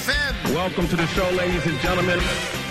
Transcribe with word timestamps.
FM. 0.00 0.54
Welcome 0.54 0.88
to 0.88 0.96
the 0.96 1.06
show, 1.08 1.30
ladies 1.36 1.66
and 1.66 1.78
gentlemen. 1.82 2.18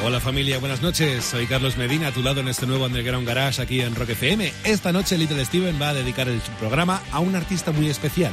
Hola 0.03 0.19
familia, 0.19 0.57
buenas 0.57 0.81
noches. 0.81 1.23
Soy 1.25 1.45
Carlos 1.45 1.77
Medina, 1.77 2.07
a 2.07 2.11
tu 2.11 2.23
lado 2.23 2.39
en 2.39 2.47
este 2.47 2.65
nuevo 2.65 2.85
Underground 2.85 3.27
Garage 3.27 3.61
aquí 3.61 3.81
en 3.81 3.93
Rock 3.93 4.09
FM. 4.09 4.51
Esta 4.63 4.91
noche 4.91 5.17
Little 5.17 5.43
Steven 5.45 5.79
va 5.79 5.89
a 5.89 5.93
dedicar 5.93 6.27
el 6.27 6.41
programa 6.57 7.01
a 7.11 7.19
un 7.19 7.35
artista 7.35 7.71
muy 7.71 7.87
especial. 7.87 8.31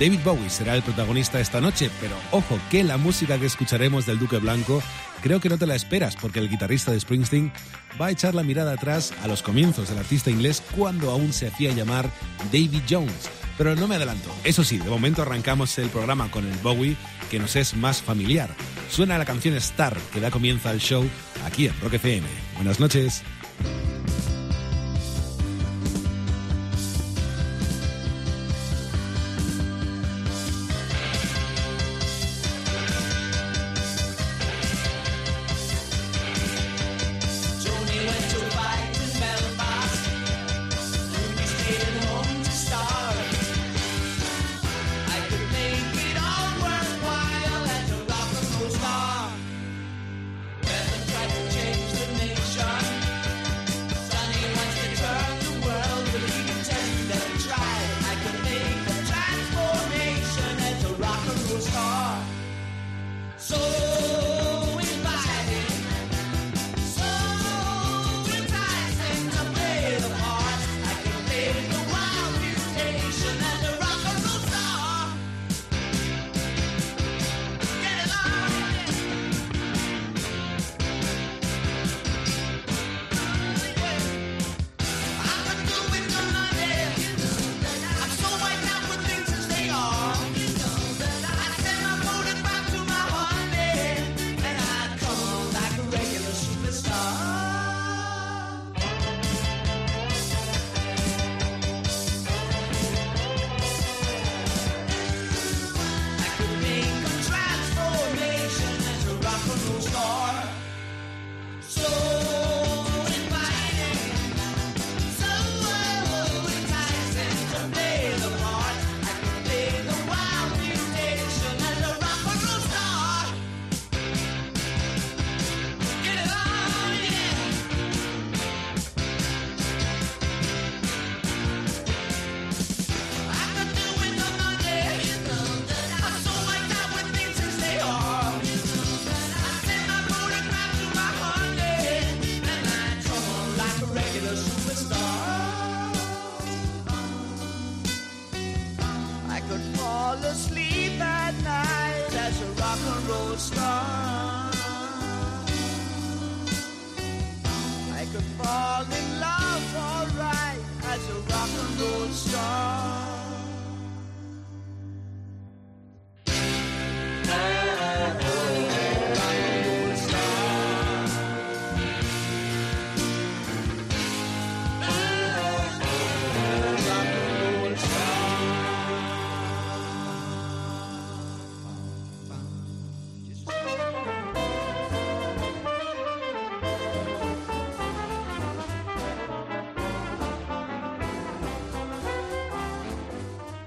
David 0.00 0.20
Bowie 0.24 0.48
será 0.48 0.76
el 0.76 0.82
protagonista 0.82 1.40
esta 1.40 1.60
noche, 1.60 1.90
pero 2.00 2.14
ojo 2.30 2.58
que 2.70 2.84
la 2.84 2.96
música 2.96 3.38
que 3.38 3.46
escucharemos 3.46 4.06
del 4.06 4.18
Duque 4.18 4.38
Blanco 4.38 4.82
creo 5.22 5.40
que 5.40 5.48
no 5.48 5.58
te 5.58 5.66
la 5.66 5.74
esperas 5.74 6.16
porque 6.16 6.38
el 6.38 6.48
guitarrista 6.48 6.92
de 6.92 7.00
Springsteen 7.00 7.52
va 8.00 8.06
a 8.06 8.10
echar 8.12 8.34
la 8.34 8.44
mirada 8.44 8.72
atrás 8.72 9.12
a 9.22 9.28
los 9.28 9.42
comienzos 9.42 9.88
del 9.90 9.98
artista 9.98 10.30
inglés 10.30 10.62
cuando 10.74 11.10
aún 11.10 11.32
se 11.32 11.48
hacía 11.48 11.72
llamar 11.72 12.08
David 12.50 12.82
Jones. 12.88 13.28
Pero 13.58 13.74
no 13.74 13.88
me 13.88 13.96
adelanto. 13.96 14.34
Eso 14.44 14.64
sí, 14.64 14.78
de 14.78 14.88
momento 14.88 15.22
arrancamos 15.22 15.76
el 15.78 15.90
programa 15.90 16.30
con 16.30 16.46
el 16.46 16.56
Bowie 16.58 16.96
que 17.30 17.38
nos 17.38 17.56
es 17.56 17.74
más 17.74 18.00
familiar. 18.00 18.48
Suena 18.88 19.18
la 19.18 19.24
canción 19.24 19.54
Star 19.56 19.96
que 20.12 20.20
da 20.20 20.30
comienzo 20.30 20.68
al 20.68 20.78
show 20.78 21.04
aquí 21.44 21.66
en 21.66 21.78
Rock 21.80 21.94
FM. 21.94 22.26
Buenas 22.54 22.80
noches. 22.80 23.22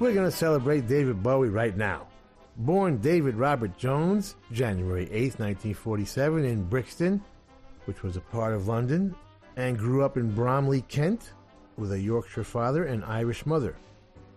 We're 0.01 0.15
going 0.15 0.31
to 0.31 0.35
celebrate 0.35 0.87
David 0.87 1.21
Bowie 1.21 1.49
right 1.49 1.77
now. 1.77 2.07
Born 2.57 2.97
David 2.97 3.35
Robert 3.35 3.77
Jones, 3.77 4.35
January 4.51 5.03
8, 5.03 5.37
1947, 5.37 6.43
in 6.43 6.63
Brixton, 6.63 7.23
which 7.85 8.01
was 8.01 8.17
a 8.17 8.21
part 8.21 8.55
of 8.55 8.67
London, 8.67 9.13
and 9.57 9.77
grew 9.77 10.03
up 10.03 10.17
in 10.17 10.33
Bromley, 10.33 10.81
Kent, 10.87 11.33
with 11.77 11.91
a 11.91 11.99
Yorkshire 11.99 12.43
father 12.43 12.85
and 12.85 13.05
Irish 13.05 13.45
mother. 13.45 13.75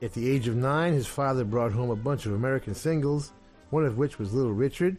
At 0.02 0.12
the 0.12 0.30
age 0.30 0.48
of 0.48 0.54
nine, 0.54 0.92
his 0.92 1.06
father 1.06 1.44
brought 1.44 1.72
home 1.72 1.88
a 1.88 1.96
bunch 1.96 2.26
of 2.26 2.34
American 2.34 2.74
singles, 2.74 3.32
one 3.70 3.86
of 3.86 3.96
which 3.96 4.18
was 4.18 4.34
Little 4.34 4.52
Richard, 4.52 4.98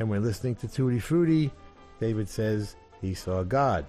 and 0.00 0.10
when 0.10 0.22
listening 0.22 0.56
to 0.56 0.68
Tutti 0.68 0.98
Frutti, 0.98 1.50
David 1.98 2.28
says 2.28 2.76
he 3.00 3.14
saw 3.14 3.42
God. 3.42 3.86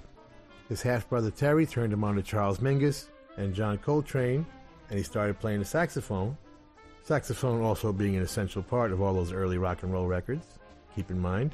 His 0.69 0.81
half 0.81 1.09
brother 1.09 1.29
Terry 1.29 1.65
turned 1.65 1.91
him 1.91 2.05
on 2.05 2.15
to 2.15 2.23
Charles 2.23 2.59
Mingus 2.59 3.07
and 3.35 3.53
John 3.53 3.77
Coltrane, 3.79 4.45
and 4.89 4.97
he 4.97 5.03
started 5.03 5.39
playing 5.39 5.59
the 5.59 5.65
saxophone. 5.65 6.37
Saxophone 7.03 7.61
also 7.61 7.93
being 7.93 8.15
an 8.15 8.23
essential 8.23 8.63
part 8.63 8.91
of 8.91 9.01
all 9.01 9.13
those 9.13 9.31
early 9.31 9.57
rock 9.57 9.83
and 9.83 9.93
roll 9.93 10.07
records, 10.07 10.45
keep 10.95 11.11
in 11.11 11.19
mind. 11.19 11.53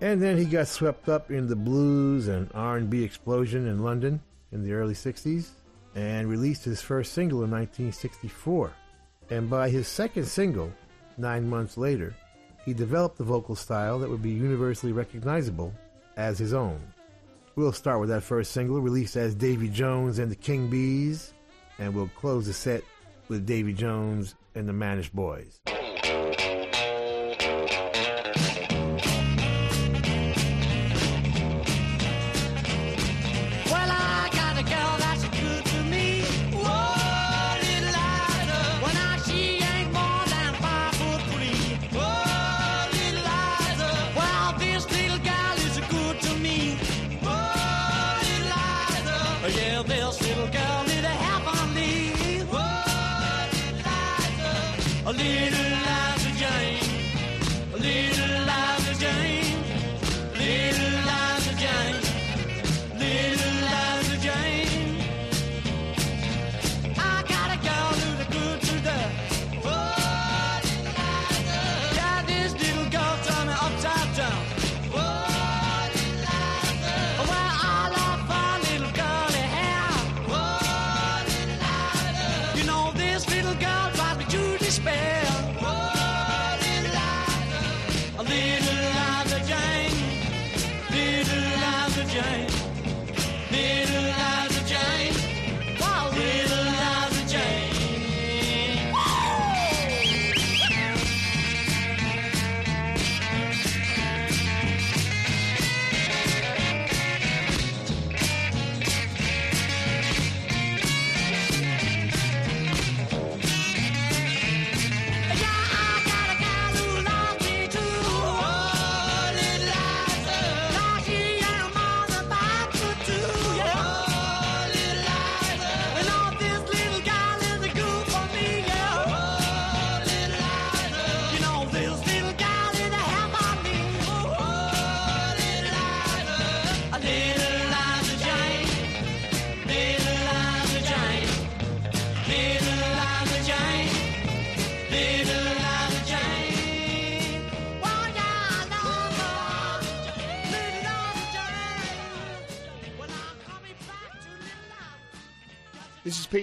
And 0.00 0.20
then 0.20 0.36
he 0.36 0.44
got 0.44 0.68
swept 0.68 1.08
up 1.08 1.30
in 1.30 1.46
the 1.46 1.56
blues 1.56 2.28
and 2.28 2.50
R&B 2.54 3.02
explosion 3.02 3.66
in 3.66 3.82
London 3.82 4.20
in 4.52 4.62
the 4.62 4.74
early 4.74 4.94
60s 4.94 5.48
and 5.94 6.28
released 6.28 6.64
his 6.64 6.82
first 6.82 7.14
single 7.14 7.44
in 7.44 7.50
1964. 7.50 8.72
And 9.30 9.48
by 9.48 9.70
his 9.70 9.88
second 9.88 10.26
single, 10.26 10.70
9 11.16 11.48
months 11.48 11.78
later, 11.78 12.14
he 12.66 12.74
developed 12.74 13.16
the 13.16 13.24
vocal 13.24 13.56
style 13.56 13.98
that 14.00 14.10
would 14.10 14.22
be 14.22 14.30
universally 14.30 14.92
recognizable 14.92 15.72
as 16.18 16.38
his 16.38 16.52
own. 16.52 16.80
We'll 17.54 17.72
start 17.72 18.00
with 18.00 18.10
that 18.10 18.22
first 18.22 18.52
single 18.52 18.80
released 18.80 19.16
as 19.16 19.34
Davy 19.34 19.70
Jones 19.70 20.18
and 20.18 20.30
the 20.30 20.36
King 20.36 20.68
Bees, 20.68 21.32
and 21.78 21.94
we'll 21.94 22.10
close 22.16 22.46
the 22.46 22.52
set 22.52 22.82
with 23.28 23.46
Davy 23.46 23.72
Jones 23.72 24.34
and 24.54 24.68
the 24.68 24.72
Manish 24.72 25.12
Boys. 25.12 25.60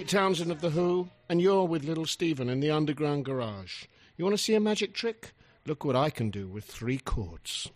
Pete 0.04 0.10
Townshend 0.10 0.50
of 0.50 0.60
The 0.60 0.68
Who, 0.68 1.08
and 1.30 1.40
you're 1.40 1.64
with 1.64 1.84
Little 1.84 2.04
Steven 2.04 2.50
in 2.50 2.60
the 2.60 2.70
Underground 2.70 3.24
Garage. 3.24 3.86
You 4.18 4.24
want 4.26 4.36
to 4.36 4.42
see 4.42 4.54
a 4.54 4.60
magic 4.60 4.92
trick? 4.92 5.32
Look 5.64 5.82
what 5.82 5.96
I 5.96 6.10
can 6.10 6.28
do 6.28 6.46
with 6.46 6.66
three 6.66 6.98
chords. 6.98 7.70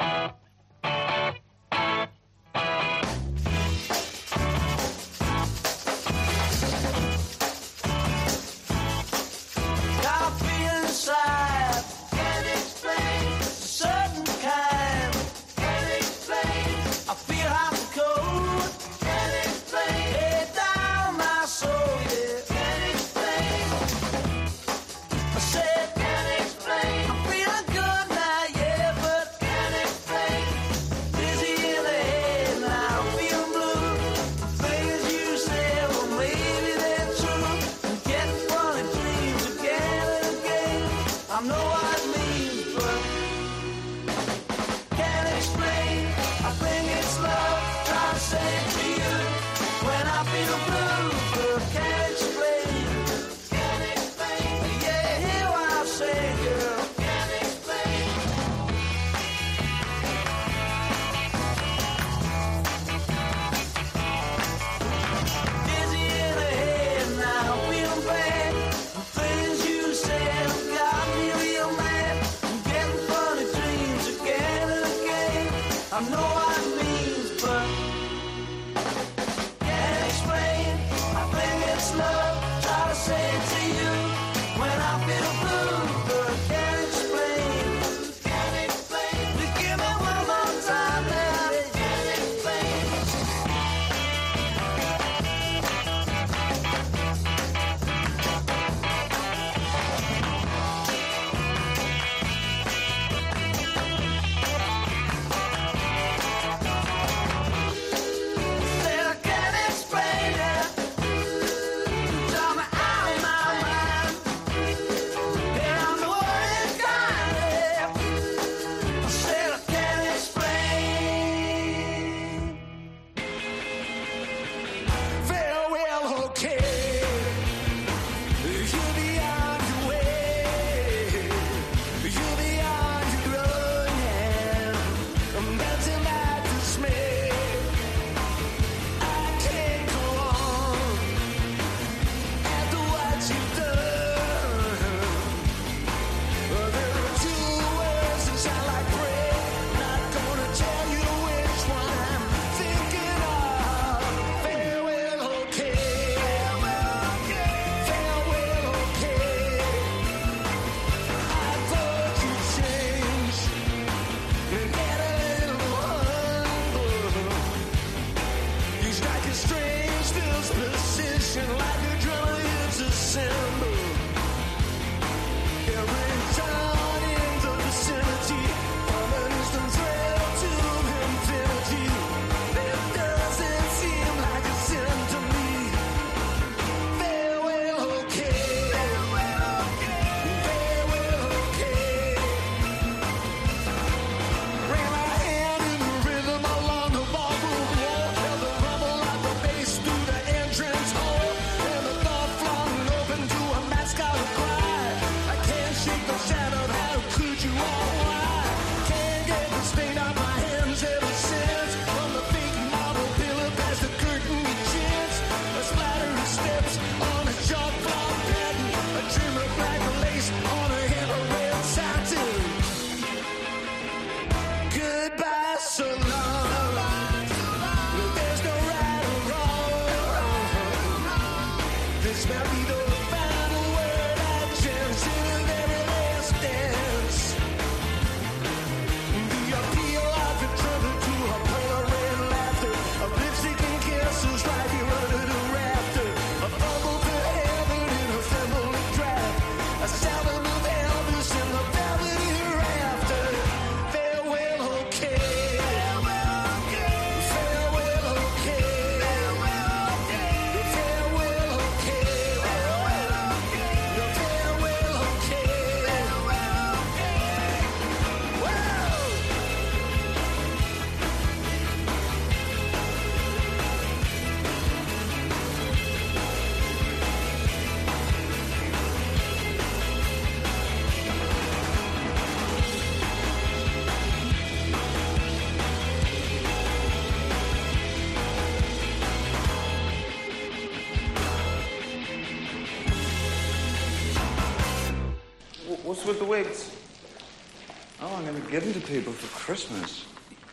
Oh, 298.48 298.54
I'm 298.56 298.60
to 298.60 298.66
give 298.66 298.74
them 298.74 298.82
to 298.82 298.88
people 298.88 299.12
for 299.12 299.26
Christmas. 299.38 300.06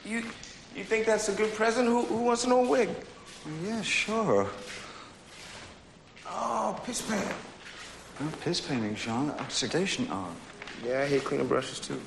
You 0.05 0.23
you 0.75 0.83
think 0.83 1.05
that's 1.05 1.29
a 1.29 1.33
good 1.33 1.53
present? 1.53 1.87
Who, 1.87 2.03
who 2.03 2.23
wants 2.23 2.43
an 2.43 2.51
old 2.51 2.69
wig? 2.69 2.89
Yeah, 3.63 3.81
sure. 3.81 4.47
Oh, 6.27 6.79
piss 6.85 7.01
pan. 7.01 7.23
No 8.19 8.27
oh, 8.27 8.33
piss 8.41 8.59
painting, 8.59 8.95
Sean. 8.95 9.29
Oxidation 9.31 10.07
art. 10.09 10.31
Yeah, 10.85 11.01
I 11.01 11.05
hate 11.05 11.23
cleaning 11.23 11.47
brushes 11.47 11.79
too. 11.79 12.01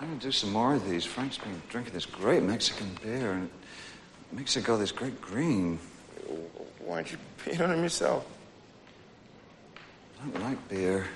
I'm 0.00 0.18
to 0.18 0.26
do 0.26 0.32
some 0.32 0.52
more 0.52 0.74
of 0.74 0.88
these. 0.88 1.04
Frank's 1.04 1.38
been 1.38 1.60
drinking 1.68 1.92
this 1.92 2.06
great 2.06 2.42
Mexican 2.42 2.90
beer, 3.02 3.32
and 3.32 3.44
it 3.44 4.36
makes 4.36 4.56
it 4.56 4.64
go 4.64 4.76
this 4.76 4.92
great 4.92 5.20
green. 5.20 5.78
Why 6.78 6.96
don't 6.96 7.12
you 7.12 7.18
paint 7.44 7.60
on 7.60 7.70
him 7.70 7.82
yourself? 7.82 8.26
I 10.22 10.30
don't 10.30 10.42
like 10.42 10.68
beer. 10.68 11.06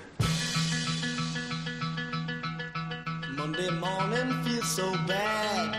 Monday 3.45 3.69
morning 3.69 4.43
feels 4.43 4.67
so 4.75 4.91
bad. 5.05 5.69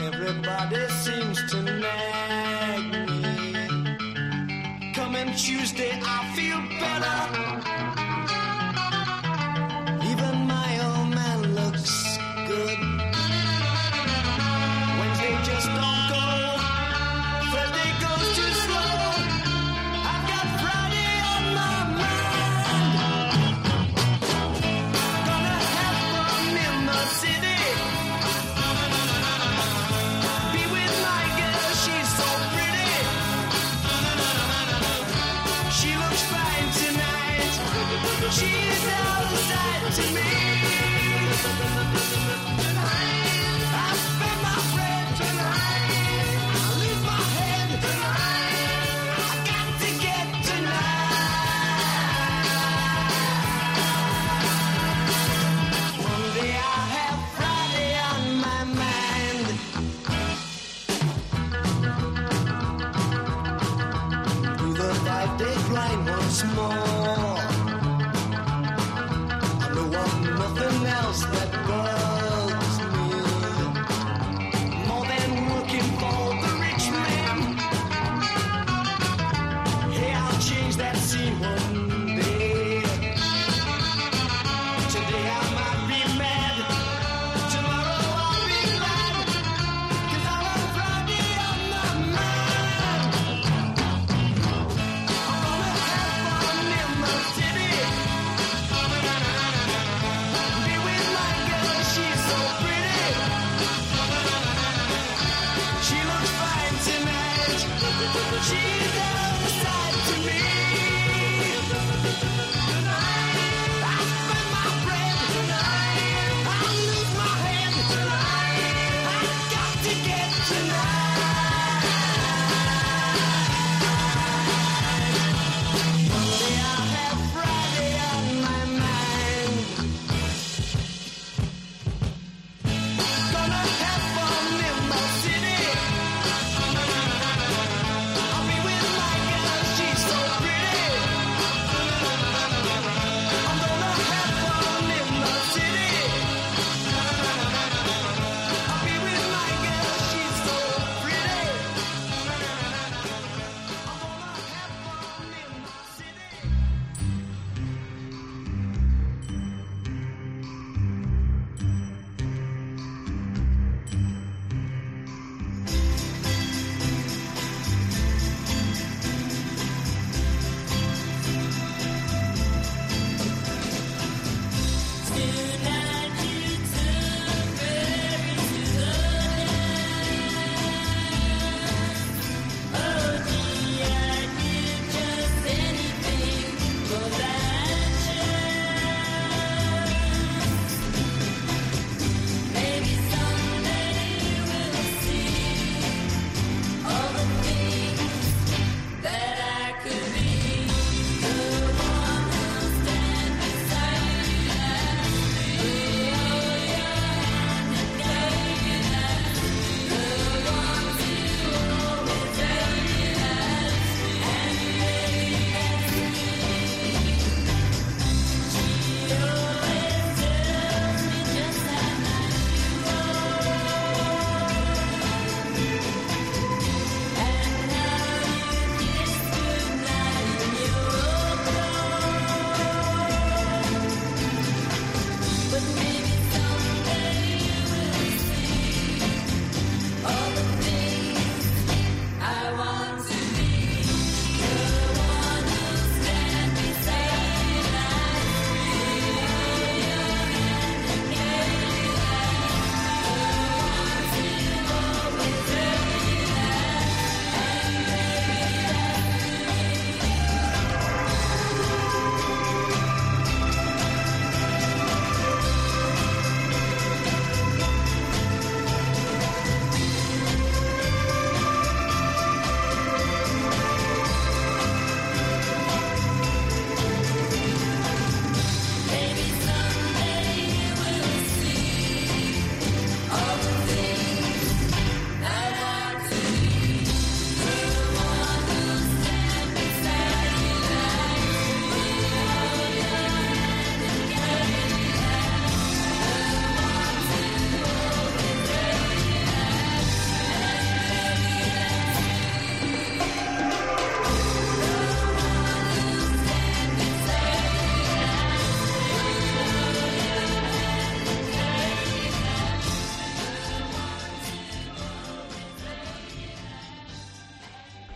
Everybody 0.00 0.88
seems 1.04 1.38
to 1.50 1.62
nag 1.62 2.84
me. 3.10 3.32
Coming 4.94 5.34
Tuesday, 5.34 6.00
I 6.02 6.33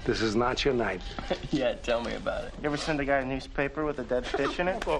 This 0.08 0.22
is 0.22 0.34
not 0.34 0.64
your 0.64 0.72
night. 0.72 1.02
yeah, 1.50 1.74
tell 1.74 2.00
me 2.00 2.14
about 2.14 2.44
it. 2.44 2.54
You 2.62 2.68
ever 2.68 2.78
send 2.78 2.98
a 2.98 3.04
guy 3.04 3.18
a 3.18 3.26
newspaper 3.26 3.84
with 3.84 3.98
a 3.98 4.04
dead 4.04 4.26
fish 4.26 4.58
in 4.58 4.66
it? 4.68 4.82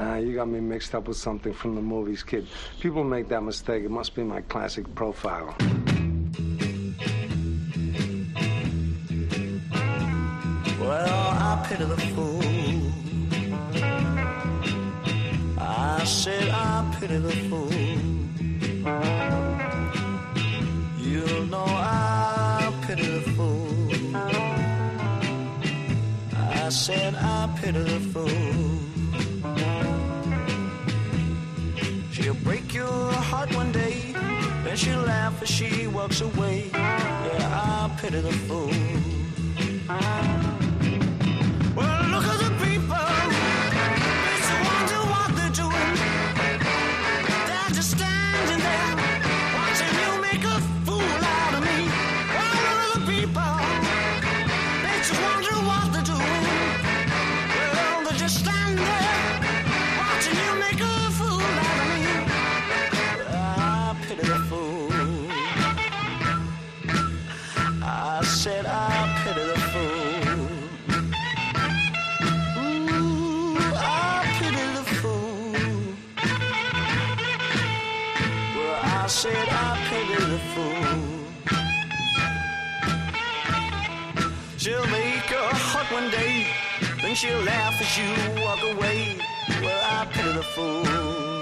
Uh, 0.00 0.14
you 0.14 0.32
got 0.32 0.46
me 0.46 0.60
mixed 0.60 0.94
up 0.94 1.08
with 1.08 1.16
something 1.16 1.52
from 1.52 1.74
the 1.74 1.82
movies, 1.82 2.22
kid. 2.22 2.46
People 2.78 3.02
make 3.02 3.26
that 3.26 3.42
mistake. 3.42 3.82
It 3.82 3.90
must 3.90 4.14
be 4.14 4.22
my 4.22 4.42
classic 4.42 4.94
profile. 4.94 5.56
Well, 10.78 11.28
I 11.34 11.66
pity 11.68 11.84
the 11.84 11.96
fool. 12.14 12.40
I 15.58 16.04
said 16.04 16.48
I 16.50 16.96
pity 17.00 17.16
the 17.16 17.32
fool. 17.50 17.77
I 26.68 26.70
said 26.70 27.14
I 27.14 27.48
pity 27.62 27.78
the 27.78 27.98
fool. 28.12 28.28
She'll 32.12 32.34
break 32.44 32.74
your 32.74 33.10
heart 33.10 33.54
one 33.56 33.72
day, 33.72 34.12
then 34.64 34.76
she'll 34.76 35.00
laugh 35.00 35.40
as 35.40 35.48
she 35.48 35.86
walks 35.86 36.20
away. 36.20 36.68
Yeah, 36.74 37.88
I 37.88 37.90
pity 37.98 38.20
one 86.00 86.10
day, 86.10 86.46
then 87.02 87.14
she'll 87.14 87.42
laugh 87.42 87.74
as 87.80 87.98
you 87.98 88.42
walk 88.42 88.62
away. 88.62 89.18
Well, 89.62 89.82
I 89.84 90.06
pity 90.12 90.32
the 90.32 90.42
fool. 90.42 91.37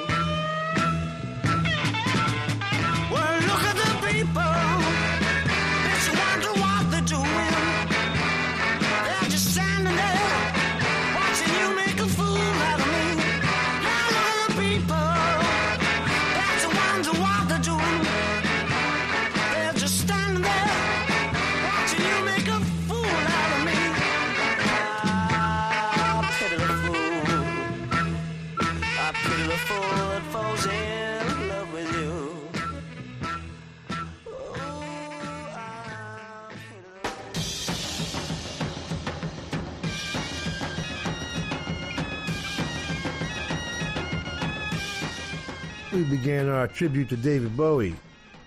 Began 46.26 46.48
our 46.48 46.66
tribute 46.66 47.08
to 47.10 47.16
David 47.16 47.56
Bowie 47.56 47.94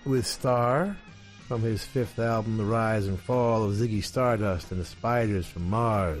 with 0.04 0.26
Star 0.26 0.94
from 1.48 1.62
his 1.62 1.82
fifth 1.82 2.18
album, 2.18 2.58
The 2.58 2.64
Rise 2.66 3.06
and 3.06 3.18
Fall 3.18 3.64
of 3.64 3.72
Ziggy 3.72 4.04
Stardust 4.04 4.70
and 4.70 4.78
the 4.78 4.84
Spiders 4.84 5.46
from 5.46 5.70
Mars. 5.70 6.20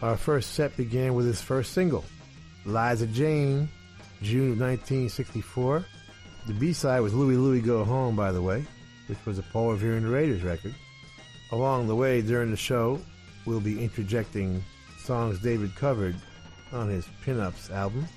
Our 0.00 0.16
first 0.16 0.54
set 0.54 0.74
began 0.74 1.12
with 1.12 1.26
his 1.26 1.42
first 1.42 1.74
single, 1.74 2.02
Liza 2.64 3.08
Jane, 3.08 3.68
June 4.22 4.52
of 4.52 4.60
1964. 4.60 5.84
The 6.46 6.54
B-side 6.54 7.00
was 7.00 7.12
Louie 7.12 7.36
Louie 7.36 7.60
Go 7.60 7.84
Home, 7.84 8.16
by 8.16 8.32
the 8.32 8.40
way, 8.40 8.64
which 9.06 9.22
was 9.26 9.38
a 9.38 9.42
Paul 9.42 9.72
Revere 9.72 9.98
and 9.98 10.06
the 10.06 10.10
Raiders 10.10 10.42
record. 10.42 10.74
Along 11.52 11.86
the 11.86 11.94
way, 11.94 12.22
during 12.22 12.50
the 12.50 12.56
show, 12.56 12.98
we'll 13.44 13.60
be 13.60 13.84
interjecting 13.84 14.64
songs 14.98 15.38
David 15.40 15.76
covered 15.76 16.16
on 16.72 16.88
his 16.88 17.06
Pin 17.22 17.38
Ups 17.38 17.68
album 17.70 18.08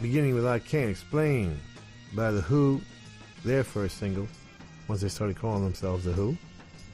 beginning 0.00 0.34
with 0.34 0.46
I 0.46 0.58
Can't 0.58 0.90
Explain 0.90 1.58
by 2.14 2.30
The 2.30 2.40
Who, 2.40 2.80
their 3.44 3.64
first 3.64 3.98
single, 3.98 4.28
once 4.88 5.00
they 5.00 5.08
started 5.08 5.36
calling 5.36 5.64
themselves 5.64 6.04
The 6.04 6.12
Who, 6.12 6.36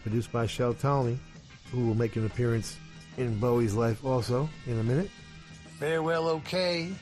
produced 0.03 0.31
by 0.33 0.47
Shel 0.47 0.75
Talmy, 0.75 1.19
who 1.73 1.87
will 1.87 1.95
make 1.95 2.17
an 2.17 2.27
appearance 2.27 2.77
in 3.17 3.39
Bowie's 3.39 3.75
life 3.75 4.05
also 4.05 4.49
in 4.67 4.79
a 4.79 4.83
minute. 4.83 5.11
Farewell, 5.79 6.29
okay. 6.29 6.93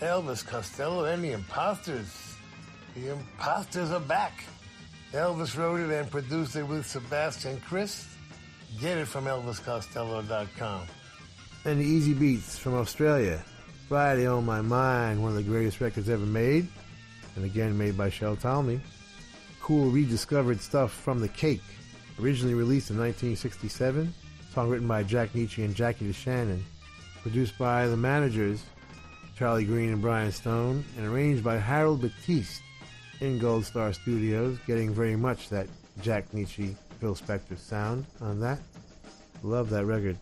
Elvis 0.00 0.44
Costello 0.44 1.04
and 1.04 1.22
the 1.22 1.32
Imposters. 1.32 2.36
The 2.94 3.12
Imposters 3.12 3.90
are 3.90 4.00
back. 4.00 4.44
Elvis 5.12 5.56
wrote 5.56 5.80
it 5.80 5.90
and 5.90 6.10
produced 6.10 6.56
it 6.56 6.64
with 6.64 6.86
Sebastian 6.86 7.60
Krys. 7.60 8.06
Get 8.80 8.98
it 8.98 9.06
from 9.06 9.26
ElvisCostello.com. 9.26 10.86
And 11.64 11.80
the 11.80 11.84
Easybeats 11.84 12.58
from 12.58 12.74
Australia. 12.74 13.44
Friday 13.88 14.26
on 14.26 14.46
My 14.46 14.62
Mind, 14.62 15.22
one 15.22 15.32
of 15.32 15.36
the 15.36 15.42
greatest 15.42 15.80
records 15.80 16.08
ever 16.08 16.24
made, 16.24 16.66
and 17.36 17.44
again 17.44 17.76
made 17.76 17.96
by 17.96 18.10
Shel 18.10 18.36
Talmy. 18.36 18.80
Cool 19.60 19.90
rediscovered 19.90 20.60
stuff 20.60 20.92
from 20.92 21.20
The 21.20 21.28
Cake, 21.28 21.62
originally 22.20 22.54
released 22.54 22.90
in 22.90 22.98
1967, 22.98 24.12
song 24.52 24.68
written 24.68 24.88
by 24.88 25.02
Jack 25.02 25.32
Nitzsche 25.32 25.64
and 25.64 25.74
Jackie 25.74 26.10
DeShannon, 26.10 26.60
produced 27.22 27.56
by 27.58 27.86
the 27.86 27.96
managers, 27.96 28.64
Charlie 29.36 29.64
Green 29.64 29.92
and 29.92 30.02
Brian 30.02 30.32
Stone, 30.32 30.84
and 30.96 31.06
arranged 31.06 31.42
by 31.42 31.56
Harold 31.58 32.02
Batiste 32.02 32.62
in 33.20 33.38
Gold 33.38 33.64
Star 33.64 33.92
Studios, 33.92 34.58
getting 34.66 34.92
very 34.92 35.16
much 35.16 35.48
that 35.48 35.68
Jack 36.00 36.30
Nitzsche, 36.32 36.74
Phil 37.00 37.14
Spector 37.14 37.58
sound 37.58 38.04
on 38.20 38.40
that. 38.40 38.58
Love 39.42 39.70
that 39.70 39.86
record. 39.86 40.16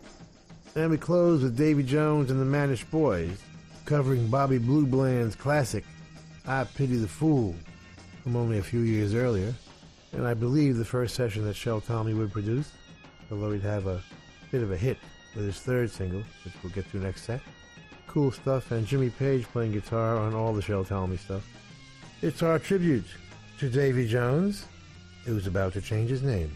And 0.76 0.90
we 0.90 0.98
close 0.98 1.42
with 1.42 1.56
Davy 1.56 1.82
Jones 1.82 2.30
and 2.30 2.40
the 2.40 2.44
Manish 2.44 2.88
Boys, 2.90 3.42
covering 3.84 4.28
Bobby 4.28 4.58
Blue 4.58 4.86
Bland's 4.86 5.34
classic, 5.34 5.84
I 6.50 6.64
Pity 6.64 6.96
the 6.96 7.06
Fool, 7.06 7.54
from 8.24 8.34
only 8.34 8.58
a 8.58 8.62
few 8.62 8.80
years 8.80 9.14
earlier. 9.14 9.54
And 10.12 10.26
I 10.26 10.34
believe 10.34 10.76
the 10.76 10.84
first 10.84 11.14
session 11.14 11.44
that 11.44 11.54
Shel 11.54 11.80
Talmy 11.80 12.12
would 12.12 12.32
produce, 12.32 12.72
although 13.30 13.52
he'd 13.52 13.62
have 13.62 13.86
a 13.86 14.02
bit 14.50 14.64
of 14.64 14.72
a 14.72 14.76
hit 14.76 14.98
with 15.36 15.44
his 15.44 15.60
third 15.60 15.92
single, 15.92 16.24
which 16.44 16.54
we'll 16.60 16.72
get 16.72 16.90
to 16.90 16.96
next 16.96 17.22
set. 17.22 17.40
Cool 18.08 18.32
stuff, 18.32 18.72
and 18.72 18.84
Jimmy 18.84 19.10
Page 19.10 19.44
playing 19.44 19.70
guitar 19.70 20.16
on 20.16 20.34
all 20.34 20.52
the 20.52 20.60
Shel 20.60 20.84
Talmy 20.84 21.20
stuff. 21.20 21.46
It's 22.20 22.42
our 22.42 22.58
tribute 22.58 23.06
to 23.60 23.70
Davy 23.70 24.08
Jones, 24.08 24.66
who's 25.24 25.46
about 25.46 25.72
to 25.74 25.80
change 25.80 26.10
his 26.10 26.24
name. 26.24 26.50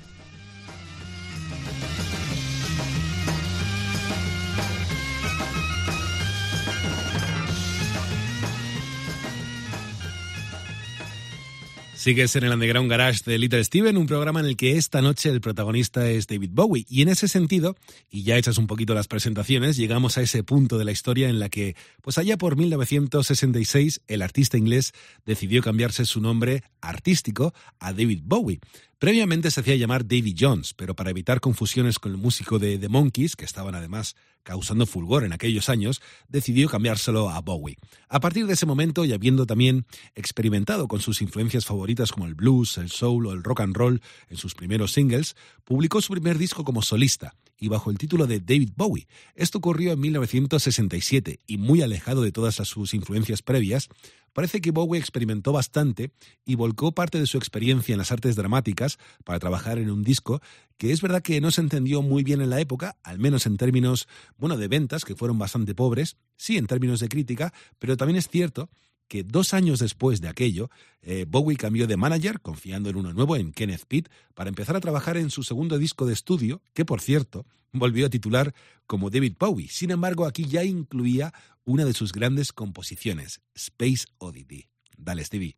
Sigues 12.05 12.37
en 12.37 12.45
el 12.45 12.53
Underground 12.53 12.91
Garage 12.91 13.23
de 13.25 13.39
Little 13.39 13.65
Steven, 13.65 13.97
un 13.97 14.05
programa 14.05 14.41
en 14.41 14.45
el 14.45 14.59
que 14.59 14.77
esta 14.77 15.01
noche 15.01 15.31
el 15.31 15.41
protagonista 15.41 16.07
es 16.11 16.27
David 16.27 16.51
Bowie. 16.53 16.85
Y 16.87 17.01
en 17.01 17.09
ese 17.09 17.29
sentido, 17.29 17.77
y 18.11 18.25
ya 18.25 18.37
hechas 18.37 18.59
un 18.59 18.67
poquito 18.67 18.93
las 18.93 19.09
presentaciones, 19.09 19.79
llegamos 19.79 20.19
a 20.19 20.21
ese 20.21 20.45
punto 20.45 20.77
de 20.77 20.85
la 20.85 20.93
historia 20.93 21.31
en 21.31 21.39
la 21.39 21.49
que, 21.49 21.77
pues 22.03 22.19
allá 22.19 22.37
por 22.37 22.57
1966, 22.57 24.03
el 24.07 24.21
artista 24.21 24.59
inglés 24.59 24.93
decidió 25.25 25.63
cambiarse 25.63 26.05
su 26.05 26.21
nombre 26.21 26.63
artístico 26.83 27.55
a 27.79 27.95
David 27.95 28.21
Bowie. 28.23 28.61
Previamente 28.99 29.51
se 29.51 29.61
hacía 29.61 29.77
llamar 29.77 30.07
Davy 30.07 30.35
Jones, 30.39 30.75
pero 30.75 30.95
para 30.95 31.09
evitar 31.09 31.41
confusiones 31.41 31.99
con 31.99 32.13
el 32.13 32.19
músico 32.19 32.59
de 32.59 32.77
The 32.77 32.91
Monkees, 32.91 33.35
que 33.35 33.47
estaban 33.47 33.75
además 33.75 34.15
causando 34.45 34.87
fulgor 34.87 35.25
en 35.25 35.33
aquellos 35.33 35.69
años, 35.69 36.01
decidió 36.29 36.69
cambiárselo 36.69 37.31
a 37.31 37.41
Bowie. 37.41 37.77
A 38.09 38.21
partir 38.21 38.47
de 38.47 38.53
ese 38.53 38.67
momento, 38.67 39.05
y 39.05 39.13
habiendo 39.13 39.47
también 39.47 39.87
experimentado 40.15 40.87
con 40.87 41.01
sus 41.01 41.21
influencias 41.21 41.65
favoritas 41.65 42.13
como 42.13 42.27
el 42.27 42.35
blues, 42.35 42.79
el 42.79 42.91
soul 42.91 43.27
o 43.27 43.33
el 43.33 43.43
rock 43.43 43.63
and 43.63 43.77
roll 43.77 44.01
en 44.29 44.37
sus 44.37 44.55
primeros 44.55 44.93
singles, 44.93 45.35
publicó 45.65 46.01
su 46.01 46.13
primer 46.13 46.39
disco 46.39 46.63
como 46.63 46.83
solista 46.83 47.35
y 47.59 47.69
bajo 47.69 47.91
el 47.91 47.99
título 47.99 48.27
de 48.27 48.41
David 48.41 48.73
Bowie. 48.77 49.09
Esto 49.35 49.59
ocurrió 49.59 49.93
en 49.93 50.01
1967 50.01 51.41
y 51.47 51.59
muy 51.59 51.83
alejado 51.83 52.23
de 52.23 52.33
todas 52.33 52.57
sus 52.57 52.95
influencias 52.95 53.43
previas, 53.43 53.89
parece 54.35 54.61
que 54.61 54.71
Bowie 54.71 55.01
experimentó 55.01 55.53
bastante 55.53 56.13
y 56.45 56.57
volcó 56.57 56.93
parte 56.93 57.19
de 57.19 57.27
su 57.27 57.39
experiencia 57.39 57.93
en 57.95 57.99
las 57.99 58.13
artes 58.13 58.37
dramáticas 58.37 58.99
para 59.25 59.39
trabajar 59.39 59.79
en 59.79 59.91
un 59.91 60.03
disco 60.03 60.43
que 60.77 60.93
es 60.93 61.01
verdad 61.01 61.23
que 61.23 61.41
no 61.41 61.51
se 61.51 61.63
entendió 61.63 62.03
muy 62.03 62.25
bien 62.25 62.43
en 62.43 62.51
la 62.51 62.61
época, 62.61 62.97
al 63.03 63.19
menos 63.19 63.47
en 63.47 63.57
términos, 63.57 64.09
bueno, 64.37 64.57
de 64.59 64.69
ventas, 64.69 65.05
que 65.05 65.15
fueron 65.15 65.39
bastante 65.39 65.75
pobres, 65.75 66.17
sí 66.37 66.59
en 66.59 66.67
términos 66.67 67.01
de 67.01 67.09
crítica, 67.09 67.55
pero 67.79 67.97
también 67.97 68.17
es 68.19 68.29
cierto 68.29 68.69
que 69.09 69.23
dos 69.23 69.55
años 69.55 69.79
después 69.79 70.21
de 70.21 70.29
aquello, 70.29 70.71
eh, 71.03 71.27
Bowie 71.29 71.57
cambió 71.57 71.87
de 71.87 71.97
manager, 71.97 72.41
confiando 72.41 72.91
en 72.91 72.97
uno 72.97 73.13
nuevo, 73.13 73.37
en 73.37 73.53
Kenneth 73.53 73.85
Pitt, 73.87 74.09
para 74.35 74.49
empezar 74.49 74.77
a 74.77 74.81
trabajar 74.81 75.17
en 75.17 75.31
su 75.31 75.43
segundo 75.43 75.79
disco 75.79 76.07
de 76.07 76.15
estudio, 76.15 76.63
que 76.73 76.85
por 76.85 77.01
cierto 77.01 77.47
volvió 77.73 78.07
a 78.07 78.11
titular 78.11 78.55
como 78.87 79.11
David 79.11 79.35
Bowie. 79.39 79.69
Sin 79.69 79.91
embargo, 79.91 80.25
aquí 80.27 80.47
ya 80.47 80.65
incluía 80.65 81.33
una 81.65 81.85
de 81.85 81.93
sus 81.93 82.13
grandes 82.13 82.53
composiciones, 82.53 83.41
Space 83.55 84.07
Oddity. 84.19 84.69
Dale, 84.97 85.25
Stevie. 85.25 85.57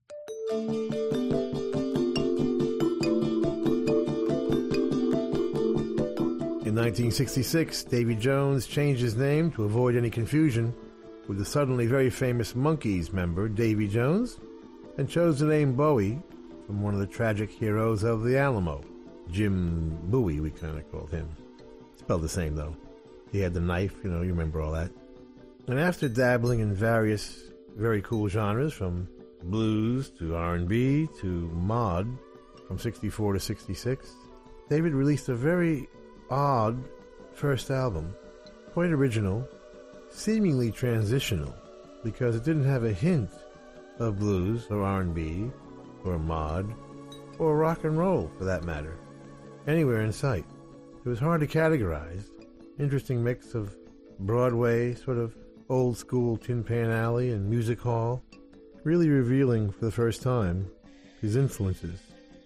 In 6.65 6.75
1966, 6.75 7.87
Davy 7.91 8.17
Jones 8.17 8.67
changed 8.67 9.03
his 9.03 9.17
name 9.17 9.51
to 9.53 9.65
avoid 9.65 9.97
any 9.97 10.11
confusion 10.11 10.75
with 11.29 11.39
the 11.39 11.45
suddenly 11.45 11.87
very 11.87 12.11
famous 12.11 12.53
Monkees 12.53 13.13
member, 13.13 13.49
Davy 13.49 13.89
Jones, 13.89 14.39
and 14.99 15.09
chose 15.09 15.39
the 15.39 15.47
name 15.47 15.75
Bowie 15.75 16.21
from 16.67 16.83
one 16.83 16.95
of 16.95 17.01
the 17.01 17.07
tragic 17.07 17.51
heroes 17.51 18.03
of 18.03 18.23
the 18.23 18.39
Alamo. 18.39 18.83
Jim 19.31 19.99
Bowie, 20.05 20.41
we 20.41 20.51
kind 20.51 20.79
of 20.79 20.91
called 20.91 21.11
him. 21.11 21.29
Spelled 21.97 22.23
the 22.23 22.29
same, 22.29 22.55
though. 22.55 22.77
He 23.33 23.41
had 23.41 23.55
the 23.55 23.61
knife, 23.61 23.95
you 24.05 24.11
know, 24.11 24.23
you 24.23 24.31
remember 24.31 24.61
all 24.61 24.73
that. 24.73 24.91
And 25.67 25.81
after 25.81 26.09
dabbling 26.09 26.61
in 26.61 26.73
various 26.73 27.43
very 27.77 28.01
cool 28.03 28.29
genres, 28.29 28.73
from 28.73 29.09
blues 29.43 30.11
to 30.19 30.37
R&B 30.37 31.09
to 31.21 31.27
mod, 31.27 32.07
from 32.67 32.79
64 32.79 33.35
to 33.35 33.41
66, 33.41 34.13
David 34.69 34.93
released 34.93 35.29
a 35.29 35.35
very 35.35 35.89
odd 36.31 36.83
first 37.33 37.71
album, 37.71 38.15
quite 38.73 38.91
original, 38.91 39.47
seemingly 40.17 40.71
transitional, 40.71 41.55
because 42.03 42.35
it 42.35 42.45
didn't 42.45 42.65
have 42.65 42.85
a 42.85 42.93
hint 42.93 43.31
of 43.99 44.19
blues 44.19 44.67
or 44.71 44.83
R&B 44.83 45.51
or 46.05 46.19
mod 46.19 46.73
or 47.39 47.57
rock 47.57 47.85
and 47.85 47.99
roll 47.99 48.31
for 48.39 48.45
that 48.45 48.65
matter 48.65 48.97
anywhere 49.67 50.03
in 50.03 50.13
sight. 50.13 50.45
It 51.05 51.09
was 51.09 51.19
hard 51.19 51.41
to 51.41 51.47
categorize. 51.47 52.25
Interesting 52.79 53.23
mix 53.23 53.55
of 53.55 53.77
Broadway, 54.21 54.95
sort 54.95 55.19
of 55.19 55.37
old 55.69 55.97
school 55.97 56.37
Tin 56.37 56.65
Pan 56.65 56.91
Alley 56.91 57.31
and 57.31 57.49
music 57.49 57.81
hall, 57.81 58.23
really 58.85 59.09
revealing 59.09 59.71
for 59.71 59.85
the 59.85 59.93
first 59.93 60.23
time 60.23 60.71
his 61.21 61.37
influences 61.37 62.01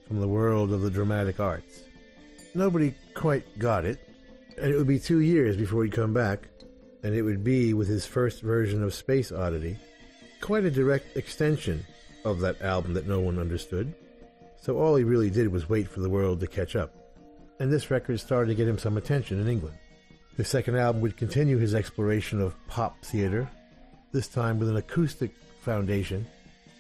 from 0.06 0.20
the 0.20 0.28
world 0.28 0.72
of 0.72 0.83
the 0.83 0.90
dramatic 0.90 1.38
arts. 1.38 1.85
Nobody 2.54 2.94
quite 3.14 3.59
got 3.59 3.85
it, 3.85 3.98
and 4.59 4.72
it 4.72 4.76
would 4.76 4.88
be 4.88 4.98
two 4.98 5.20
years 5.20 5.56
before 5.56 5.85
he'd 5.85 5.92
come 5.92 6.12
back, 6.12 6.48
and 7.02 7.14
it 7.14 7.22
would 7.22 7.42
be 7.42 7.74
with 7.74 7.88
his 7.88 8.06
first 8.06 8.42
version 8.42 8.82
of 8.82 8.94
Space 8.94 9.32
Oddity, 9.32 9.76
quite 10.40 10.64
a 10.64 10.70
direct 10.70 11.16
extension 11.16 11.84
of 12.24 12.40
that 12.40 12.60
album 12.62 12.94
that 12.94 13.06
no 13.06 13.20
one 13.20 13.38
understood. 13.38 13.94
So 14.60 14.78
all 14.78 14.96
he 14.96 15.04
really 15.04 15.30
did 15.30 15.48
was 15.48 15.68
wait 15.68 15.88
for 15.88 16.00
the 16.00 16.10
world 16.10 16.40
to 16.40 16.46
catch 16.46 16.76
up. 16.76 16.92
And 17.58 17.72
this 17.72 17.90
record 17.90 18.20
started 18.20 18.48
to 18.48 18.54
get 18.54 18.68
him 18.68 18.78
some 18.78 18.96
attention 18.96 19.40
in 19.40 19.48
England. 19.48 19.76
His 20.36 20.48
second 20.48 20.76
album 20.76 21.02
would 21.02 21.16
continue 21.16 21.58
his 21.58 21.74
exploration 21.74 22.40
of 22.40 22.54
pop 22.66 23.02
theater, 23.04 23.48
this 24.12 24.28
time 24.28 24.58
with 24.58 24.68
an 24.68 24.76
acoustic 24.76 25.32
foundation, 25.60 26.26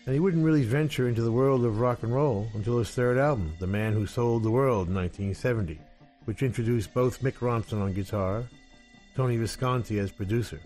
and 0.06 0.14
he 0.14 0.20
wouldn't 0.20 0.44
really 0.44 0.64
venture 0.64 1.08
into 1.08 1.22
the 1.22 1.32
world 1.32 1.64
of 1.64 1.78
rock 1.78 2.02
and 2.02 2.14
roll 2.14 2.48
until 2.54 2.78
his 2.78 2.90
third 2.90 3.18
album, 3.18 3.54
The 3.60 3.66
Man 3.66 3.92
Who 3.92 4.06
Sold 4.06 4.42
the 4.42 4.50
World 4.50 4.88
in 4.88 4.94
1970, 4.94 5.78
which 6.24 6.42
introduced 6.42 6.94
both 6.94 7.20
Mick 7.20 7.34
Ronson 7.34 7.82
on 7.82 7.92
guitar, 7.92 8.44
Tony 9.20 9.36
Visconti 9.36 9.98
as 9.98 10.10
producer, 10.10 10.58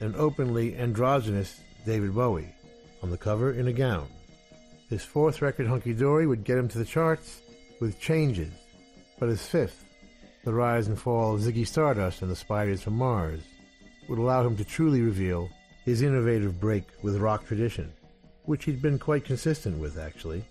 and 0.00 0.16
openly 0.16 0.76
androgynous 0.76 1.60
David 1.86 2.12
Bowie 2.12 2.52
on 3.00 3.12
the 3.12 3.16
cover 3.16 3.52
in 3.52 3.68
a 3.68 3.72
gown. 3.72 4.08
His 4.90 5.04
fourth 5.04 5.40
record, 5.40 5.68
Hunky 5.68 5.94
Dory, 5.94 6.26
would 6.26 6.42
get 6.42 6.58
him 6.58 6.66
to 6.70 6.78
the 6.78 6.84
charts 6.84 7.40
with 7.78 8.00
changes, 8.00 8.52
but 9.20 9.28
his 9.28 9.46
fifth, 9.46 9.84
The 10.42 10.52
Rise 10.52 10.88
and 10.88 10.98
Fall 10.98 11.36
of 11.36 11.42
Ziggy 11.42 11.64
Stardust 11.64 12.22
and 12.22 12.30
the 12.32 12.34
Spiders 12.34 12.82
from 12.82 12.94
Mars, 12.94 13.42
would 14.08 14.18
allow 14.18 14.44
him 14.44 14.56
to 14.56 14.64
truly 14.64 15.00
reveal 15.00 15.48
his 15.84 16.02
innovative 16.02 16.60
break 16.60 16.88
with 17.04 17.18
rock 17.18 17.46
tradition, 17.46 17.92
which 18.46 18.64
he'd 18.64 18.82
been 18.82 18.98
quite 18.98 19.24
consistent 19.24 19.78
with, 19.78 19.96
actually, 19.96 20.44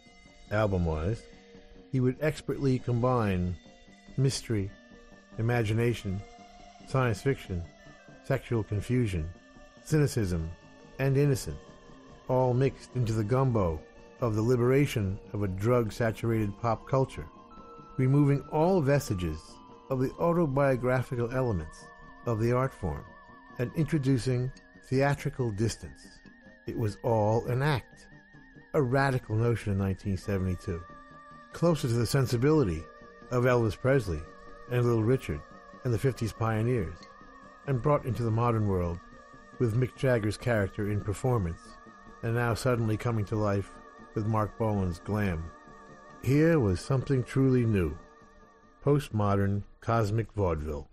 album 0.51 0.85
wise. 0.85 1.21
He 1.91 1.99
would 1.99 2.15
expertly 2.21 2.79
combine 2.79 3.57
mystery, 4.15 4.71
imagination, 5.37 6.21
science 6.91 7.21
fiction, 7.21 7.63
sexual 8.25 8.63
confusion, 8.63 9.29
cynicism, 9.85 10.51
and 10.99 11.15
innocence, 11.15 11.57
all 12.27 12.53
mixed 12.53 12.93
into 12.95 13.13
the 13.13 13.23
gumbo 13.23 13.79
of 14.19 14.35
the 14.35 14.41
liberation 14.41 15.17
of 15.31 15.41
a 15.41 15.47
drug 15.47 15.93
saturated 15.93 16.51
pop 16.59 16.85
culture, 16.89 17.25
removing 17.95 18.41
all 18.51 18.81
vestiges 18.81 19.39
of 19.89 20.01
the 20.01 20.11
autobiographical 20.19 21.31
elements 21.31 21.85
of 22.25 22.41
the 22.41 22.51
art 22.51 22.73
form 22.73 23.05
and 23.57 23.71
introducing 23.77 24.51
theatrical 24.89 25.49
distance. 25.51 26.19
It 26.67 26.77
was 26.77 26.97
all 27.03 27.45
an 27.47 27.61
act, 27.61 28.07
a 28.73 28.81
radical 28.81 29.35
notion 29.35 29.71
in 29.73 29.79
1972, 29.79 30.83
closer 31.53 31.87
to 31.87 31.93
the 31.93 32.05
sensibility 32.05 32.83
of 33.31 33.45
Elvis 33.45 33.79
Presley 33.79 34.19
and 34.69 34.83
Little 34.83 35.03
Richard 35.03 35.39
and 35.83 35.93
the 35.93 35.97
50s 35.97 36.37
pioneers, 36.37 36.95
and 37.67 37.81
brought 37.81 38.05
into 38.05 38.23
the 38.23 38.31
modern 38.31 38.67
world 38.67 38.99
with 39.59 39.79
Mick 39.79 39.95
Jagger's 39.95 40.37
character 40.37 40.89
in 40.89 41.01
performance, 41.01 41.77
and 42.23 42.35
now 42.35 42.53
suddenly 42.53 42.97
coming 42.97 43.25
to 43.25 43.35
life 43.35 43.71
with 44.15 44.25
Marc 44.25 44.57
Bolan's 44.57 44.99
glam. 44.99 45.43
Here 46.23 46.59
was 46.59 46.79
something 46.79 47.23
truly 47.23 47.65
new 47.65 47.97
postmodern 48.83 49.63
cosmic 49.79 50.31
vaudeville. 50.33 50.87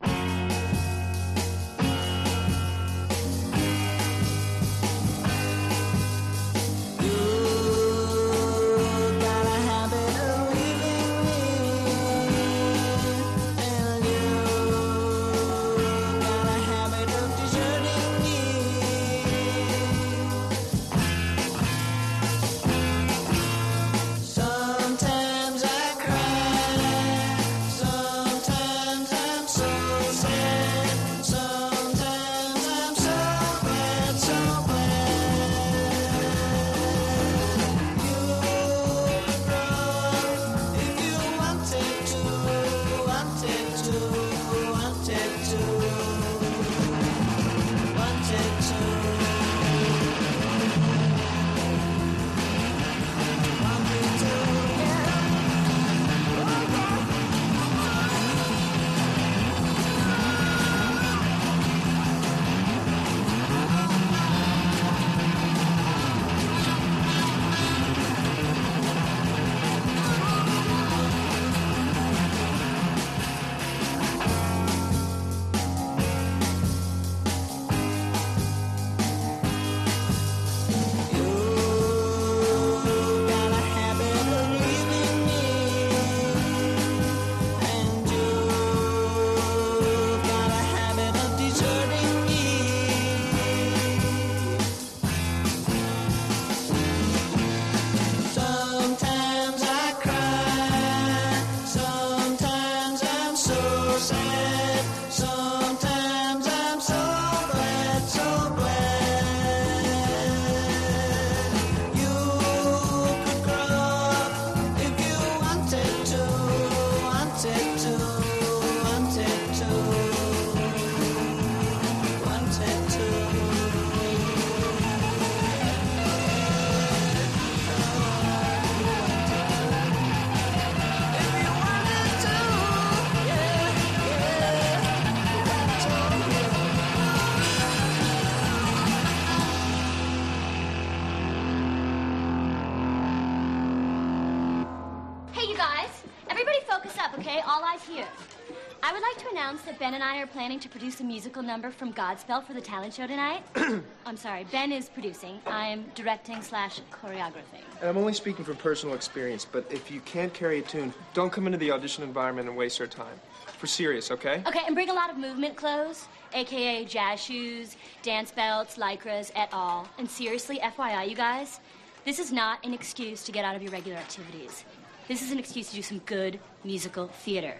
Announce 149.48 149.62
that 149.62 149.78
Ben 149.78 149.94
and 149.94 150.04
I 150.04 150.18
are 150.18 150.26
planning 150.26 150.60
to 150.60 150.68
produce 150.68 151.00
a 151.00 151.04
musical 151.04 151.42
number 151.42 151.70
from 151.70 151.90
Godspell 151.94 152.44
for 152.44 152.52
the 152.52 152.60
talent 152.60 152.92
show 152.92 153.06
tonight. 153.06 153.42
I'm 154.04 154.18
sorry, 154.18 154.44
Ben 154.52 154.72
is 154.72 154.90
producing. 154.90 155.40
I'm 155.46 155.86
directing 155.94 156.42
slash 156.42 156.82
choreographing. 156.92 157.64
And 157.80 157.88
I'm 157.88 157.96
only 157.96 158.12
speaking 158.12 158.44
from 158.44 158.56
personal 158.56 158.94
experience, 158.94 159.46
but 159.50 159.64
if 159.70 159.90
you 159.90 160.00
can't 160.00 160.34
carry 160.34 160.58
a 160.58 160.62
tune, 160.62 160.92
don't 161.14 161.32
come 161.32 161.46
into 161.46 161.56
the 161.56 161.70
audition 161.70 162.04
environment 162.04 162.46
and 162.46 162.58
waste 162.58 162.78
our 162.82 162.86
time. 162.86 163.18
For 163.56 163.66
serious, 163.66 164.10
okay? 164.10 164.42
Okay, 164.46 164.60
and 164.66 164.74
bring 164.74 164.90
a 164.90 164.92
lot 164.92 165.08
of 165.08 165.16
movement 165.16 165.56
clothes, 165.56 166.08
aka 166.34 166.84
jazz 166.84 167.18
shoes, 167.18 167.78
dance 168.02 168.30
belts, 168.30 168.76
lycras, 168.76 169.32
et 169.34 169.48
al. 169.52 169.88
And 169.96 170.10
seriously, 170.10 170.58
FYI, 170.58 171.08
you 171.08 171.16
guys, 171.16 171.60
this 172.04 172.18
is 172.18 172.32
not 172.32 172.62
an 172.66 172.74
excuse 172.74 173.24
to 173.24 173.32
get 173.32 173.46
out 173.46 173.56
of 173.56 173.62
your 173.62 173.72
regular 173.72 173.96
activities. 173.96 174.66
This 175.08 175.22
is 175.22 175.32
an 175.32 175.38
excuse 175.38 175.70
to 175.70 175.76
do 175.76 175.82
some 175.82 176.00
good 176.00 176.38
musical 176.64 177.08
theater. 177.08 177.54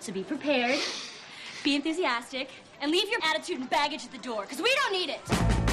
So 0.00 0.12
be 0.12 0.22
prepared, 0.22 0.78
be 1.62 1.74
enthusiastic, 1.74 2.48
and 2.80 2.90
leave 2.90 3.08
your 3.10 3.20
attitude 3.24 3.58
and 3.58 3.68
baggage 3.68 4.04
at 4.04 4.12
the 4.12 4.18
door, 4.18 4.42
because 4.42 4.60
we 4.60 4.74
don't 4.82 4.92
need 4.92 5.10
it. 5.10 5.69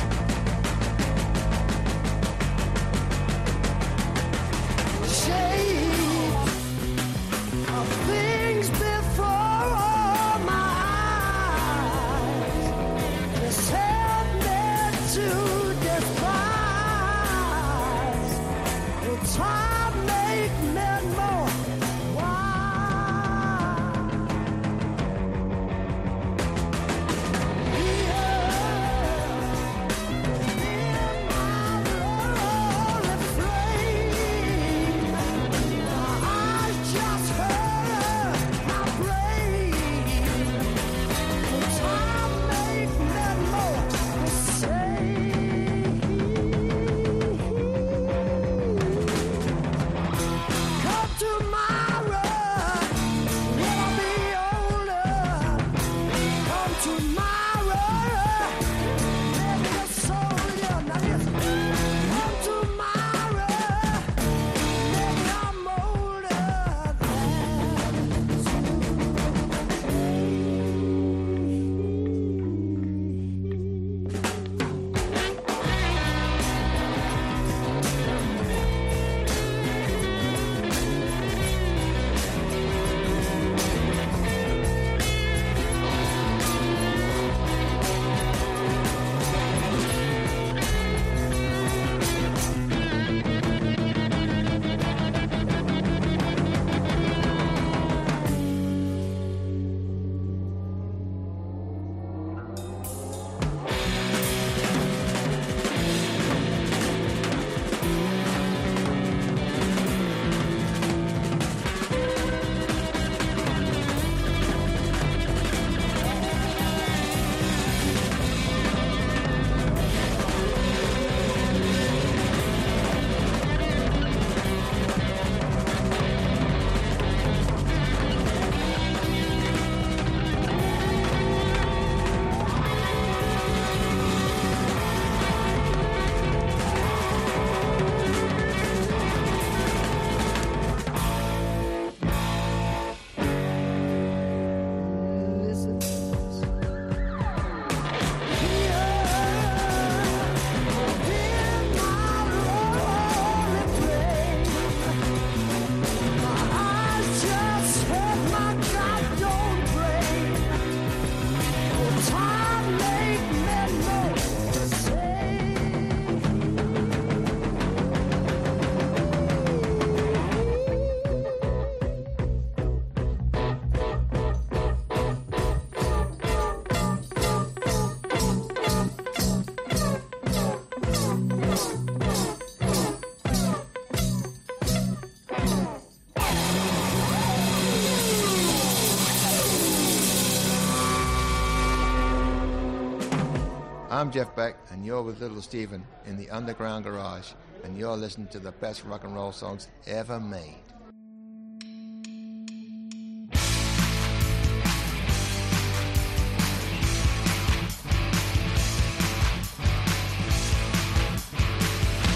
I'm 193.97 194.11
Jeff 194.11 194.35
Beck, 194.35 194.57
and 194.69 194.85
you're 194.85 195.01
with 195.01 195.21
Little 195.21 195.41
Steven 195.41 195.83
in 196.05 196.17
the 196.17 196.29
Underground 196.29 196.85
Garage, 196.85 197.31
and 197.63 197.75
you're 197.75 197.97
listening 197.97 198.27
to 198.27 198.37
the 198.37 198.51
best 198.51 198.85
rock 198.85 199.03
and 199.03 199.15
roll 199.15 199.31
songs 199.31 199.69
ever 199.87 200.19
made. 200.19 200.61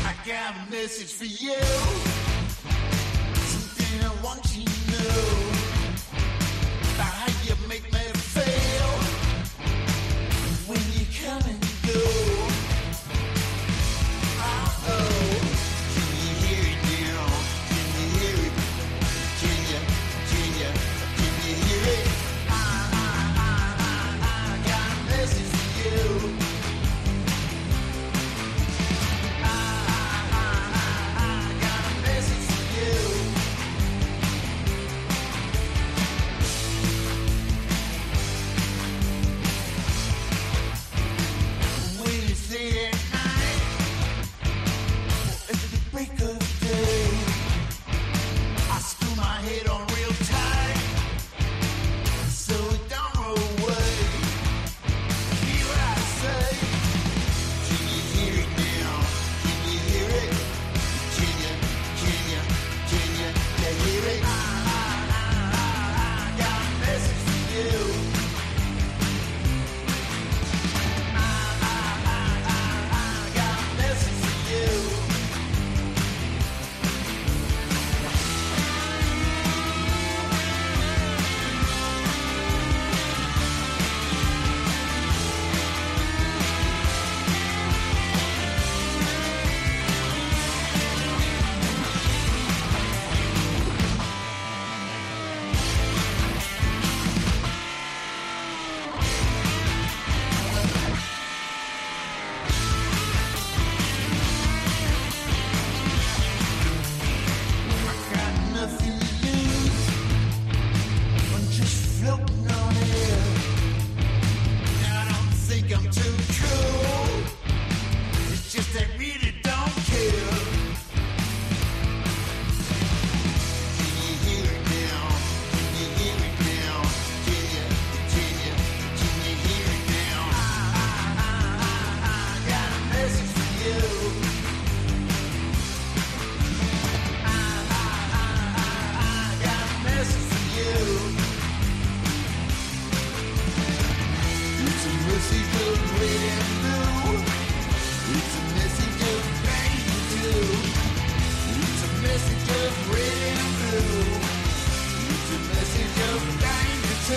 I 0.06 0.14
got 0.24 0.54
a 0.54 0.70
message 0.70 1.12
for 1.14 1.26
you. 1.26 1.91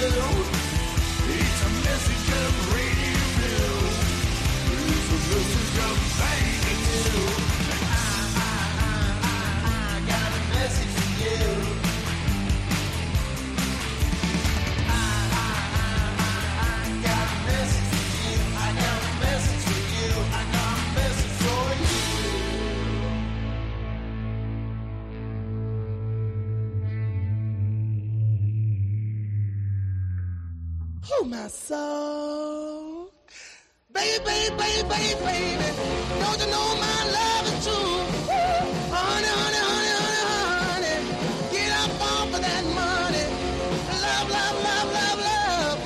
Danger 0.05 0.21
too. 0.21 0.34
Baby, 33.93 34.19
baby, 34.27 34.57
baby, 34.59 34.83
baby, 34.89 35.15
baby. 35.23 35.69
Don't 36.21 36.39
you 36.43 36.49
know 36.51 36.69
my 36.83 36.99
love 37.15 37.45
is 37.47 37.57
true? 37.65 37.95
Honey, 38.91 39.33
honey, 39.39 39.63
honey, 39.71 39.95
honey, 40.03 40.59
honey. 40.75 40.99
Get 41.55 41.71
up 41.79 42.03
off 42.11 42.35
of 42.35 42.41
that 42.43 42.65
money. 42.83 43.27
Love, 44.03 44.29
love, 44.37 44.57
love, 44.67 44.89
love, 44.99 45.19
love. 45.31 45.79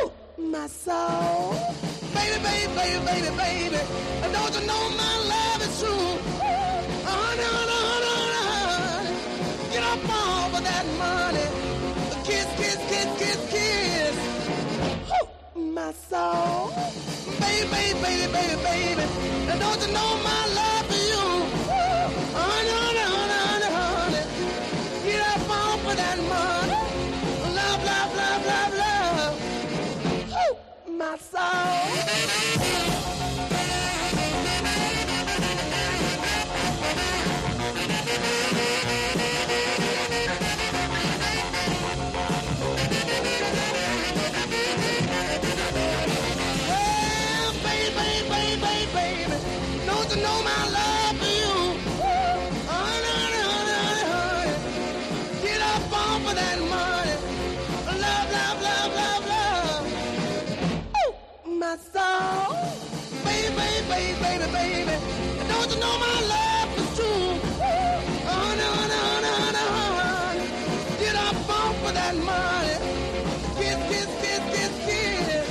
Oh, 0.00 0.08
my 0.38 0.66
soul. 0.66 1.52
Baby, 2.16 2.38
baby, 2.42 2.72
baby, 2.74 3.04
baby, 3.04 3.30
baby. 3.36 3.80
Don't 4.32 4.52
you 4.56 4.62
know 4.66 4.82
my 4.96 5.14
love 5.32 5.60
is 5.60 5.74
true? 5.80 6.08
Honey, 7.04 7.48
honey, 7.52 7.78
honey, 7.84 8.12
honey, 8.16 8.48
honey. 8.48 9.72
Get 9.72 9.84
up 9.92 10.08
off 10.08 10.56
of 10.56 10.62
that 10.64 10.86
money. 11.04 11.46
Kiss, 12.24 12.48
kiss, 12.56 12.78
kiss, 12.88 13.08
kiss, 13.20 13.40
kiss. 13.52 13.93
My 15.74 15.90
soul. 15.90 16.70
Baby, 17.40 17.68
baby, 17.68 17.98
baby, 18.00 18.26
baby, 18.32 18.56
baby. 18.62 19.02
And 19.50 19.58
don't 19.58 19.80
you 19.80 19.92
know 19.92 20.10
my 20.22 20.46
love 20.54 20.86
for 20.86 20.94
you? 20.94 21.24
Honey, 22.38 22.70
honey, 22.78 23.04
honey, 23.10 23.38
honey, 23.42 23.70
honey. 23.74 24.24
Get 25.04 25.20
up 25.32 25.50
off 25.50 25.84
of 25.90 25.96
that 25.96 26.18
money. 26.30 26.78
Love, 27.58 27.80
love, 27.90 28.10
love, 28.20 28.42
love, 28.46 28.72
love. 28.82 29.34
Oh, 30.32 30.56
my 30.86 31.16
Well, 31.32 33.13
my 61.74 61.80
soul. 61.92 62.54
Baby, 63.24 63.54
baby, 63.56 64.12
baby, 64.22 64.46
baby. 64.52 64.96
Don't 65.48 65.70
you 65.70 65.80
know 65.80 65.98
my 65.98 66.16
love 66.34 66.78
is 66.78 66.88
true? 66.96 67.30
Honey, 68.30 68.68
honey, 68.78 68.98
honey, 69.06 69.32
honey, 69.40 69.64
honey. 69.98 70.46
Get 71.00 71.16
up 71.16 71.50
off 71.50 71.84
of 71.88 71.94
that 71.94 72.14
money. 72.30 72.76
Kiss, 73.58 73.78
kiss, 73.90 74.10
kiss, 74.22 74.42
kiss, 74.54 74.74
kiss. 74.86 75.46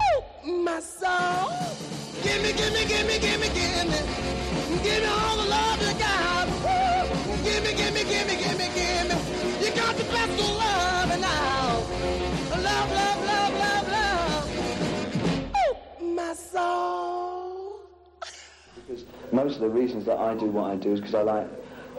Oh, 0.00 0.22
my 0.46 0.78
soul. 0.80 1.50
Give 2.22 2.40
me, 2.42 2.52
give 2.52 2.72
me, 2.72 2.84
give 2.86 3.06
me, 3.08 3.18
give 3.18 3.40
me, 3.40 3.48
give 3.58 3.86
me. 3.90 4.00
Give 4.84 5.00
me 5.02 5.08
all 5.08 5.36
the 5.38 5.46
love 5.56 5.82
you 5.82 5.94
got. 5.98 6.46
Woo. 6.64 7.42
Give 7.42 7.64
me, 7.64 7.72
give 7.74 7.92
me, 7.94 8.02
give 8.04 8.26
me, 8.28 8.36
give 8.44 8.58
me, 8.58 8.68
give 8.78 9.04
me. 9.10 9.16
You 9.64 9.74
got 9.74 9.96
the 9.96 10.04
best 10.04 10.38
of 10.38 10.56
love 10.62 11.10
and 11.10 11.20
now. 11.20 11.82
Love, 12.62 12.90
love, 12.92 13.25
my 16.26 16.34
soul. 16.34 17.80
Because 18.74 19.04
most 19.32 19.54
of 19.56 19.60
the 19.60 19.68
reasons 19.68 20.04
that 20.06 20.18
I 20.18 20.34
do 20.34 20.46
what 20.46 20.70
I 20.70 20.76
do 20.76 20.92
is 20.92 21.00
because 21.00 21.14
I 21.14 21.22
like, 21.22 21.46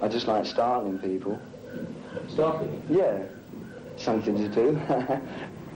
I 0.02 0.08
just 0.08 0.28
like 0.28 0.46
startling 0.46 1.00
people. 1.00 1.40
Startling? 2.30 2.82
Yeah, 2.90 3.24
something 3.98 4.36
to 4.36 4.50
do. 4.50 4.80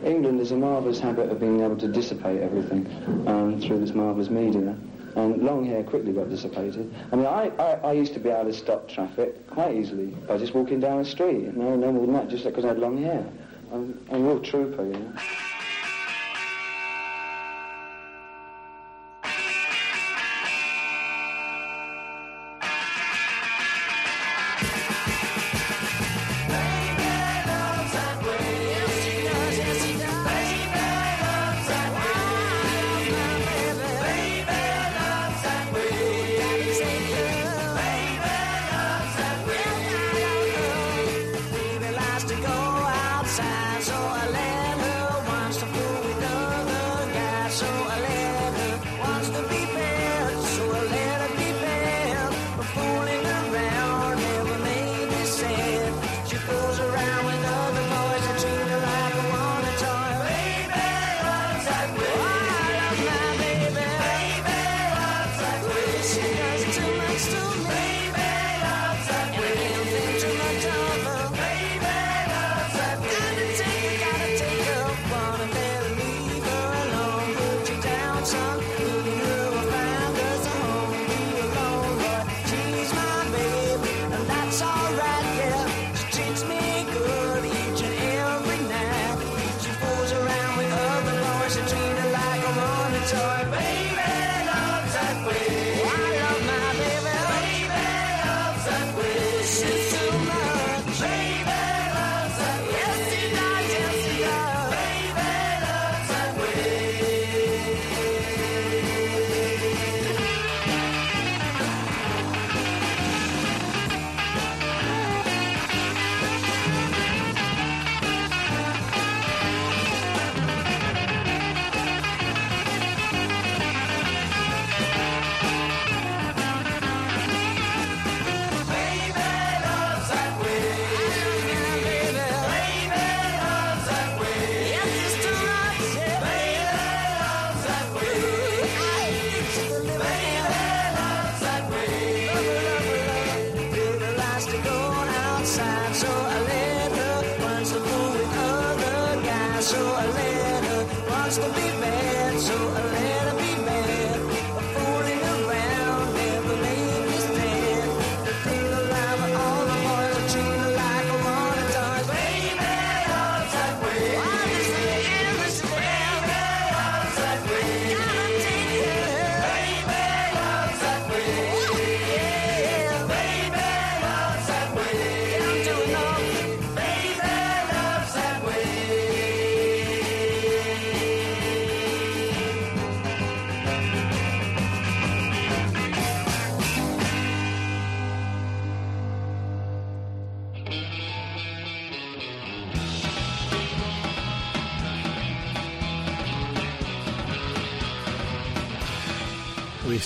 England 0.05 0.39
has 0.39 0.51
a 0.51 0.55
marvellous 0.55 0.99
habit 0.99 1.29
of 1.29 1.39
being 1.39 1.61
able 1.61 1.77
to 1.77 1.87
dissipate 1.87 2.41
everything 2.41 2.87
um, 3.27 3.61
through 3.61 3.79
this 3.79 3.93
marvellous 3.93 4.29
media. 4.29 4.75
And 5.15 5.43
long 5.43 5.65
hair 5.65 5.83
quickly 5.83 6.13
got 6.13 6.29
dissipated. 6.29 6.93
I 7.11 7.15
mean, 7.17 7.25
I, 7.25 7.51
I, 7.59 7.71
I 7.89 7.91
used 7.91 8.13
to 8.13 8.19
be 8.19 8.29
able 8.29 8.45
to 8.45 8.53
stop 8.53 8.87
traffic 8.87 9.45
quite 9.47 9.75
easily 9.75 10.07
by 10.27 10.37
just 10.37 10.53
walking 10.53 10.79
down 10.79 10.99
the 10.99 11.05
street. 11.05 11.53
No, 11.55 11.75
no 11.75 11.91
more 11.91 12.05
than 12.05 12.15
that, 12.15 12.29
just 12.29 12.45
because 12.45 12.63
I 12.63 12.69
had 12.69 12.79
long 12.79 12.97
hair. 13.03 13.25
I'm, 13.73 13.99
I'm 14.09 14.23
a 14.23 14.27
real 14.27 14.39
trooper, 14.39 14.85
you 14.85 14.93
know. 14.93 15.13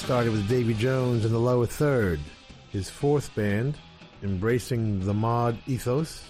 Started 0.05 0.33
with 0.33 0.47
Davy 0.47 0.75
Jones 0.75 1.25
in 1.25 1.31
the 1.31 1.39
lower 1.39 1.65
third, 1.65 2.19
his 2.69 2.91
fourth 2.91 3.33
band, 3.33 3.75
embracing 4.21 5.03
the 5.03 5.15
mod 5.15 5.57
ethos, 5.65 6.23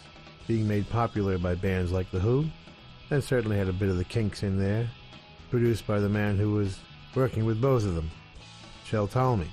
being 0.48 0.66
made 0.66 0.90
popular 0.90 1.38
by 1.38 1.56
bands 1.56 1.92
like 1.92 2.10
The 2.10 2.20
Who, 2.20 2.46
and 3.12 3.22
certainly 3.22 3.58
had 3.58 3.68
a 3.68 3.74
bit 3.74 3.90
of 3.90 3.98
the 3.98 4.06
kinks 4.06 4.44
in 4.44 4.58
there, 4.58 4.90
produced 5.50 5.86
by 5.86 6.00
the 6.00 6.08
man 6.08 6.38
who 6.38 6.54
was 6.54 6.80
working 7.16 7.44
with 7.44 7.60
both 7.60 7.84
of 7.84 7.96
them, 7.96 8.10
Shel 8.86 9.10
Talmy. 9.10 9.50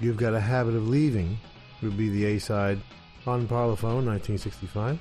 You've 0.00 0.18
Got 0.18 0.34
a 0.34 0.40
Habit 0.40 0.74
of 0.74 0.86
Leaving 0.86 1.38
would 1.80 1.96
be 1.96 2.10
the 2.10 2.26
A-side 2.26 2.78
on 3.26 3.48
Parlophone, 3.48 4.04
1965. 4.04 5.00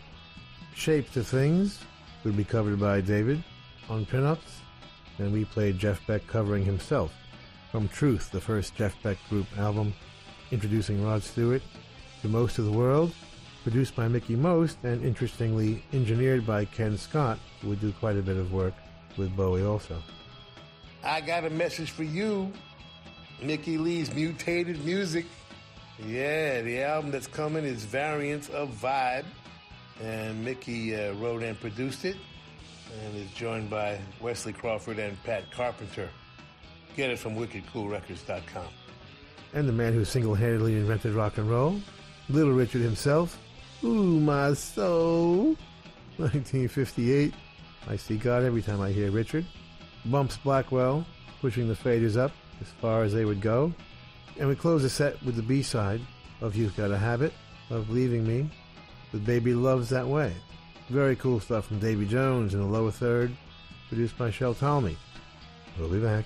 Shapes 0.75 1.17
of 1.17 1.27
Things 1.27 1.83
would 2.23 2.37
be 2.37 2.45
covered 2.45 2.79
by 2.79 3.01
David 3.01 3.43
on 3.89 4.05
Pin 4.05 4.23
Ups, 4.23 4.61
and 5.19 5.33
we 5.33 5.43
played 5.43 5.77
Jeff 5.77 6.07
Beck 6.07 6.25
covering 6.25 6.63
himself 6.63 7.11
from 7.75 7.89
Truth, 7.89 8.31
the 8.31 8.39
first 8.39 8.73
Jeff 8.75 8.95
Beck 9.03 9.17
group 9.29 9.45
album, 9.57 9.93
introducing 10.49 11.03
Rod 11.03 11.21
Stewart 11.21 11.61
to 12.21 12.29
most 12.29 12.57
of 12.57 12.63
the 12.63 12.71
world, 12.71 13.13
produced 13.63 13.97
by 13.97 14.07
Mickie 14.07 14.37
Most, 14.37 14.77
and 14.83 15.03
interestingly 15.03 15.83
engineered 15.91 16.47
by 16.47 16.63
Ken 16.63 16.97
Scott, 16.97 17.37
who 17.59 17.67
would 17.67 17.81
do 17.81 17.91
quite 17.91 18.15
a 18.15 18.21
bit 18.21 18.37
of 18.37 18.53
work 18.53 18.73
with 19.17 19.35
Bowie 19.35 19.65
also. 19.65 20.01
I 21.03 21.19
got 21.19 21.43
a 21.43 21.49
message 21.49 21.91
for 21.91 22.03
you. 22.03 22.49
Mickey 23.41 23.77
Leigh's 23.77 24.15
Mutated 24.15 24.85
Music. 24.85 25.25
Yeah, 26.07 26.61
the 26.61 26.81
album 26.81 27.11
that's 27.11 27.27
coming 27.27 27.65
is 27.65 27.83
Variants 27.83 28.47
of 28.47 28.69
Vibe. 28.69 29.25
And 30.01 30.45
Mickey 30.45 30.95
uh, 30.95 31.13
wrote 31.15 31.43
and 31.43 31.59
produced 31.59 32.05
it. 32.05 32.15
And 33.03 33.17
is 33.17 33.29
joined 33.31 33.69
by 33.69 33.99
Wesley 34.21 34.53
Crawford 34.53 34.97
and 34.97 35.21
Pat 35.25 35.51
Carpenter. 35.51 36.09
Get 36.95 37.09
it 37.09 37.19
from 37.19 37.35
wickedcoolrecords.com. 37.35 38.67
And 39.53 39.67
the 39.67 39.73
man 39.73 39.93
who 39.93 40.05
single-handedly 40.05 40.73
invented 40.73 41.13
rock 41.13 41.37
and 41.37 41.49
roll, 41.49 41.79
Little 42.29 42.53
Richard 42.53 42.81
himself. 42.81 43.37
Ooh, 43.83 44.19
my 44.19 44.53
soul. 44.53 45.55
1958. 46.17 47.33
I 47.87 47.95
see 47.97 48.17
God 48.17 48.43
every 48.43 48.61
time 48.61 48.81
I 48.81 48.91
hear 48.91 49.11
Richard. 49.11 49.45
Bumps 50.05 50.37
Blackwell, 50.37 51.05
pushing 51.41 51.67
the 51.67 51.73
faders 51.73 52.17
up 52.17 52.31
as 52.61 52.67
far 52.81 53.03
as 53.03 53.13
they 53.13 53.25
would 53.25 53.41
go. 53.41 53.73
And 54.39 54.47
we 54.47 54.55
close 54.55 54.81
the 54.81 54.89
set 54.89 55.21
with 55.23 55.35
the 55.35 55.41
B-side 55.41 56.01
of 56.41 56.55
You've 56.55 56.75
Got 56.77 56.91
a 56.91 56.97
Habit 56.97 57.33
of 57.69 57.89
Leaving 57.89 58.25
Me 58.25 58.49
with 59.11 59.25
Baby 59.25 59.53
Loves 59.53 59.89
That 59.89 60.07
Way. 60.07 60.33
Very 60.89 61.15
cool 61.15 61.39
stuff 61.39 61.67
from 61.67 61.79
Davy 61.79 62.05
Jones 62.05 62.53
in 62.53 62.59
the 62.59 62.65
lower 62.65 62.91
third, 62.91 63.35
produced 63.89 64.17
by 64.17 64.31
Shel 64.31 64.53
Talmy. 64.53 64.95
We'll 65.77 65.89
be 65.89 65.99
back. 65.99 66.25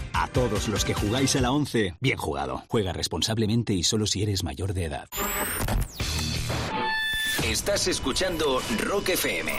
A 0.13 0.27
todos 0.27 0.67
los 0.67 0.85
que 0.85 0.93
jugáis 0.93 1.35
a 1.35 1.41
la 1.41 1.51
11, 1.51 1.95
bien 1.99 2.17
jugado. 2.17 2.63
Juega 2.67 2.93
responsablemente 2.93 3.73
y 3.73 3.83
solo 3.83 4.07
si 4.07 4.23
eres 4.23 4.43
mayor 4.43 4.73
de 4.73 4.85
edad. 4.85 5.07
Estás 7.43 7.87
escuchando 7.87 8.61
Rock 8.79 9.09
FM. 9.09 9.51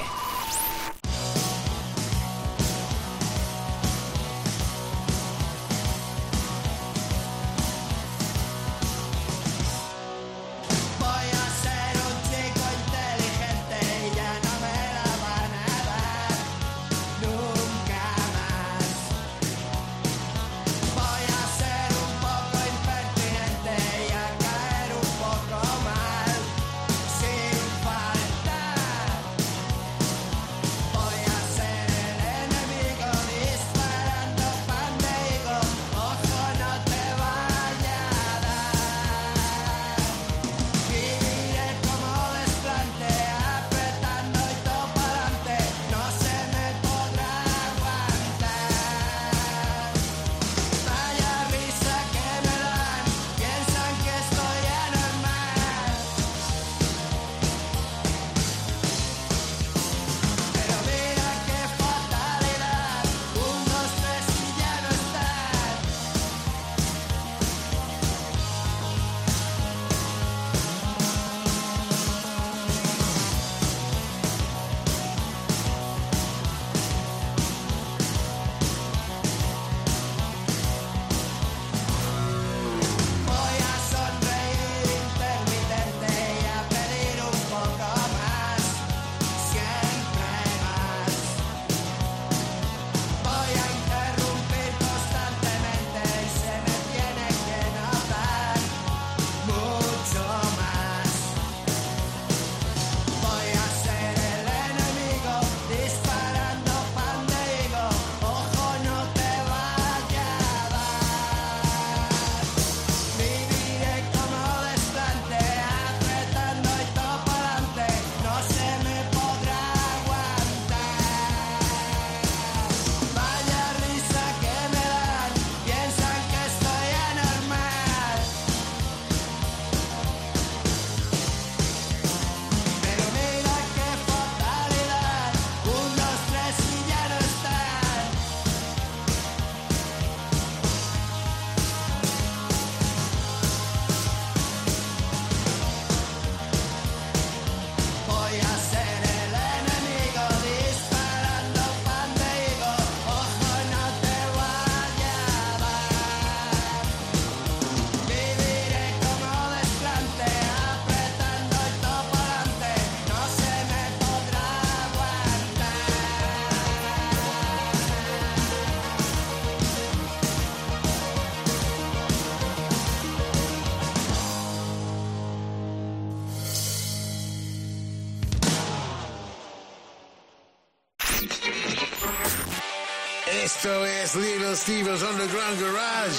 Little 184.15 184.55
Steve's 184.57 185.03
Underground 185.03 185.61
Garage. 185.61 186.19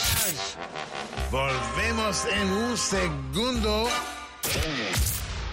Volvemos 1.32 2.26
en 2.26 2.48
un 2.52 2.78
segundo 2.78 3.88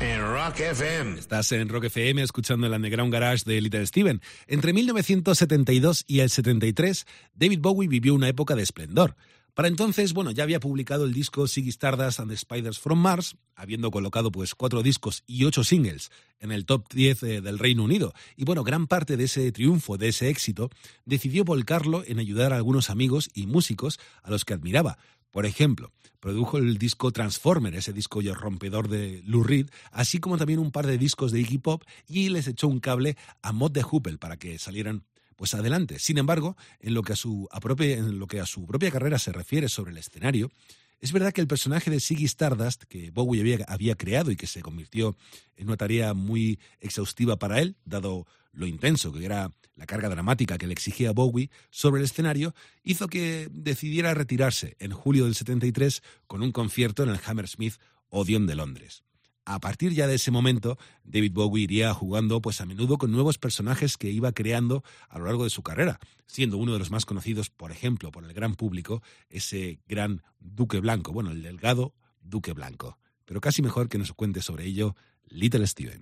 en 0.01 0.21
Rock 0.23 0.61
FM. 0.61 1.19
Estás 1.19 1.53
en 1.53 1.69
Rock 1.69 1.85
FM 1.85 2.23
escuchando 2.23 2.67
el 2.67 2.73
Underground 2.73 3.13
Garage 3.13 3.45
de 3.45 3.61
Little 3.61 3.87
Steven. 3.87 4.23
Entre 4.47 4.73
1972 4.73 6.05
y 6.07 6.21
el 6.21 6.31
73, 6.31 7.07
David 7.35 7.59
Bowie 7.61 7.89
vivió 7.89 8.15
una 8.15 8.29
época 8.29 8.55
de 8.55 8.63
esplendor. 8.63 9.17
Para 9.55 9.69
entonces, 9.69 10.13
bueno, 10.13 10.31
ya 10.31 10.45
había 10.45 10.61
publicado 10.61 11.05
el 11.05 11.13
disco 11.13 11.47
Ziggy 11.47 11.71
Stardust 11.71 12.21
and 12.21 12.31
the 12.31 12.37
Spiders 12.37 12.79
from 12.79 13.01
Mars, 13.01 13.37
habiendo 13.55 13.91
colocado 13.91 14.31
pues 14.31 14.55
cuatro 14.55 14.83
discos 14.83 15.23
y 15.27 15.45
ocho 15.45 15.65
singles 15.65 16.11
en 16.39 16.53
el 16.53 16.65
top 16.65 16.87
10 16.93 17.23
eh, 17.23 17.41
del 17.41 17.59
Reino 17.59 17.85
Unido. 17.85 18.13
Y 18.37 18.45
bueno, 18.45 18.65
gran 18.65 18.87
parte 18.87 19.17
de 19.17 19.25
ese 19.25 19.53
triunfo, 19.53 19.99
de 19.99 20.09
ese 20.09 20.29
éxito, 20.29 20.71
decidió 21.05 21.45
volcarlo 21.45 22.03
en 22.07 22.19
ayudar 22.19 22.53
a 22.53 22.57
algunos 22.57 22.91
amigos 22.91 23.31
y 23.35 23.47
músicos 23.47 23.99
a 24.23 24.31
los 24.31 24.45
que 24.45 24.55
admiraba. 24.55 24.99
Por 25.31 25.47
ejemplo, 25.47 25.93
produjo 26.19 26.59
el 26.59 26.77
disco 26.79 27.13
Transformer, 27.13 27.75
ese 27.75 27.93
disco 27.93 28.21
rompedor 28.21 28.89
de 28.89 29.23
Lou 29.25 29.43
Reed, 29.43 29.71
así 29.93 30.19
como 30.19 30.37
también 30.39 30.59
un 30.59 30.73
par 30.73 30.87
de 30.87 30.99
discos 30.99 31.33
de 31.33 31.41
Iggy 31.41 31.59
Pop 31.59 31.85
y 32.09 32.29
les 32.29 32.49
echó 32.49 32.69
un 32.69 32.81
cable 32.81 33.17
a 33.43 33.53
Mod 33.53 33.73
de 33.73 33.83
Hoople 33.83 34.19
para 34.19 34.37
que 34.37 34.59
salieran 34.59 35.05
pues 35.41 35.55
adelante. 35.55 35.99
Sin 35.99 36.19
embargo, 36.19 36.55
en 36.81 36.93
lo 36.93 37.03
que 37.03 37.15
a 37.15 37.17
su, 37.17 37.49
propia, 38.69 38.91
carrera 38.91 39.19
se 39.19 39.33
refiere 39.33 39.71
sobre 39.71 39.91
el 39.91 39.97
escenario, 39.97 40.51
es 41.01 41.13
verdad 41.13 41.33
que 41.33 41.41
el 41.41 41.47
personaje 41.47 41.91
de 41.91 41.99
Ziggy 41.99 42.27
Stardust, 42.27 42.83
que 42.83 43.11
Bowie 43.11 43.41
había, 43.41 43.65
había, 43.67 43.95
creado 43.95 44.31
y 44.31 44.37
que 44.37 44.47
se 44.47 44.61
convirtió 44.61 45.17
en 45.57 45.69
una 45.69 45.79
tarea 45.79 46.13
muy 46.13 46.61
exhaustiva 46.79 47.39
para 47.39 47.59
él, 47.63 47.77
dado 47.87 48.27
lo 48.53 48.67
intenso 48.67 49.15
que 49.15 49.25
era 49.25 49.51
la 49.77 49.87
carga 49.87 50.11
dramática 50.11 50.59
que 50.59 50.67
le 50.67 50.75
exigía 50.75 51.13
Bowie 51.13 51.49
sobre 51.71 52.01
el 52.01 52.05
escenario, 52.05 52.55
hizo 52.83 53.09
que 53.09 53.49
decidiera 53.51 54.13
retirarse 54.13 54.77
en 54.79 54.93
julio 54.93 55.25
del 55.25 55.35
73 55.35 56.03
con 56.27 56.43
un 56.43 56.53
concierto 56.53 57.03
en 57.03 57.09
el 57.09 57.21
Hammersmith 57.25 57.77
Odeon 58.11 58.47
de 58.47 58.57
Londres. 58.57 59.05
A 59.51 59.59
partir 59.59 59.93
ya 59.93 60.07
de 60.07 60.15
ese 60.15 60.31
momento, 60.31 60.79
David 61.03 61.33
Bowie 61.33 61.65
iría 61.65 61.93
jugando 61.93 62.41
pues 62.41 62.61
a 62.61 62.67
menudo 62.67 62.99
con 62.99 63.11
nuevos 63.11 63.37
personajes 63.37 63.97
que 63.97 64.09
iba 64.09 64.31
creando 64.31 64.85
a 65.09 65.19
lo 65.19 65.25
largo 65.25 65.43
de 65.43 65.51
su 65.51 65.65
carrera, 65.65 65.99
siendo 66.27 66.57
uno 66.57 66.73
de 66.73 66.79
los 66.79 66.93
más 66.93 67.05
conocidos, 67.05 67.51
por 67.51 67.73
ejemplo, 67.73 68.13
por 68.13 68.23
el 68.23 68.33
gran 68.33 68.55
público, 68.55 69.03
ese 69.29 69.81
gran 69.89 70.23
Duque 70.39 70.79
Blanco, 70.79 71.13
bueno, 71.13 71.33
el 71.33 71.43
delgado 71.43 71.95
Duque 72.23 72.53
Blanco. 72.53 72.97
Pero 73.25 73.41
casi 73.41 73.61
mejor 73.61 73.89
que 73.89 73.99
nos 73.99 74.13
cuente 74.13 74.41
sobre 74.41 74.67
ello 74.67 74.95
Little 75.27 75.67
Steven. 75.67 75.99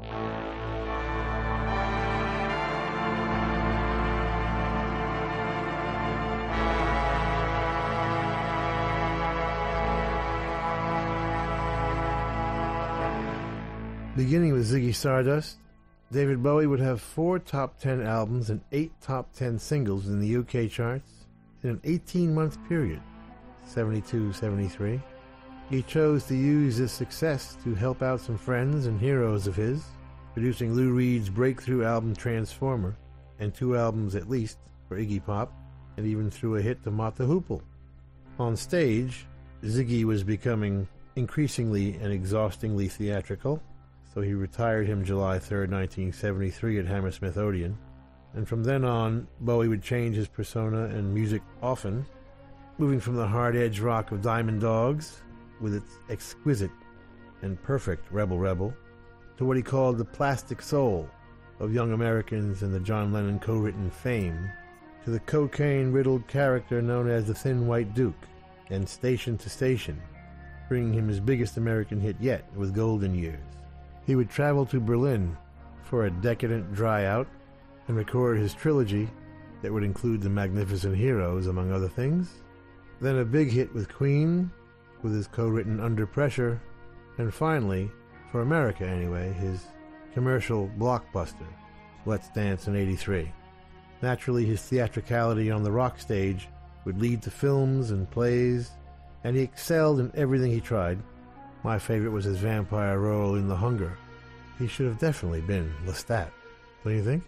Beginning 14.18 14.52
with 14.52 14.68
Ziggy 14.68 14.92
Stardust, 14.92 15.58
David 16.10 16.42
Bowie 16.42 16.66
would 16.66 16.80
have 16.80 17.00
four 17.00 17.38
top 17.38 17.78
10 17.78 18.02
albums 18.02 18.50
and 18.50 18.60
eight 18.72 18.90
top 19.00 19.32
10 19.32 19.60
singles 19.60 20.08
in 20.08 20.18
the 20.18 20.38
UK 20.38 20.68
charts 20.68 21.08
in 21.62 21.70
an 21.70 21.80
18 21.84 22.34
month 22.34 22.58
period, 22.68 23.00
72 23.64 24.32
73. 24.32 25.00
He 25.70 25.82
chose 25.82 26.24
to 26.24 26.34
use 26.34 26.76
this 26.76 26.90
success 26.90 27.56
to 27.62 27.76
help 27.76 28.02
out 28.02 28.20
some 28.20 28.36
friends 28.36 28.86
and 28.86 28.98
heroes 28.98 29.46
of 29.46 29.54
his, 29.54 29.84
producing 30.34 30.74
Lou 30.74 30.92
Reed's 30.94 31.30
breakthrough 31.30 31.84
album 31.84 32.16
Transformer 32.16 32.96
and 33.38 33.54
two 33.54 33.76
albums 33.76 34.16
at 34.16 34.28
least 34.28 34.58
for 34.88 34.98
Iggy 34.98 35.24
Pop, 35.24 35.52
and 35.96 36.04
even 36.04 36.28
threw 36.28 36.56
a 36.56 36.60
hit 36.60 36.82
to 36.82 36.90
the 36.90 37.24
Hoople. 37.24 37.62
On 38.40 38.56
stage, 38.56 39.26
Ziggy 39.62 40.02
was 40.02 40.24
becoming 40.24 40.88
increasingly 41.14 41.94
and 41.98 42.12
exhaustingly 42.12 42.88
theatrical, 42.88 43.62
so 44.18 44.22
he 44.22 44.34
retired 44.34 44.88
him 44.88 45.04
July 45.04 45.38
3, 45.38 45.68
1973 45.68 46.80
at 46.80 46.86
Hammersmith 46.86 47.36
Odeon. 47.36 47.78
And 48.34 48.48
from 48.48 48.64
then 48.64 48.84
on, 48.84 49.28
Bowie 49.38 49.68
would 49.68 49.80
change 49.80 50.16
his 50.16 50.26
persona 50.26 50.86
and 50.86 51.14
music 51.14 51.40
often, 51.62 52.04
moving 52.78 52.98
from 52.98 53.14
the 53.14 53.28
hard 53.28 53.54
edge 53.54 53.78
rock 53.78 54.10
of 54.10 54.20
Diamond 54.20 54.60
Dogs, 54.60 55.22
with 55.60 55.72
its 55.72 55.98
exquisite 56.10 56.72
and 57.42 57.62
perfect 57.62 58.10
Rebel 58.10 58.40
Rebel, 58.40 58.74
to 59.36 59.44
what 59.44 59.56
he 59.56 59.62
called 59.62 59.98
the 59.98 60.04
plastic 60.04 60.62
soul 60.62 61.08
of 61.60 61.72
Young 61.72 61.92
Americans 61.92 62.64
and 62.64 62.74
the 62.74 62.80
John 62.80 63.12
Lennon 63.12 63.38
co 63.38 63.56
written 63.56 63.88
fame, 63.88 64.50
to 65.04 65.10
the 65.10 65.20
cocaine 65.20 65.92
riddled 65.92 66.26
character 66.26 66.82
known 66.82 67.08
as 67.08 67.28
the 67.28 67.34
Thin 67.34 67.68
White 67.68 67.94
Duke, 67.94 68.26
and 68.70 68.88
Station 68.88 69.38
to 69.38 69.48
Station, 69.48 70.02
bringing 70.68 70.92
him 70.92 71.06
his 71.06 71.20
biggest 71.20 71.56
American 71.56 72.00
hit 72.00 72.16
yet 72.18 72.44
with 72.56 72.74
Golden 72.74 73.14
Years. 73.14 73.47
He 74.08 74.16
would 74.16 74.30
travel 74.30 74.64
to 74.64 74.80
Berlin 74.80 75.36
for 75.82 76.06
a 76.06 76.10
decadent 76.10 76.72
dry 76.72 77.04
out 77.04 77.28
and 77.86 77.96
record 77.96 78.38
his 78.38 78.54
trilogy 78.54 79.06
that 79.60 79.70
would 79.70 79.84
include 79.84 80.22
The 80.22 80.30
Magnificent 80.30 80.96
Heroes, 80.96 81.46
among 81.46 81.70
other 81.70 81.90
things. 81.90 82.30
Then 83.02 83.18
a 83.18 83.24
big 83.26 83.50
hit 83.50 83.74
with 83.74 83.92
Queen, 83.92 84.50
with 85.02 85.12
his 85.12 85.26
co 85.26 85.46
written 85.46 85.78
Under 85.78 86.06
Pressure, 86.06 86.58
and 87.18 87.34
finally, 87.34 87.90
for 88.32 88.40
America 88.40 88.86
anyway, 88.86 89.30
his 89.34 89.66
commercial 90.14 90.70
blockbuster, 90.78 91.46
Let's 92.06 92.30
Dance 92.30 92.66
in 92.66 92.76
83. 92.76 93.30
Naturally, 94.00 94.46
his 94.46 94.62
theatricality 94.62 95.50
on 95.50 95.62
the 95.62 95.72
rock 95.72 96.00
stage 96.00 96.48
would 96.86 96.98
lead 96.98 97.20
to 97.24 97.30
films 97.30 97.90
and 97.90 98.10
plays, 98.10 98.70
and 99.22 99.36
he 99.36 99.42
excelled 99.42 100.00
in 100.00 100.10
everything 100.14 100.50
he 100.50 100.62
tried. 100.62 100.98
My 101.64 101.78
favorite 101.78 102.10
was 102.10 102.24
his 102.24 102.38
vampire 102.38 102.98
role 102.98 103.34
in 103.34 103.48
The 103.48 103.56
Hunger. 103.56 103.96
He 104.58 104.66
should 104.66 104.86
have 104.86 104.98
definitely 104.98 105.40
been 105.40 105.72
Lestat, 105.86 106.30
What 106.82 106.90
don't 106.92 106.96
you 106.96 107.04
think? 107.04 107.24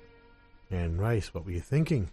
Anne 0.71 0.97
Rice, 0.97 1.35
what 1.35 1.45
were 1.45 1.51
you 1.53 1.61
thinking? 1.61 2.09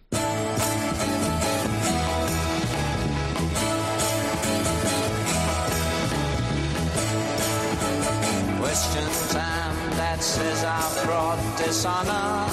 Question 8.58 9.08
time 9.30 9.76
that 9.96 10.18
says 10.20 10.64
I 10.64 11.04
brought 11.06 11.38
dishonor. 11.56 12.50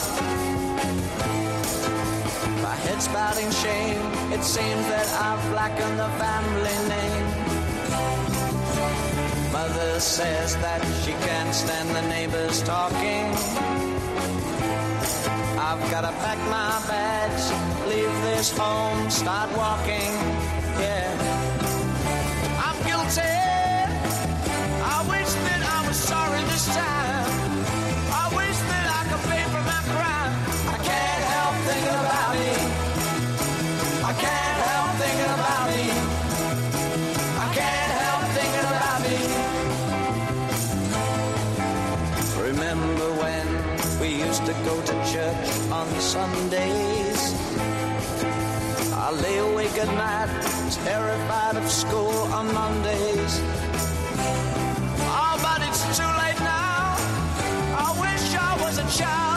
My 2.62 2.76
head's 2.86 3.06
spouting 3.06 3.52
shame. 3.52 4.02
It 4.32 4.44
seems 4.44 4.86
that 4.94 5.08
I've 5.28 5.52
blackened 5.52 6.00
the 6.00 6.10
family 6.22 6.78
name. 6.90 7.15
Mother 9.68 10.00
says 10.00 10.56
that 10.58 10.80
she 11.04 11.12
can't 11.26 11.52
stand 11.52 11.90
the 11.90 12.02
neighbors 12.08 12.62
talking. 12.62 13.26
I've 15.58 15.82
gotta 15.90 16.14
pack 16.22 16.38
my 16.52 16.88
bags, 16.88 17.50
leave 17.90 18.14
this 18.22 18.56
home, 18.56 19.10
start 19.10 19.50
walking. 19.58 20.12
Yeah, 20.80 21.10
I'm 22.64 22.78
guilty. 22.86 23.45
Go 44.66 44.82
to 44.82 44.94
church 45.14 45.48
on 45.72 45.88
Sundays? 46.00 47.22
I 48.94 49.12
lay 49.12 49.38
awake 49.38 49.78
at 49.78 49.92
night, 49.94 50.30
terrified 50.84 51.56
of 51.56 51.70
school 51.70 52.18
on 52.38 52.52
Mondays. 52.52 53.34
Oh, 55.22 55.36
but 55.46 55.60
it's 55.68 55.84
too 55.98 56.12
late 56.24 56.40
now. 56.40 56.96
I 57.86 57.90
wish 58.06 58.26
I 58.34 58.52
was 58.64 58.78
a 58.80 58.88
child 58.98 59.35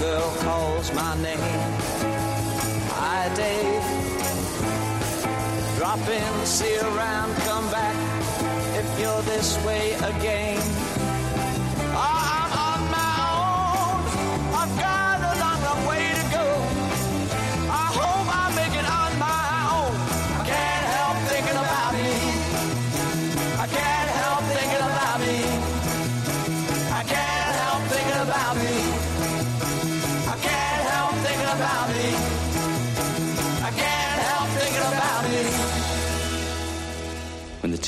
girl 0.00 0.30
calls 0.40 0.92
my 0.94 1.14
name. 1.22 1.38
Hi, 3.00 3.28
Dave. 3.34 3.82
Drop 5.78 5.98
in, 6.08 6.46
see 6.46 6.78
around, 6.78 7.34
come 7.48 7.68
back 7.70 7.96
if 8.80 9.00
you're 9.00 9.22
this 9.22 9.56
way 9.64 9.92
again. 9.94 10.62
I'm 11.96 12.27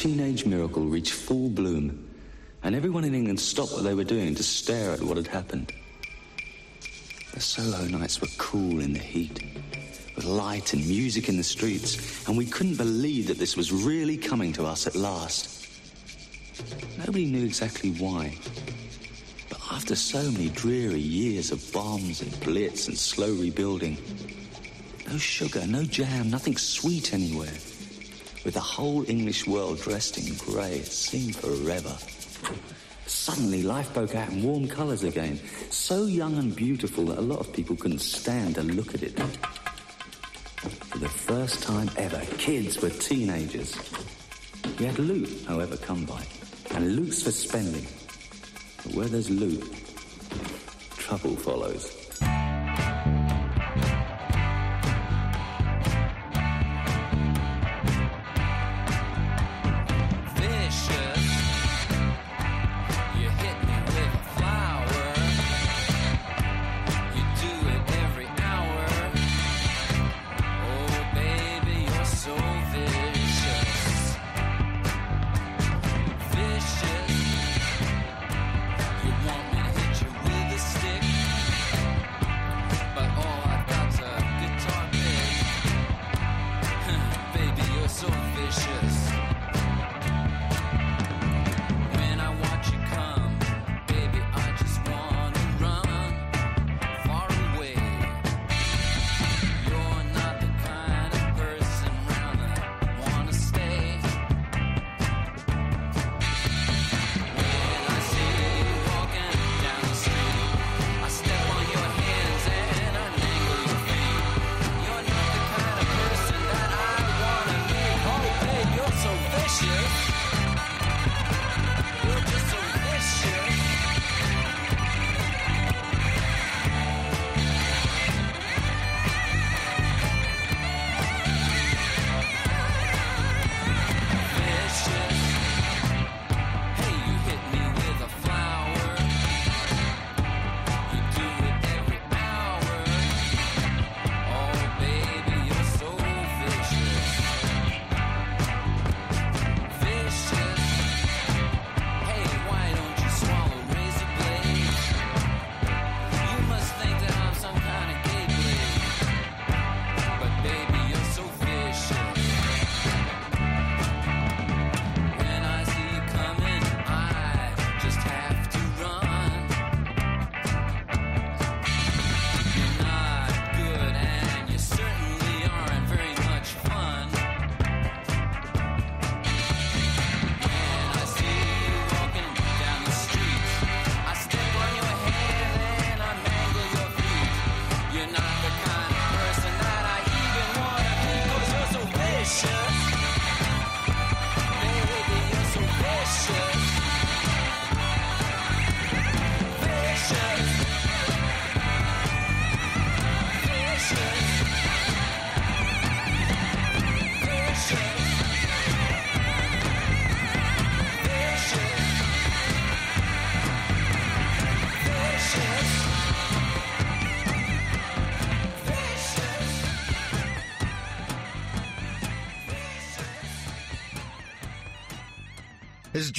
teenage 0.00 0.46
miracle 0.46 0.86
reached 0.86 1.12
full 1.12 1.50
bloom 1.50 2.08
and 2.62 2.74
everyone 2.74 3.04
in 3.04 3.14
England 3.14 3.38
stopped 3.38 3.72
what 3.72 3.84
they 3.84 3.92
were 3.92 4.02
doing 4.02 4.34
to 4.34 4.42
stare 4.42 4.92
at 4.92 5.02
what 5.02 5.18
had 5.18 5.26
happened. 5.26 5.70
The 7.34 7.40
Soho 7.40 7.84
nights 7.86 8.18
were 8.18 8.28
cool 8.38 8.80
in 8.80 8.94
the 8.94 8.98
heat, 8.98 9.44
with 10.16 10.24
light 10.24 10.72
and 10.72 10.88
music 10.88 11.28
in 11.28 11.36
the 11.36 11.44
streets, 11.44 12.26
and 12.26 12.34
we 12.34 12.46
couldn't 12.46 12.78
believe 12.78 13.26
that 13.26 13.36
this 13.36 13.58
was 13.58 13.72
really 13.72 14.16
coming 14.16 14.54
to 14.54 14.64
us 14.64 14.86
at 14.86 14.96
last. 14.96 15.68
Nobody 16.96 17.26
knew 17.26 17.44
exactly 17.44 17.90
why. 17.90 18.38
But 19.50 19.60
after 19.70 19.94
so 19.94 20.30
many 20.30 20.48
dreary 20.48 20.98
years 20.98 21.52
of 21.52 21.72
bombs 21.74 22.22
and 22.22 22.40
blitz 22.40 22.88
and 22.88 22.96
slow 22.96 23.34
rebuilding, 23.34 23.98
no 25.06 25.18
sugar, 25.18 25.66
no 25.66 25.84
jam, 25.84 26.30
nothing 26.30 26.56
sweet 26.56 27.12
anywhere. 27.12 27.52
With 28.42 28.54
the 28.54 28.60
whole 28.60 29.08
English 29.08 29.46
world 29.46 29.80
dressed 29.82 30.16
in 30.16 30.34
grey, 30.36 30.76
it 30.76 30.86
seemed 30.86 31.36
forever. 31.36 31.94
Suddenly, 33.06 33.62
life 33.62 33.92
broke 33.92 34.14
out 34.14 34.30
in 34.30 34.42
warm 34.42 34.66
colours 34.66 35.02
again, 35.02 35.38
so 35.68 36.06
young 36.06 36.38
and 36.38 36.56
beautiful 36.56 37.04
that 37.06 37.18
a 37.18 37.20
lot 37.20 37.40
of 37.40 37.52
people 37.52 37.76
couldn't 37.76 37.98
stand 37.98 38.54
to 38.54 38.62
look 38.62 38.94
at 38.94 39.02
it. 39.02 39.20
For 39.20 40.98
the 40.98 41.08
first 41.08 41.62
time 41.62 41.90
ever, 41.98 42.20
kids 42.38 42.80
were 42.80 42.88
teenagers. 42.88 43.76
We 44.78 44.86
had 44.86 44.98
loot, 44.98 45.44
however, 45.46 45.76
come 45.76 46.06
by, 46.06 46.24
and 46.74 46.96
loot's 46.96 47.22
for 47.22 47.32
spending. 47.32 47.86
But 48.84 48.94
where 48.94 49.08
there's 49.08 49.28
loot, 49.28 49.70
trouble 50.96 51.36
follows. 51.36 51.99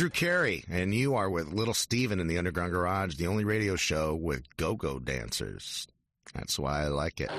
Drew 0.01 0.09
Carey, 0.09 0.65
and 0.67 0.95
you 0.95 1.13
are 1.13 1.29
with 1.29 1.53
Little 1.53 1.75
Steven 1.75 2.19
in 2.19 2.25
the 2.25 2.39
Underground 2.39 2.71
Garage, 2.71 3.17
the 3.17 3.27
only 3.27 3.43
radio 3.43 3.75
show 3.75 4.15
with 4.15 4.41
go 4.57 4.73
go 4.73 4.97
dancers. 4.97 5.87
That's 6.33 6.57
why 6.57 6.81
I 6.81 6.87
like 6.87 7.21
it. 7.21 7.29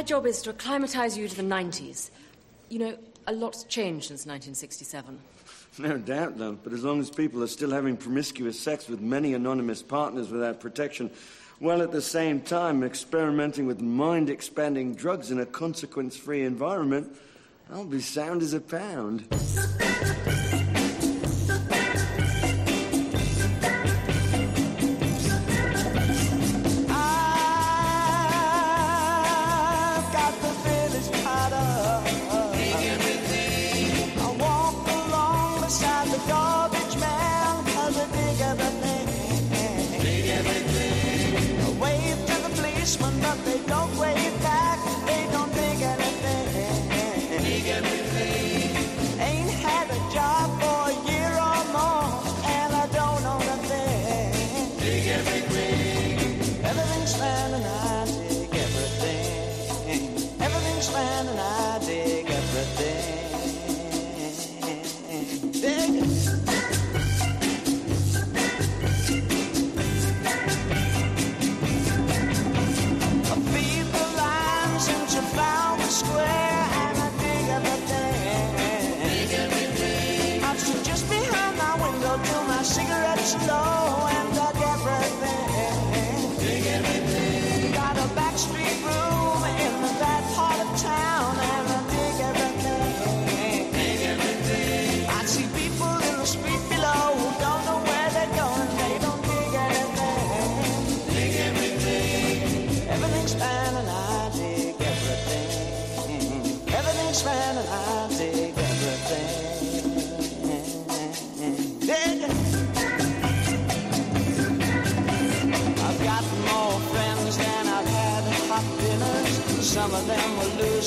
My 0.00 0.04
job 0.04 0.24
is 0.24 0.40
to 0.44 0.50
acclimatize 0.50 1.18
you 1.18 1.28
to 1.28 1.36
the 1.36 1.42
90s. 1.42 2.08
You 2.70 2.78
know, 2.78 2.98
a 3.26 3.34
lot's 3.34 3.64
changed 3.64 4.06
since 4.06 4.24
1967. 4.24 5.18
No 5.76 5.98
doubt, 5.98 6.38
love, 6.38 6.64
but 6.64 6.72
as 6.72 6.82
long 6.82 7.00
as 7.00 7.10
people 7.10 7.42
are 7.42 7.46
still 7.46 7.70
having 7.70 7.98
promiscuous 7.98 8.58
sex 8.58 8.88
with 8.88 9.02
many 9.02 9.34
anonymous 9.34 9.82
partners 9.82 10.30
without 10.30 10.58
protection, 10.58 11.10
while 11.58 11.82
at 11.82 11.92
the 11.92 12.00
same 12.00 12.40
time 12.40 12.82
experimenting 12.82 13.66
with 13.66 13.82
mind 13.82 14.30
expanding 14.30 14.94
drugs 14.94 15.30
in 15.30 15.38
a 15.38 15.44
consequence 15.44 16.16
free 16.16 16.44
environment, 16.44 17.14
I'll 17.70 17.84
be 17.84 18.00
sound 18.00 18.40
as 18.40 18.54
a 18.54 18.60
pound. 18.62 19.26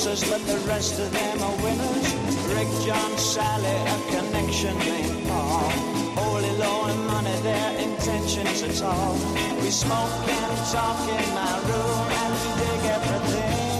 losers, 0.04 0.30
but 0.30 0.46
the 0.46 0.58
rest 0.68 0.98
of 1.00 1.10
them 1.12 1.42
are 1.42 1.56
winners. 1.62 2.14
Rick, 2.54 2.68
John, 2.84 3.18
Sally, 3.18 3.66
a 3.66 3.98
connection 4.10 4.78
named 4.78 5.26
Paul. 5.28 5.70
Holy 6.16 6.50
law 6.58 6.86
and 6.88 7.06
money, 7.06 7.36
their 7.40 7.78
intentions 7.78 8.62
at 8.62 8.82
all. 8.82 9.14
We 9.60 9.70
smoke 9.70 10.28
and 10.28 10.56
talk 10.72 11.00
in 11.08 11.34
my 11.34 11.58
room 11.68 12.08
and 12.20 12.58
dig 12.58 12.90
everything. 12.90 13.73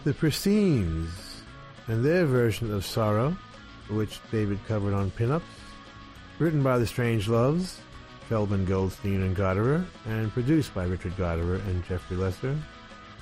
The 0.04 0.14
Pristines 0.14 1.42
and 1.86 2.04
their 2.04 2.26
version 2.26 2.72
of 2.72 2.84
Sorrow, 2.84 3.36
which 3.88 4.20
David 4.30 4.58
covered 4.66 4.94
on 4.94 5.10
Pin 5.10 5.30
Ups, 5.30 5.44
written 6.38 6.62
by 6.62 6.78
the 6.78 6.86
Strangeloves, 6.86 7.78
Feldman, 8.28 8.64
Goldstein, 8.64 9.22
and 9.22 9.36
Gottehrer, 9.36 9.84
and 10.06 10.32
produced 10.32 10.74
by 10.74 10.84
Richard 10.84 11.16
Gottehrer 11.16 11.64
and 11.66 11.84
Jeffrey 11.84 12.16
Lester. 12.16 12.56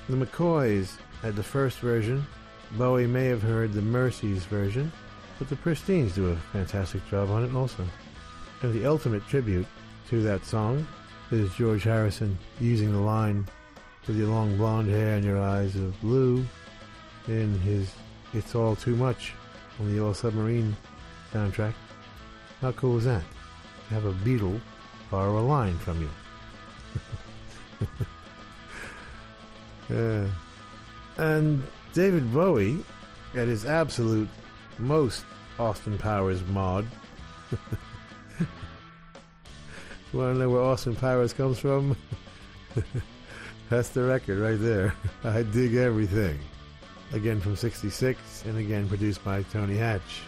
The 0.09 0.17
McCoys 0.17 0.97
had 1.23 1.37
the 1.37 1.43
first 1.43 1.79
version. 1.81 2.27
Bowie 2.73 3.07
may 3.07 3.27
have 3.27 3.43
heard 3.43 3.73
the 3.73 3.81
Merseys 3.81 4.47
version, 4.47 4.93
but 5.39 5.49
the 5.49 5.57
Pristines 5.57 6.15
do 6.15 6.29
a 6.29 6.37
fantastic 6.53 7.07
job 7.09 7.31
on 7.31 7.45
it 7.45 7.55
also. 7.55 7.85
And 8.63 8.73
the 8.73 8.87
ultimate 8.87 9.27
tribute 9.27 9.67
to 10.09 10.23
that 10.23 10.45
song 10.45 10.87
is 11.31 11.53
George 11.55 11.85
Harrison 11.85 12.39
using 12.61 12.93
the 12.93 13.01
line 13.01 13.47
with 14.07 14.17
your 14.17 14.29
long 14.29 14.57
blonde 14.57 14.91
hair 14.91 15.17
and 15.17 15.25
your 15.25 15.41
eyes 15.41 15.77
of 15.77 16.01
blue 16.01 16.45
in 17.29 17.59
his 17.61 17.93
It's 18.33 18.55
All 18.55 18.77
Too 18.77 18.97
Much 18.97 19.35
on 19.81 19.89
the 19.89 19.95
Yellow 19.95 20.13
Submarine 20.13 20.77
soundtrack. 21.33 21.73
How 22.61 22.73
cool 22.73 22.99
is 22.99 23.05
that? 23.05 23.23
Have 23.89 24.05
a 24.05 24.13
Beatle 24.13 24.61
borrow 25.11 25.39
a 25.39 25.41
line 25.41 25.79
from 25.79 26.01
you. 26.01 26.11
Yeah. 27.81 27.87
Uh, 29.91 30.25
and 31.17 31.65
David 31.95 32.33
Bowie, 32.33 32.85
at 33.35 33.49
his 33.49 33.67
absolute 33.67 34.29
most 34.79 35.25
Austin 35.59 35.99
Powers 35.99 36.47
mod. 36.47 36.87
want 40.13 40.35
to 40.35 40.39
know 40.39 40.49
where 40.49 40.63
Austin 40.63 40.95
Powers 40.95 41.33
comes 41.33 41.59
from? 41.59 41.97
That's 43.69 43.89
the 43.91 44.03
record 44.03 44.39
right 44.39 44.61
there. 44.61 44.95
I 45.25 45.43
dig 45.43 45.75
everything. 45.75 46.39
Again 47.13 47.41
from 47.41 47.57
66, 47.57 48.19
and 48.47 48.59
again 48.59 48.87
produced 48.89 49.25
by 49.25 49.43
Tony 49.53 49.79
Hatch. 49.79 50.23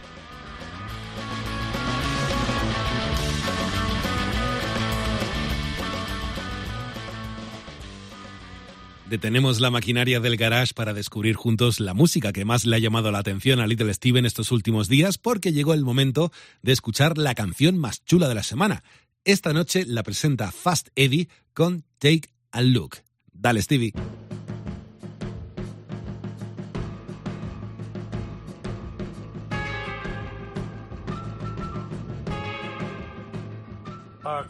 Detenemos 9.13 9.61
la 9.61 9.71
maquinaria 9.71 10.21
del 10.21 10.39
garage 10.39 10.73
para 10.73 10.95
descubrir 10.95 11.37
juntos 11.37 11.81
la 11.81 11.93
música 11.93 12.33
que 12.33 12.47
más 12.47 12.65
le 12.65 12.77
ha 12.77 12.79
llamado 12.79 13.13
la 13.13 13.19
atención 13.19 13.61
a 13.61 13.67
Little 13.67 13.93
Steven 13.93 14.25
estos 14.25 14.51
últimos 14.51 14.89
días 14.89 15.19
porque 15.19 15.53
llegó 15.53 15.75
el 15.75 15.85
momento 15.85 16.33
de 16.63 16.73
escuchar 16.73 17.19
la 17.19 17.35
canción 17.35 17.77
más 17.77 18.03
chula 18.07 18.27
de 18.27 18.37
la 18.37 18.43
semana. 18.43 18.83
Esta 19.27 19.53
noche 19.53 19.85
la 19.87 20.03
presenta 20.03 20.51
Fast 20.51 20.89
Eddie 20.97 21.29
con 21.53 21.85
Take 21.99 22.31
a 22.53 22.63
Look. 22.63 23.01
Dale, 23.35 23.61
Stevie. 23.61 23.93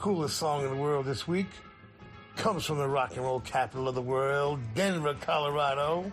Coolest 0.03 0.37
song 0.37 0.65
in 0.65 0.69
the 0.69 0.75
world 0.75 1.07
this 1.07 1.29
week 1.29 1.47
comes 2.35 2.65
from 2.65 2.77
the 2.77 2.89
rock 2.89 3.13
and 3.15 3.25
roll 3.25 3.39
capital 3.39 3.87
of 3.87 3.95
the 3.95 4.03
world, 4.03 4.59
Denver, 4.75 5.15
Colorado. 5.21 6.11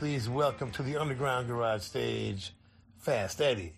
Please 0.00 0.28
welcome 0.28 0.72
to 0.72 0.82
the 0.82 0.96
Underground 0.96 1.46
Garage 1.46 1.82
stage, 1.82 2.52
Fast 2.98 3.40
Eddie. 3.40 3.74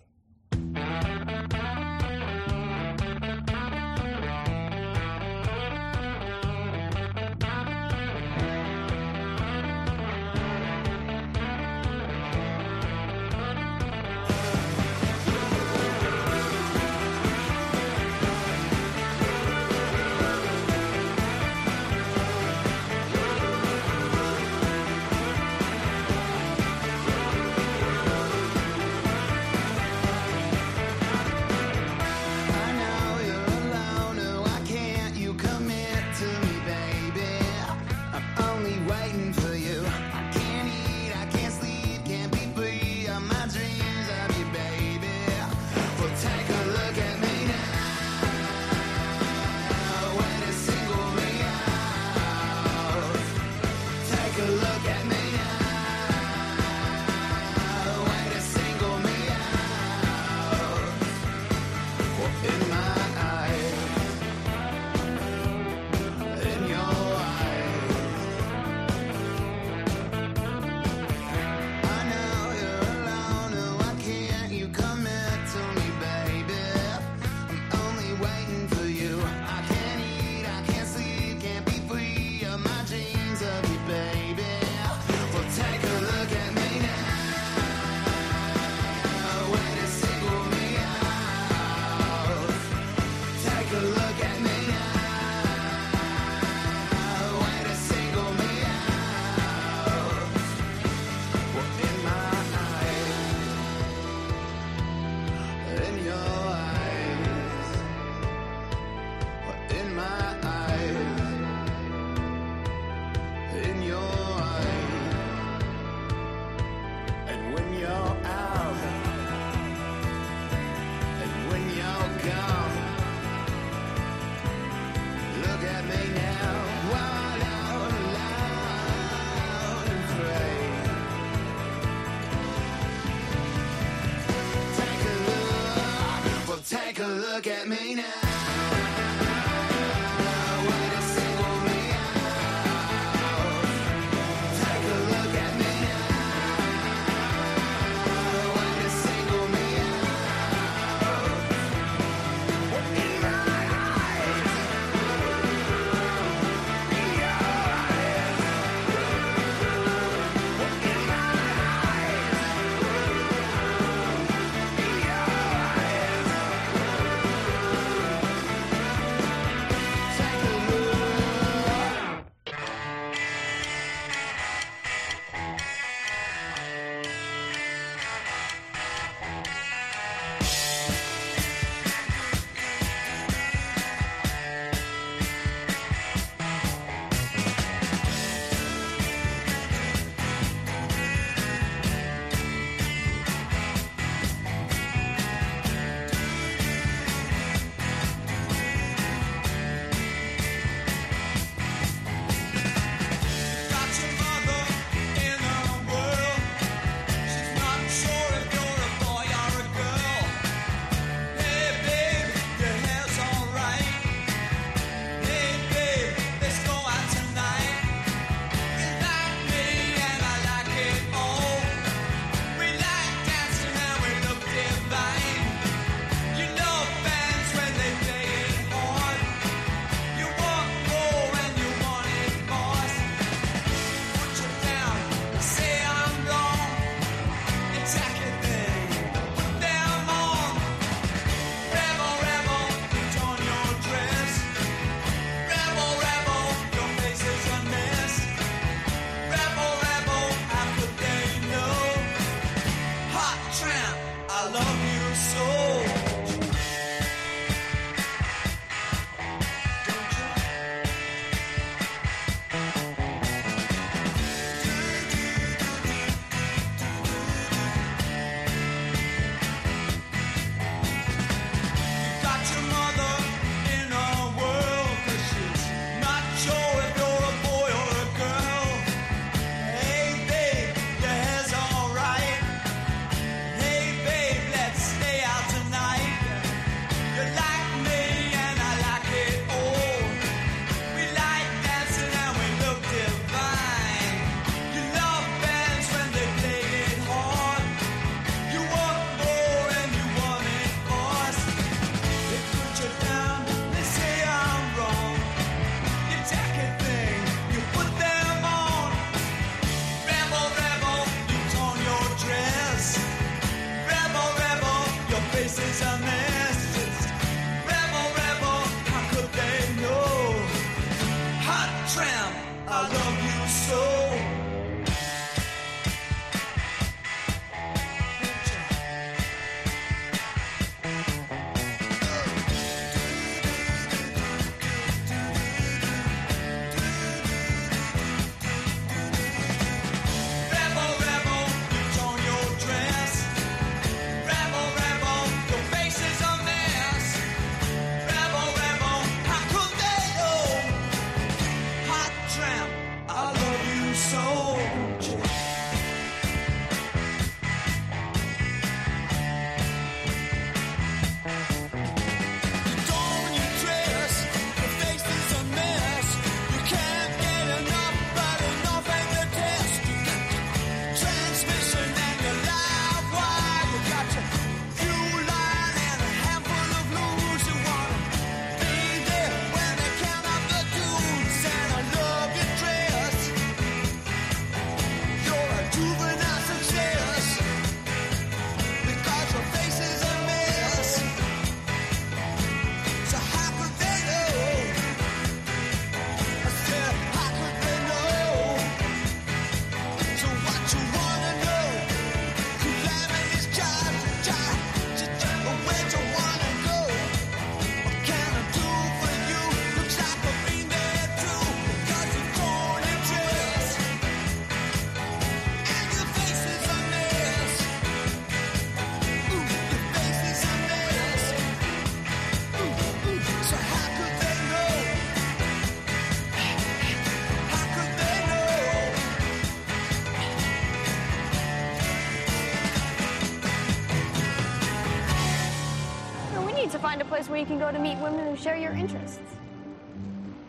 Where 437.29 437.39
you 437.39 437.45
can 437.45 437.59
go 437.59 437.71
to 437.71 437.79
meet 437.79 437.97
women 437.97 438.27
who 438.27 438.35
share 438.41 438.57
your 438.57 438.71
interests. 438.73 439.19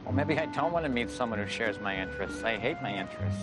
Well, 0.04 0.14
maybe 0.14 0.38
I 0.38 0.46
don't 0.46 0.72
want 0.72 0.84
to 0.84 0.88
meet 0.90 1.10
someone 1.10 1.38
who 1.38 1.46
shares 1.46 1.78
my 1.80 1.96
interests. 1.96 2.42
I 2.42 2.56
hate 2.56 2.80
my 2.82 2.94
interests. 2.94 3.42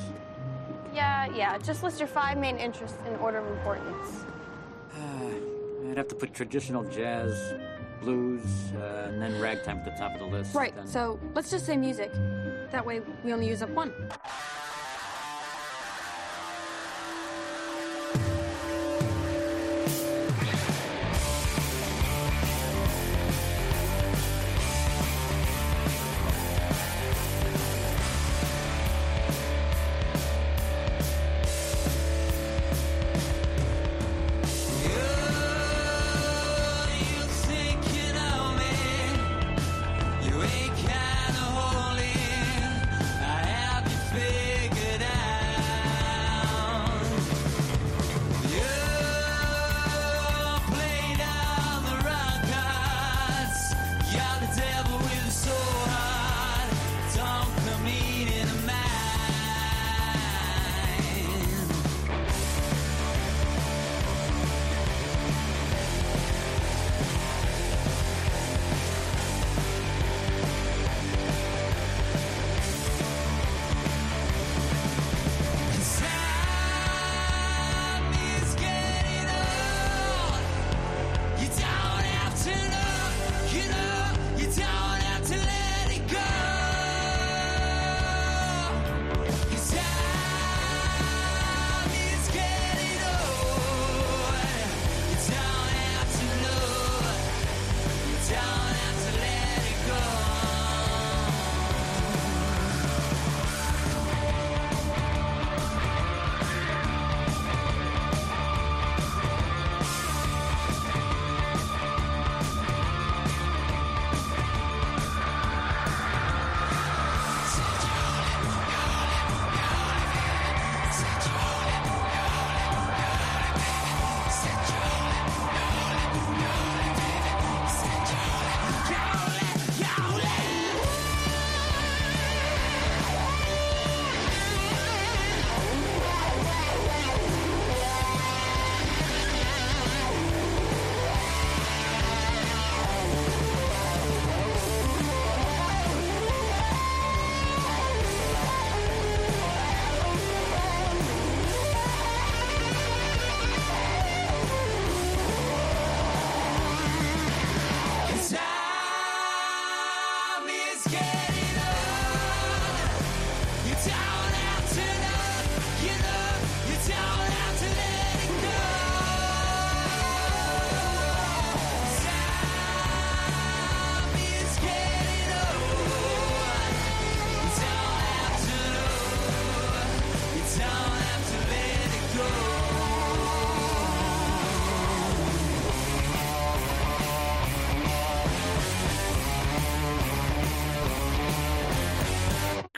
Yeah, 0.93 1.25
yeah. 1.35 1.57
Just 1.57 1.83
list 1.83 1.99
your 1.99 2.07
five 2.07 2.37
main 2.37 2.57
interests 2.57 2.97
in 3.07 3.15
order 3.17 3.37
of 3.39 3.47
importance. 3.47 4.25
I'd 5.89 5.97
have 5.97 6.07
to 6.09 6.15
put 6.15 6.33
traditional 6.33 6.83
jazz, 6.85 7.53
blues, 8.01 8.43
uh, 8.75 9.07
and 9.07 9.21
then 9.21 9.39
ragtime 9.39 9.77
at 9.77 9.85
the 9.85 9.91
top 9.91 10.13
of 10.13 10.19
the 10.19 10.25
list. 10.25 10.53
Right, 10.55 10.75
Then- 10.75 10.87
so 10.87 11.19
let's 11.33 11.49
just 11.49 11.65
say 11.65 11.77
music. 11.77 12.11
That 12.71 12.85
way 12.85 13.01
we 13.23 13.31
only 13.31 13.47
use 13.47 13.61
up 13.61 13.69
one. 13.69 13.93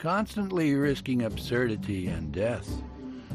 Constantly 0.08 0.74
risking 0.74 1.20
absurdity 1.20 2.06
and 2.06 2.32
death 2.32 2.66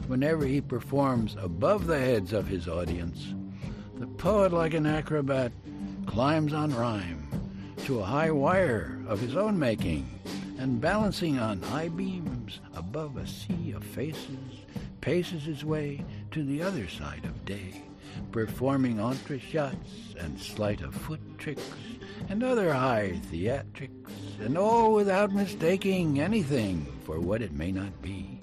whenever 0.08 0.44
he 0.44 0.60
performs 0.60 1.38
above 1.40 1.86
the 1.86 2.00
heads 2.00 2.34
of 2.34 2.48
his 2.48 2.68
audience. 2.68 3.36
The 4.00 4.08
poet, 4.08 4.52
like 4.52 4.74
an 4.74 4.88
acrobat, 4.88 5.52
climbs 6.08 6.52
on 6.52 6.74
rhyme 6.74 7.28
to 7.86 8.00
a 8.00 8.04
high 8.04 8.32
wire 8.32 9.00
of 9.08 9.20
his 9.20 9.36
own 9.36 9.60
making 9.60 10.10
and 10.58 10.82
balancing 10.82 11.38
on 11.38 11.62
high 11.62 11.90
beams 11.90 12.60
above 12.74 13.18
a 13.18 13.28
sea 13.28 13.74
of 13.76 13.84
faces, 13.84 14.66
paces 15.00 15.44
his 15.44 15.64
way 15.64 16.04
to 16.32 16.44
the 16.44 16.64
other 16.64 16.88
side 16.88 17.24
of 17.24 17.46
day, 17.46 17.84
performing 18.32 19.00
entrechats 19.00 20.16
and 20.20 20.40
sleight 20.40 20.82
of 20.82 20.96
foot 20.96 21.22
tricks 21.38 21.70
and 22.30 22.44
other 22.44 22.74
high 22.74 23.20
theatrics, 23.32 24.40
and 24.40 24.58
all 24.58 24.94
without 24.94 25.32
mistaking 25.32 26.20
anything 26.20 26.86
for 27.04 27.20
what 27.20 27.42
it 27.42 27.52
may 27.54 27.72
not 27.72 28.02
be. 28.02 28.40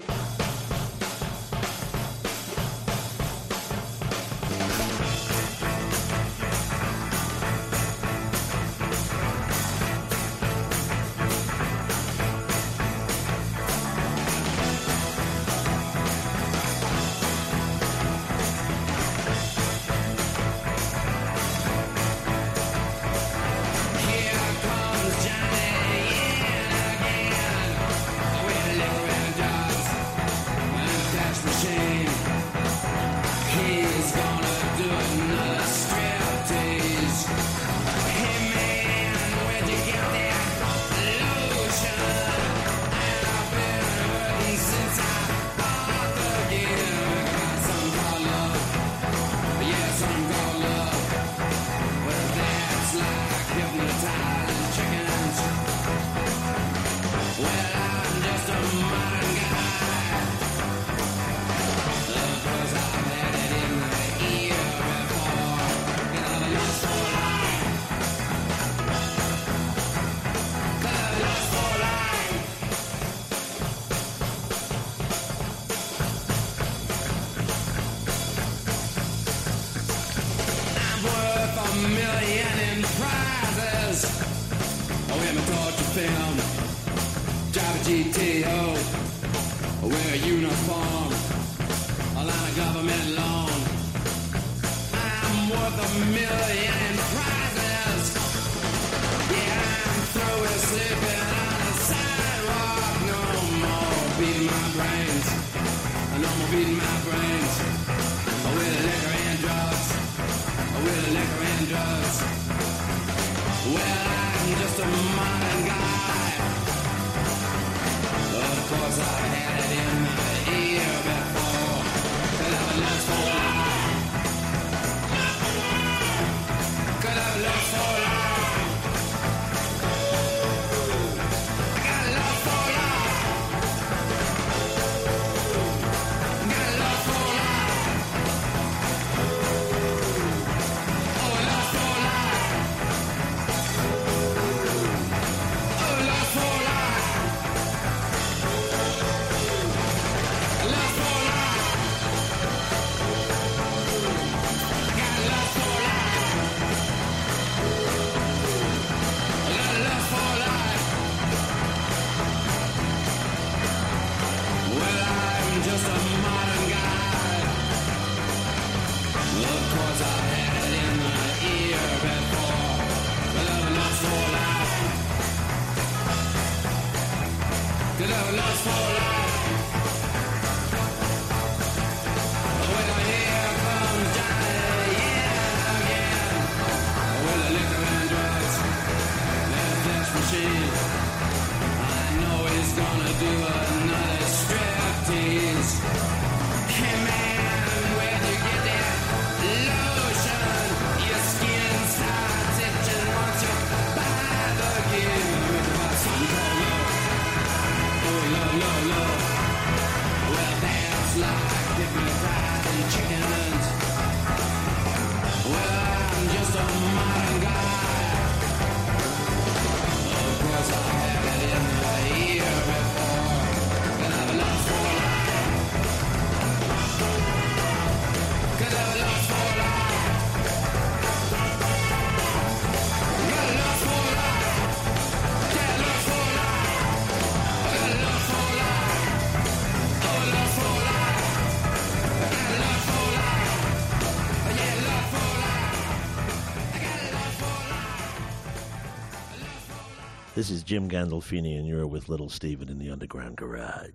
This 250.40 250.50
is 250.50 250.62
Jim 250.62 250.88
Gandolfini, 250.88 251.58
and 251.58 251.68
you're 251.68 251.86
with 251.86 252.08
Little 252.08 252.30
Steven 252.30 252.70
in 252.70 252.78
the 252.78 252.88
Underground 252.88 253.36
Garage. 253.36 253.90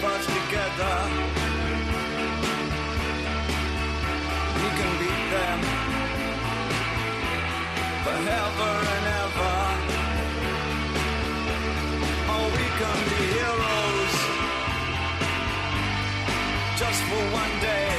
parts 0.00 0.24
together, 0.24 0.96
you 4.62 4.70
can 4.78 4.92
beat 5.00 5.24
them 5.34 5.58
forever 8.04 8.72
and 8.94 9.06
ever. 9.22 9.58
Oh, 12.32 12.46
we 12.56 12.66
can 12.80 12.98
be 13.10 13.20
heroes 13.36 14.16
just 16.78 17.00
for 17.08 17.22
one 17.40 17.54
day. 17.60 17.89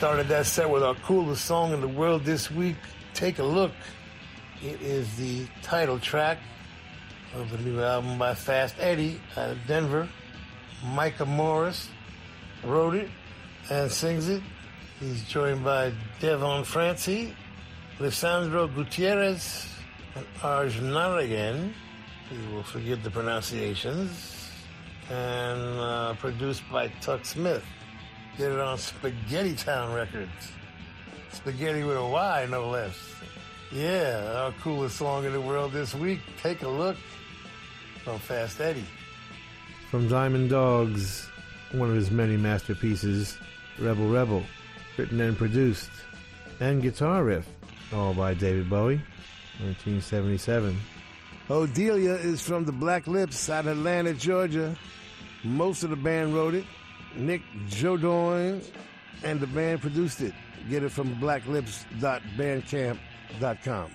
Started 0.00 0.28
that 0.28 0.46
set 0.46 0.70
with 0.70 0.82
our 0.82 0.94
coolest 0.94 1.44
song 1.44 1.74
in 1.74 1.82
the 1.82 1.86
world 1.86 2.24
this 2.24 2.50
week. 2.50 2.76
Take 3.12 3.38
a 3.38 3.42
look. 3.42 3.72
It 4.62 4.80
is 4.80 5.14
the 5.16 5.46
title 5.60 5.98
track 5.98 6.38
of 7.34 7.50
the 7.50 7.58
new 7.58 7.82
album 7.82 8.16
by 8.16 8.34
Fast 8.34 8.76
Eddie 8.78 9.20
out 9.36 9.50
of 9.50 9.58
Denver. 9.66 10.08
Micah 10.82 11.26
Morris 11.26 11.90
wrote 12.64 12.94
it 12.94 13.10
and 13.68 13.92
sings 13.92 14.30
it. 14.30 14.40
He's 15.00 15.22
joined 15.24 15.62
by 15.62 15.92
Devon 16.18 16.64
Francie, 16.64 17.36
Lisandro 17.98 18.74
Gutierrez, 18.74 19.68
and 20.14 20.24
Arj 20.38 20.80
Narayan. 20.80 21.74
We 22.30 22.54
will 22.54 22.62
forgive 22.62 23.02
the 23.02 23.10
pronunciations. 23.10 24.48
And 25.10 25.60
uh, 25.78 26.14
produced 26.14 26.62
by 26.72 26.88
Tuck 27.02 27.26
Smith. 27.26 27.62
Get 28.38 28.52
it 28.52 28.58
on 28.58 28.78
Spaghetti 28.78 29.54
Town 29.54 29.92
Records. 29.94 30.52
Spaghetti 31.32 31.84
with 31.84 31.96
a 31.96 32.04
Y, 32.04 32.46
no 32.50 32.68
less. 32.70 32.96
Yeah, 33.72 34.32
our 34.36 34.52
coolest 34.62 34.96
song 34.96 35.24
in 35.24 35.32
the 35.32 35.40
world 35.40 35.72
this 35.72 35.94
week. 35.94 36.20
Take 36.42 36.62
a 36.62 36.68
look 36.68 36.96
from 38.04 38.18
Fast 38.18 38.60
Eddie. 38.60 38.84
From 39.90 40.08
Diamond 40.08 40.50
Dogs, 40.50 41.28
one 41.72 41.88
of 41.88 41.94
his 41.94 42.10
many 42.10 42.36
masterpieces, 42.36 43.38
Rebel 43.78 44.08
Rebel, 44.08 44.42
written 44.96 45.20
and 45.20 45.36
produced, 45.36 45.90
and 46.60 46.82
guitar 46.82 47.24
riff, 47.24 47.48
all 47.92 48.14
by 48.14 48.34
David 48.34 48.68
Bowie, 48.68 49.00
1977. 49.60 50.76
Odelia 51.48 52.22
is 52.24 52.40
from 52.40 52.64
the 52.64 52.72
Black 52.72 53.06
Lips 53.06 53.50
out 53.50 53.66
of 53.66 53.78
Atlanta, 53.78 54.14
Georgia. 54.14 54.76
Most 55.42 55.82
of 55.82 55.90
the 55.90 55.96
band 55.96 56.34
wrote 56.34 56.54
it. 56.54 56.64
Nick 57.16 57.40
Jodoin 57.68 58.62
and 59.24 59.40
the 59.40 59.46
band 59.46 59.80
produced 59.80 60.20
it. 60.20 60.34
Get 60.68 60.82
it 60.82 60.90
from 60.90 61.14
blacklips.bandcamp.com. 61.16 63.90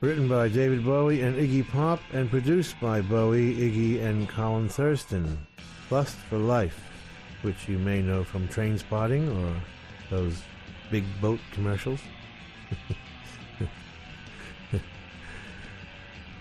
Written 0.00 0.28
by 0.28 0.48
David 0.48 0.82
Bowie 0.84 1.22
and 1.22 1.36
Iggy 1.36 1.68
Pop, 1.68 2.00
and 2.12 2.28
produced 2.28 2.74
by 2.80 3.00
Bowie, 3.00 3.54
Iggy, 3.54 4.02
and 4.02 4.28
Colin 4.28 4.68
Thurston. 4.68 5.38
Lust 5.90 6.16
for 6.28 6.38
Life, 6.38 6.90
which 7.42 7.68
you 7.68 7.78
may 7.78 8.02
know 8.02 8.24
from 8.24 8.48
Trainspotting 8.48 9.32
or 9.32 9.54
those 10.10 10.42
big 10.90 11.04
boat 11.20 11.38
commercials. 11.52 12.00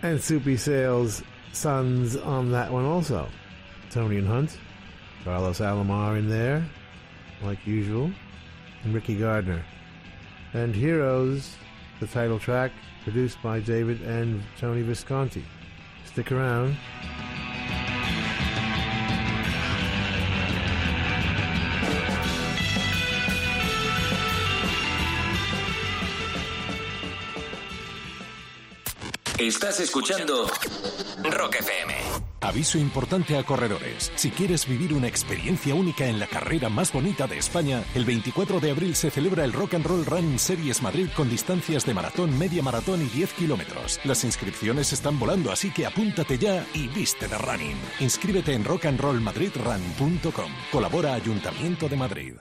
and 0.02 0.20
Soupy 0.20 0.58
Sales 0.58 1.22
Sons 1.54 2.16
on 2.16 2.52
that 2.52 2.72
one 2.72 2.86
also. 2.86 3.28
Tony 3.92 4.18
and 4.18 4.28
Hunt, 4.28 4.58
Carlos 5.24 5.60
Alomar 5.60 6.18
in 6.18 6.30
there, 6.30 6.66
like 7.44 7.66
usual, 7.66 8.12
and 8.84 8.94
Ricky 8.94 9.16
Gardner. 9.16 9.64
And 10.54 10.76
Heroes, 10.76 11.56
the 12.00 12.08
title 12.08 12.40
track, 12.40 12.72
produced 13.04 13.42
by 13.42 13.60
David 13.60 14.02
and 14.02 14.42
Tony 14.60 14.82
Visconti. 14.82 15.44
Stick 16.06 16.32
around. 16.32 16.76
Estás 29.38 29.80
escuchando 29.80 30.46
Rock 31.24 31.56
FM. 31.56 32.31
Aviso 32.42 32.80
importante 32.80 33.38
a 33.38 33.44
corredores. 33.44 34.12
Si 34.16 34.32
quieres 34.32 34.68
vivir 34.68 34.94
una 34.94 35.08
experiencia 35.08 35.76
única 35.76 36.08
en 36.08 36.20
la 36.20 36.26
carrera 36.26 36.70
más 36.70 36.92
bonita 36.92 37.28
de 37.28 37.38
España, 37.38 37.84
el 37.94 38.04
24 38.04 38.60
de 38.60 38.72
abril 38.72 38.96
se 38.96 39.12
celebra 39.12 39.46
el 39.46 39.54
Rock 39.54 39.76
and 39.76 39.86
Roll 39.86 40.06
Run 40.06 40.40
Series 40.40 40.82
Madrid 40.82 41.08
con 41.16 41.30
distancias 41.30 41.86
de 41.86 41.94
maratón, 41.94 42.36
media 42.40 42.64
maratón 42.64 43.04
y 43.04 43.06
10 43.06 43.34
kilómetros. 43.34 44.00
Las 44.06 44.24
inscripciones 44.24 44.92
están 44.92 45.20
volando, 45.20 45.52
así 45.52 45.70
que 45.70 45.86
apúntate 45.86 46.40
ya 46.40 46.66
y 46.74 46.88
viste 46.88 47.28
de 47.28 47.38
running. 47.38 47.78
Inscríbete 48.00 48.54
en 48.54 48.64
rockandrollmadridrun.com. 48.64 50.52
Colabora 50.72 51.14
Ayuntamiento 51.14 51.88
de 51.88 51.96
Madrid. 51.96 52.34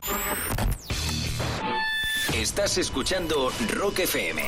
Estás 2.33 2.79
escuchando 2.79 3.53
Rock 3.69 3.99
FM. 4.01 4.43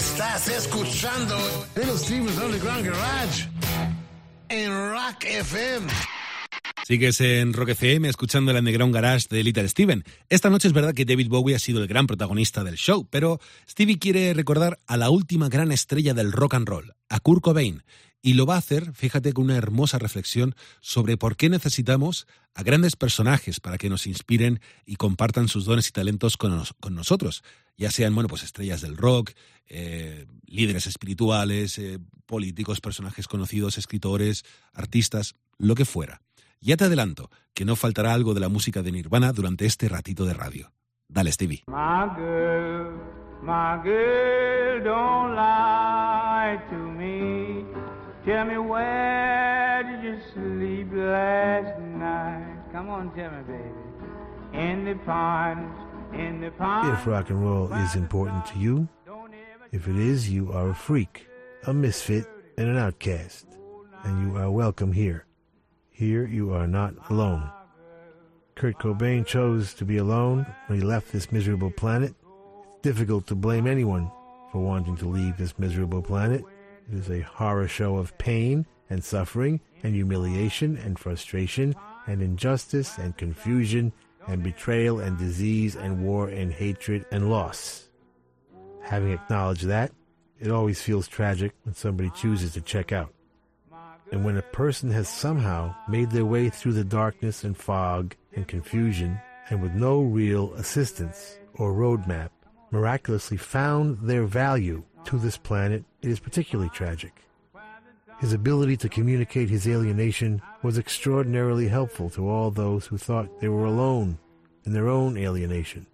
Estás 0.00 0.48
escuchando 0.48 1.36
Little 1.76 1.98
Steven's 1.98 2.38
Underground 2.38 2.86
Garage 2.86 3.48
en 4.48 4.70
Rock 4.70 5.24
FM. 5.24 5.86
Sigues 6.86 7.20
en 7.20 7.52
Rock 7.52 7.68
FM 7.68 8.08
escuchando 8.08 8.50
el 8.50 8.56
Underground 8.56 8.94
Garage 8.94 9.26
de 9.28 9.44
Little 9.44 9.68
Steven. 9.68 10.02
Esta 10.30 10.48
noche 10.48 10.68
es 10.68 10.72
verdad 10.72 10.94
que 10.94 11.04
David 11.04 11.28
Bowie 11.28 11.54
ha 11.54 11.58
sido 11.58 11.82
el 11.82 11.86
gran 11.86 12.06
protagonista 12.06 12.64
del 12.64 12.76
show, 12.76 13.06
pero 13.10 13.40
Stevie 13.68 13.98
quiere 13.98 14.32
recordar 14.32 14.78
a 14.86 14.96
la 14.96 15.10
última 15.10 15.50
gran 15.50 15.70
estrella 15.70 16.14
del 16.14 16.32
rock 16.32 16.54
and 16.54 16.66
roll, 16.66 16.94
a 17.10 17.20
Kurt 17.20 17.42
Cobain, 17.42 17.82
y 18.22 18.34
lo 18.34 18.44
va 18.46 18.56
a 18.56 18.58
hacer, 18.58 18.92
fíjate, 18.92 19.32
con 19.32 19.44
una 19.44 19.56
hermosa 19.56 19.98
reflexión 19.98 20.54
sobre 20.80 21.16
por 21.16 21.36
qué 21.36 21.48
necesitamos 21.48 22.26
a 22.54 22.62
grandes 22.62 22.96
personajes 22.96 23.60
para 23.60 23.78
que 23.78 23.88
nos 23.88 24.06
inspiren 24.06 24.60
y 24.84 24.96
compartan 24.96 25.48
sus 25.48 25.64
dones 25.64 25.88
y 25.88 25.92
talentos 25.92 26.36
con, 26.36 26.50
nos- 26.56 26.74
con 26.80 26.94
nosotros, 26.94 27.42
ya 27.76 27.90
sean, 27.90 28.14
bueno, 28.14 28.28
pues 28.28 28.42
estrellas 28.42 28.82
del 28.82 28.96
rock, 28.96 29.30
eh, 29.68 30.26
líderes 30.46 30.86
espirituales, 30.86 31.78
eh, 31.78 31.98
políticos, 32.26 32.80
personajes 32.80 33.26
conocidos, 33.28 33.78
escritores, 33.78 34.44
artistas, 34.74 35.34
lo 35.58 35.74
que 35.74 35.84
fuera. 35.84 36.20
Ya 36.60 36.76
te 36.76 36.84
adelanto 36.84 37.30
que 37.54 37.64
no 37.64 37.74
faltará 37.74 38.12
algo 38.12 38.34
de 38.34 38.40
la 38.40 38.48
música 38.50 38.82
de 38.82 38.92
Nirvana 38.92 39.32
durante 39.32 39.64
este 39.64 39.88
ratito 39.88 40.26
de 40.26 40.34
radio. 40.34 40.72
Dale, 41.08 41.32
Stevie. 41.32 41.62
My 41.68 42.06
girl, 42.16 42.92
my 43.42 43.80
girl, 43.82 44.84
don't 44.84 45.34
lie 45.34 46.58
to. 46.68 46.89
Tell 48.30 48.44
me 48.44 48.58
where 48.58 49.82
did 49.82 50.04
you 50.04 50.20
sleep 50.32 50.92
last 50.92 51.80
night? 51.80 52.58
Come 52.70 52.88
on, 52.88 53.12
tell 53.12 53.28
me, 53.28 53.42
baby. 53.42 54.56
In 54.56 54.84
the 54.84 54.94
pines, 55.04 55.74
in 56.12 56.40
the 56.40 56.52
pines. 56.52 56.96
If 56.96 57.08
rock 57.08 57.30
and 57.30 57.42
roll 57.44 57.72
is 57.72 57.96
important 57.96 58.46
to 58.46 58.58
you, 58.60 58.88
if 59.72 59.88
it 59.88 59.96
is, 59.96 60.30
you 60.30 60.52
are 60.52 60.70
a 60.70 60.74
freak, 60.76 61.26
a 61.66 61.74
misfit, 61.74 62.24
and 62.56 62.68
an 62.68 62.76
outcast, 62.76 63.48
and 64.04 64.22
you 64.22 64.38
are 64.38 64.48
welcome 64.48 64.92
here. 64.92 65.26
Here 65.90 66.24
you 66.24 66.54
are 66.54 66.68
not 66.68 67.10
alone. 67.10 67.50
Kurt 68.54 68.78
Cobain 68.78 69.26
chose 69.26 69.74
to 69.74 69.84
be 69.84 69.96
alone 69.96 70.46
when 70.68 70.78
he 70.78 70.84
left 70.84 71.10
this 71.10 71.32
miserable 71.32 71.72
planet. 71.72 72.14
It's 72.76 72.82
difficult 72.82 73.26
to 73.26 73.34
blame 73.34 73.66
anyone 73.66 74.08
for 74.52 74.60
wanting 74.62 74.96
to 74.98 75.08
leave 75.08 75.36
this 75.36 75.58
miserable 75.58 76.00
planet. 76.00 76.44
It 76.90 76.98
is 76.98 77.10
a 77.10 77.20
horror 77.20 77.68
show 77.68 77.98
of 77.98 78.16
pain 78.18 78.66
and 78.88 79.04
suffering 79.04 79.60
and 79.84 79.94
humiliation 79.94 80.76
and 80.76 80.98
frustration 80.98 81.76
and 82.08 82.20
injustice 82.20 82.98
and 82.98 83.16
confusion 83.16 83.92
and 84.26 84.42
betrayal 84.42 84.98
and 84.98 85.16
disease 85.16 85.76
and 85.76 86.04
war 86.04 86.28
and 86.28 86.52
hatred 86.52 87.06
and 87.12 87.30
loss. 87.30 87.88
Having 88.82 89.12
acknowledged 89.12 89.66
that, 89.66 89.92
it 90.40 90.50
always 90.50 90.82
feels 90.82 91.06
tragic 91.06 91.52
when 91.62 91.74
somebody 91.74 92.10
chooses 92.10 92.54
to 92.54 92.60
check 92.60 92.90
out. 92.90 93.14
And 94.10 94.24
when 94.24 94.36
a 94.36 94.42
person 94.42 94.90
has 94.90 95.08
somehow 95.08 95.74
made 95.88 96.10
their 96.10 96.24
way 96.24 96.48
through 96.48 96.72
the 96.72 96.82
darkness 96.82 97.44
and 97.44 97.56
fog 97.56 98.16
and 98.34 98.48
confusion, 98.48 99.20
and 99.48 99.62
with 99.62 99.74
no 99.74 100.02
real 100.02 100.52
assistance 100.54 101.38
or 101.54 101.72
roadmap, 101.72 102.30
miraculously 102.72 103.36
found 103.36 103.98
their 104.00 104.24
value 104.24 104.82
to 105.06 105.18
this 105.18 105.36
planet, 105.36 105.84
it 106.02 106.10
is 106.10 106.20
particularly 106.20 106.70
tragic. 106.70 107.22
His 108.20 108.32
ability 108.34 108.76
to 108.78 108.88
communicate 108.88 109.48
his 109.48 109.66
alienation 109.66 110.42
was 110.62 110.76
extraordinarily 110.76 111.68
helpful 111.68 112.10
to 112.10 112.28
all 112.28 112.50
those 112.50 112.86
who 112.86 112.98
thought 112.98 113.40
they 113.40 113.48
were 113.48 113.64
alone 113.64 114.18
in 114.64 114.74
their 114.74 114.88
own 114.88 115.16
alienation. 115.16 115.86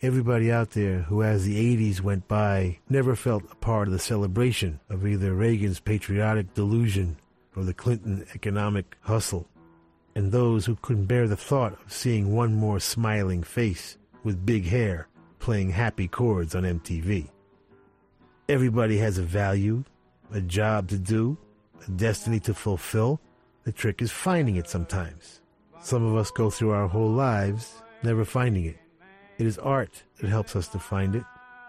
Everybody 0.00 0.50
out 0.50 0.70
there 0.70 1.00
who, 1.00 1.22
as 1.22 1.44
the 1.44 1.76
80s 1.76 2.00
went 2.00 2.28
by, 2.28 2.78
never 2.88 3.16
felt 3.16 3.50
a 3.50 3.56
part 3.56 3.88
of 3.88 3.92
the 3.92 3.98
celebration 3.98 4.80
of 4.88 5.06
either 5.06 5.34
Reagan's 5.34 5.80
patriotic 5.80 6.54
delusion 6.54 7.18
or 7.56 7.64
the 7.64 7.74
Clinton 7.74 8.24
economic 8.34 8.96
hustle, 9.00 9.48
and 10.14 10.30
those 10.30 10.64
who 10.64 10.76
couldn't 10.76 11.06
bear 11.06 11.26
the 11.26 11.36
thought 11.36 11.72
of 11.72 11.92
seeing 11.92 12.32
one 12.32 12.54
more 12.54 12.80
smiling 12.80 13.42
face 13.42 13.98
with 14.22 14.46
big 14.46 14.66
hair 14.66 15.08
playing 15.40 15.70
happy 15.70 16.08
chords 16.08 16.54
on 16.54 16.62
MTV. 16.62 17.28
Everybody 18.48 18.96
has 18.96 19.18
a 19.18 19.22
value, 19.22 19.84
a 20.32 20.40
job 20.40 20.88
to 20.88 20.98
do, 20.98 21.36
a 21.86 21.90
destiny 21.90 22.40
to 22.40 22.54
fulfill. 22.54 23.20
The 23.64 23.72
trick 23.72 24.00
is 24.00 24.10
finding 24.10 24.56
it 24.56 24.70
sometimes. 24.70 25.42
Some 25.82 26.02
of 26.02 26.16
us 26.16 26.30
go 26.30 26.48
through 26.48 26.70
our 26.70 26.88
whole 26.88 27.10
lives 27.10 27.82
never 28.02 28.24
finding 28.24 28.64
it. 28.64 28.78
It 29.36 29.46
is 29.46 29.58
art 29.58 30.02
that 30.18 30.30
helps 30.30 30.56
us 30.56 30.66
to 30.68 30.78
find 30.78 31.14
it. 31.14 31.24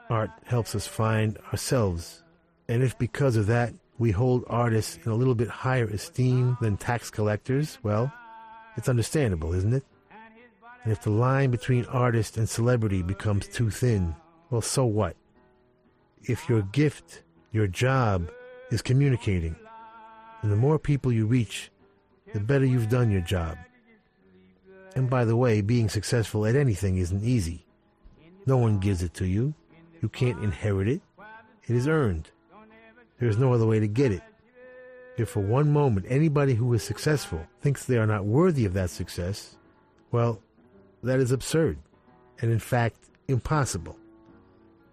Art 0.10 0.32
helps 0.46 0.74
us 0.74 0.88
find 0.88 1.38
ourselves. 1.52 2.24
And 2.70 2.82
if 2.82 2.98
because 2.98 3.36
of 3.36 3.48
that 3.48 3.74
we 3.98 4.12
hold 4.12 4.46
artists 4.48 5.00
in 5.06 5.12
a 5.12 5.16
little 5.16 5.36
bit 5.36 5.50
higher 5.50 5.88
esteem 5.88 6.56
than 6.62 6.78
tax 6.78 7.10
collectors, 7.10 7.78
well, 7.84 8.10
it's 8.78 8.88
understandable, 8.88 9.54
isn't 9.54 9.74
it? 9.74 9.84
And 10.86 10.94
if 10.94 11.02
the 11.02 11.10
line 11.10 11.52
between 11.52 11.84
artist 11.88 12.38
and 12.38 12.48
celebrity 12.48 13.04
becomes 13.04 13.50
too 13.50 13.70
thin, 13.70 14.16
well, 14.50 14.62
so 14.62 14.86
what? 14.86 15.18
If 16.24 16.50
your 16.50 16.62
gift, 16.64 17.24
your 17.52 17.68
job, 17.68 18.30
is 18.72 18.82
communicating, 18.82 19.56
and 20.42 20.52
the 20.52 20.56
more 20.56 20.78
people 20.78 21.12
you 21.12 21.26
reach, 21.26 21.72
the 22.34 22.40
better 22.40 22.66
you've 22.66 22.90
done 22.90 23.10
your 23.10 23.22
job. 23.22 23.58
And 24.96 25.10
by 25.10 25.26
the 25.26 25.36
way, 25.36 25.62
being 25.62 25.90
successful 25.90 26.46
at 26.46 26.56
anything 26.56 26.98
isn't 26.98 27.24
easy. 27.24 27.66
No 28.46 28.58
one 28.58 28.80
gives 28.80 29.02
it 29.02 29.14
to 29.16 29.26
you. 29.26 29.54
You 30.02 30.10
can't 30.10 30.44
inherit 30.44 30.88
it. 30.88 31.02
It 31.68 31.76
is 31.76 31.88
earned. 31.88 32.30
There 33.20 33.30
is 33.30 33.38
no 33.38 33.54
other 33.54 33.66
way 33.66 33.80
to 33.80 33.88
get 33.88 34.12
it. 34.12 34.22
If 35.18 35.30
for 35.30 35.42
one 35.42 35.72
moment 35.72 36.06
anybody 36.10 36.54
who 36.54 36.74
is 36.74 36.82
successful 36.82 37.46
thinks 37.62 37.84
they 37.84 37.98
are 37.98 38.08
not 38.08 38.26
worthy 38.26 38.66
of 38.66 38.74
that 38.74 38.90
success, 38.90 39.58
well, 40.12 40.42
that 41.04 41.20
is 41.20 41.32
absurd, 41.32 41.78
and 42.42 42.52
in 42.52 42.60
fact, 42.60 43.10
impossible. 43.28 43.98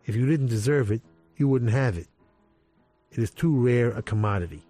If 0.04 0.16
you 0.16 0.26
didn't 0.26 0.48
deserve 0.48 0.90
it, 0.90 1.00
you 1.36 1.48
wouldn't 1.48 1.70
have 1.70 1.96
it. 1.96 2.08
It 3.10 3.18
is 3.18 3.30
too 3.30 3.54
rare 3.54 3.90
a 3.90 4.02
commodity. 4.02 4.62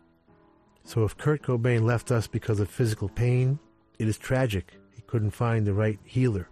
So 0.85 1.05
if 1.05 1.17
Kurt 1.17 1.43
Cobain 1.43 1.83
left 1.83 2.13
us 2.13 2.27
because 2.27 2.61
of 2.61 2.71
physical 2.71 3.09
pain, 3.09 3.59
it 3.99 4.07
is 4.07 4.19
tragic 4.19 4.75
he 4.95 5.03
couldn't 5.03 5.33
find 5.33 5.67
the 5.67 5.75
right 5.75 5.99
healer. 6.05 6.49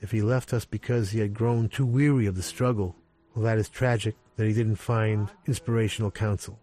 If 0.00 0.10
he 0.10 0.20
left 0.20 0.52
us 0.52 0.64
because 0.64 1.10
he 1.10 1.20
had 1.20 1.32
grown 1.32 1.68
too 1.68 1.86
weary 1.86 2.26
of 2.26 2.36
the 2.36 2.42
struggle, 2.42 2.94
well, 3.34 3.44
that 3.44 3.58
is 3.58 3.68
tragic 3.68 4.16
that 4.36 4.46
he 4.46 4.52
didn't 4.52 4.76
find 4.76 5.30
inspirational 5.46 6.10
counsel. 6.10 6.58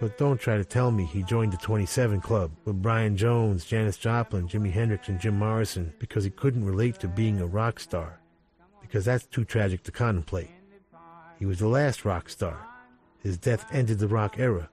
But 0.00 0.18
don't 0.18 0.40
try 0.40 0.56
to 0.56 0.64
tell 0.64 0.90
me 0.90 1.04
he 1.04 1.22
joined 1.22 1.52
the 1.52 1.56
27 1.58 2.20
Club 2.20 2.50
with 2.64 2.82
Brian 2.82 3.16
Jones, 3.16 3.64
Janis 3.64 3.96
Joplin, 3.96 4.48
Jimi 4.48 4.72
Hendrix, 4.72 5.08
and 5.08 5.20
Jim 5.20 5.38
Morrison 5.38 5.92
because 5.98 6.24
he 6.24 6.30
couldn't 6.30 6.64
relate 6.64 6.98
to 7.00 7.08
being 7.08 7.40
a 7.40 7.46
rock 7.46 7.78
star. 7.80 8.20
Because 8.80 9.04
that's 9.04 9.26
too 9.26 9.44
tragic 9.44 9.82
to 9.84 9.92
contemplate. 9.92 10.50
He 11.42 11.46
was 11.46 11.58
the 11.58 11.66
last 11.66 12.04
rock 12.04 12.28
star. 12.28 12.68
His 13.18 13.36
death 13.36 13.66
ended 13.72 13.98
the 13.98 14.06
rock 14.06 14.38
era. 14.38 14.70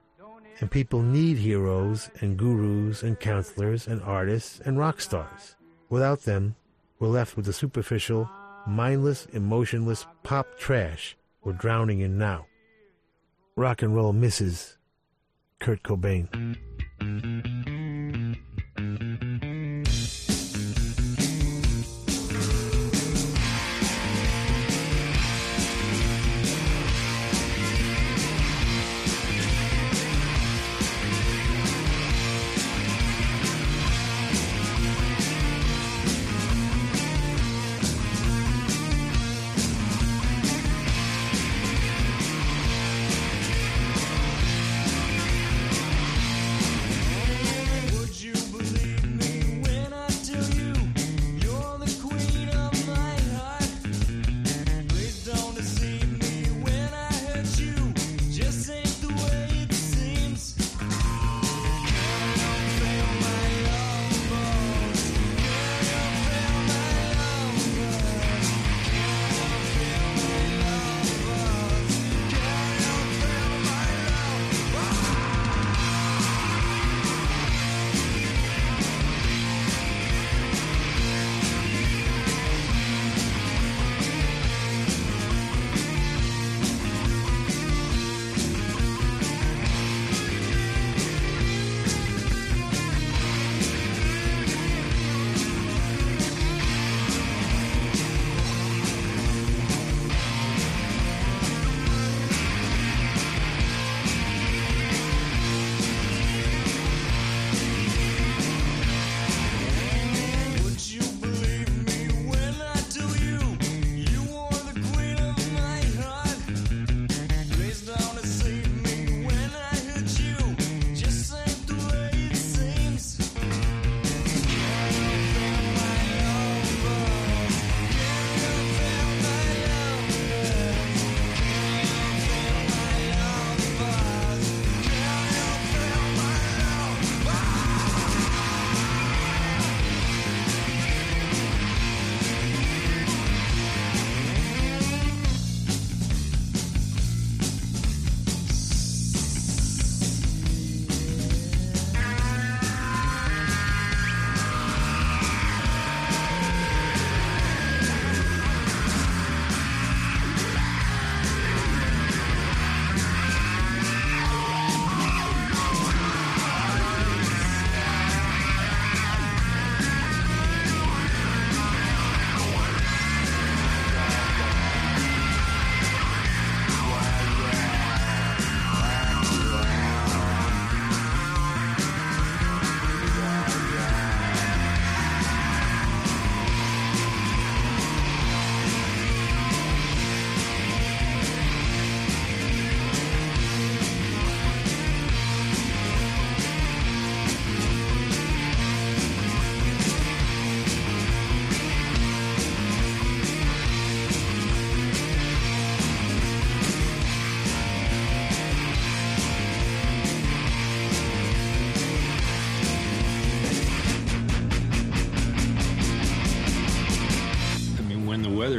And 0.60 0.70
people 0.70 1.02
need 1.02 1.38
heroes 1.38 2.12
and 2.22 2.38
gurus 2.38 3.02
and 3.02 3.20
counselors 3.20 3.88
and 3.88 4.04
artists 4.04 4.60
and 4.64 4.78
rock 4.78 5.02
stars. 5.02 5.56
Without 5.90 6.22
them, 6.22 6.56
we're 7.00 7.08
left 7.08 7.36
with 7.36 7.48
the 7.48 7.54
superficial, 7.54 8.30
mindless, 8.68 9.26
emotionless 9.34 10.06
pop 10.22 10.60
trash 10.60 11.18
we're 11.44 11.54
drowning 11.54 12.02
in 12.02 12.20
now. 12.20 12.46
Rock 13.56 13.82
and 13.82 13.96
roll 13.96 14.14
misses 14.14 14.78
Kurt 15.60 15.82
Cobain. 15.82 16.56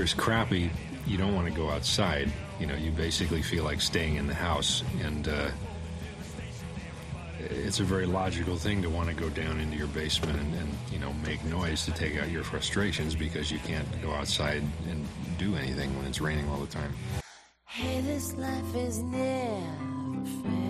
Is 0.03 0.15
crappy, 0.15 0.71
you 1.07 1.17
don't 1.17 1.35
want 1.35 1.49
to 1.49 1.55
go 1.55 1.71
outside. 1.71 2.31
You 2.59 2.67
know, 2.67 2.75
you 2.75 2.91
basically 2.91 3.43
feel 3.43 3.65
like 3.65 3.81
staying 3.81 4.17
in 4.17 4.27
the 4.27 4.35
house, 4.35 4.83
and 5.03 5.29
uh, 5.29 5.51
it's 7.39 7.81
a 7.81 7.85
very 7.85 8.07
logical 8.07 8.57
thing 8.57 8.83
to 8.83 8.91
want 8.91 9.09
to 9.09 9.15
go 9.15 9.29
down 9.31 9.59
into 9.61 9.77
your 9.77 9.87
basement 9.89 10.39
and, 10.39 10.55
and 10.55 10.69
you 10.93 10.99
know 10.99 11.13
make 11.25 11.43
noise 11.45 11.85
to 11.87 11.93
take 11.93 12.19
out 12.19 12.31
your 12.31 12.45
frustrations 12.45 13.15
because 13.15 13.51
you 13.51 13.59
can't 13.61 13.87
go 14.03 14.13
outside 14.13 14.63
and 14.89 15.07
do 15.39 15.57
anything 15.57 15.97
when 15.97 16.07
it's 16.07 16.21
raining 16.21 16.49
all 16.49 16.59
the 16.59 16.67
time. 16.67 16.95
Hey, 17.67 18.01
this 18.03 18.35
life 18.35 18.75
is 18.75 18.99
never 18.99 20.27
fair. 20.43 20.70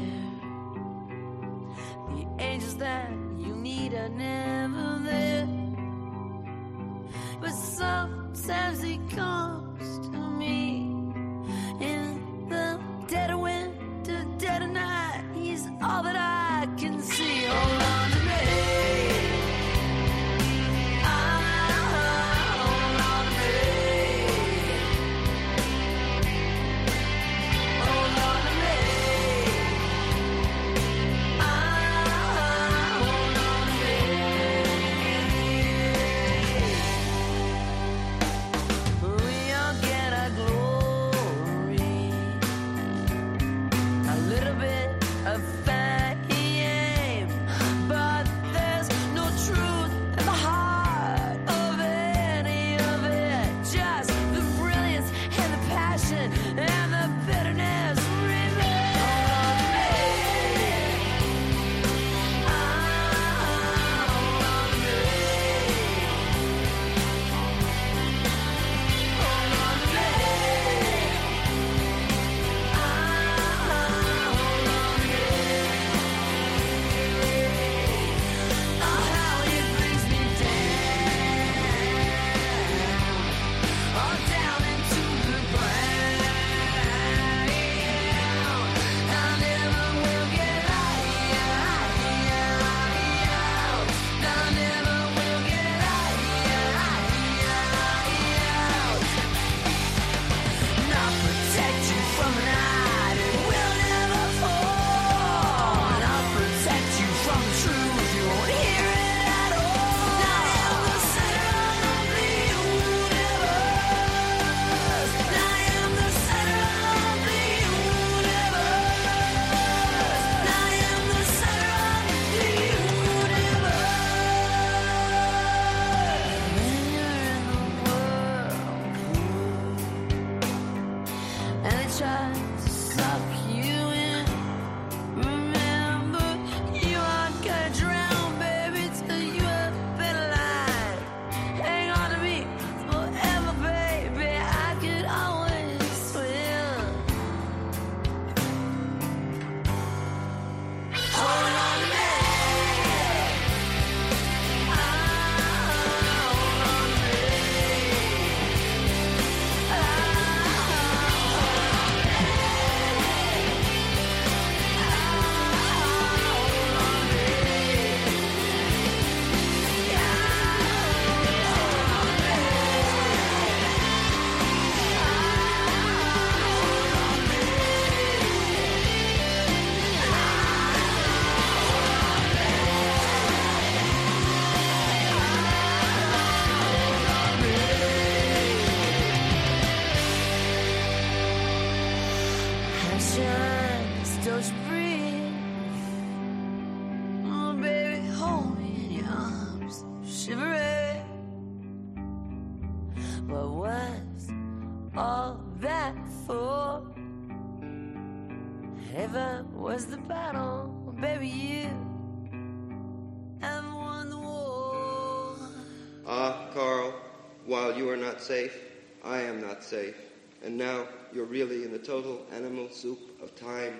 Safe, 218.30 218.62
I 219.02 219.22
am 219.22 219.40
not 219.40 219.64
safe. 219.64 219.96
And 220.44 220.56
now 220.56 220.86
you're 221.12 221.24
really 221.24 221.64
in 221.64 221.72
the 221.72 221.80
total 221.80 222.24
animal 222.32 222.68
soup 222.70 223.00
of 223.20 223.34
time. 223.34 223.74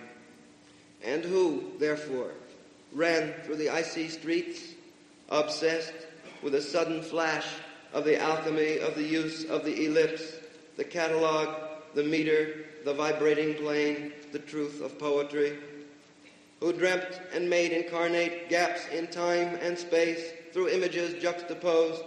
And 1.05 1.23
who, 1.23 1.71
therefore, 1.79 2.33
ran 2.93 3.33
through 3.45 3.59
the 3.59 3.71
icy 3.71 4.09
streets, 4.09 4.75
obsessed 5.29 5.95
with 6.43 6.57
a 6.57 6.61
sudden 6.61 7.01
flash 7.01 7.47
of 7.93 8.05
the 8.05 8.21
alchemy 8.21 8.81
of 8.81 8.97
the 8.97 9.05
use 9.05 9.45
of 9.45 9.65
the 9.65 9.87
ellipse, 9.87 10.35
the 10.77 10.83
catalog, 10.83 11.55
the 11.95 12.03
meter, 12.03 12.65
the 12.85 12.93
vibrating 12.93 13.55
plane, 13.55 14.13
the 14.33 14.41
truth 14.41 14.83
of 14.83 14.99
poetry? 14.99 15.59
Who 16.59 16.73
dreamt 16.73 17.21
and 17.33 17.49
made 17.49 17.71
incarnate 17.71 18.49
gaps 18.49 18.81
in 18.89 19.07
time 19.07 19.61
and 19.63 19.79
space 19.79 20.33
through 20.53 20.71
images 20.71 21.23
juxtaposed 21.23 22.03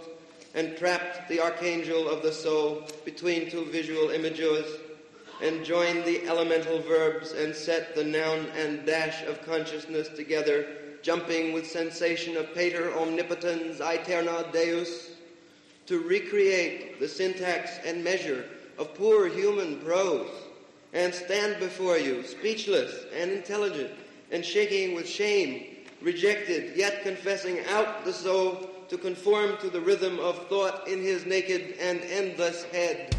and 0.54 0.76
trapped 0.76 1.28
the 1.28 1.40
archangel 1.40 2.08
of 2.08 2.22
the 2.22 2.32
soul 2.32 2.84
between 3.04 3.50
two 3.50 3.64
visual 3.66 4.10
images 4.10 4.78
and 5.42 5.64
joined 5.64 6.04
the 6.04 6.24
elemental 6.26 6.80
verbs 6.80 7.32
and 7.32 7.54
set 7.54 7.94
the 7.94 8.04
noun 8.04 8.46
and 8.56 8.86
dash 8.86 9.22
of 9.24 9.44
consciousness 9.44 10.08
together, 10.08 10.66
jumping 11.02 11.52
with 11.52 11.66
sensation 11.66 12.36
of 12.36 12.54
pater 12.54 12.96
omnipotens 12.96 13.80
aeterna 13.80 14.50
deus, 14.52 15.10
to 15.86 15.98
recreate 16.00 16.98
the 17.00 17.08
syntax 17.08 17.78
and 17.84 18.02
measure 18.02 18.46
of 18.78 18.94
poor 18.94 19.28
human 19.28 19.76
prose, 19.80 20.30
and 20.92 21.12
stand 21.12 21.58
before 21.58 21.98
you, 21.98 22.24
speechless 22.24 23.04
and 23.14 23.32
intelligent, 23.32 23.90
and 24.30 24.44
shaking 24.44 24.94
with 24.94 25.08
shame, 25.08 25.66
rejected, 26.00 26.76
yet 26.76 27.02
confessing 27.02 27.58
out 27.68 28.04
the 28.04 28.12
soul 28.12 28.70
to 28.88 28.98
conform 28.98 29.56
to 29.58 29.70
the 29.70 29.80
rhythm 29.80 30.18
of 30.20 30.46
thought 30.48 30.86
in 30.88 31.00
his 31.00 31.26
naked 31.26 31.74
and 31.80 32.00
endless 32.02 32.64
head. 32.64 33.14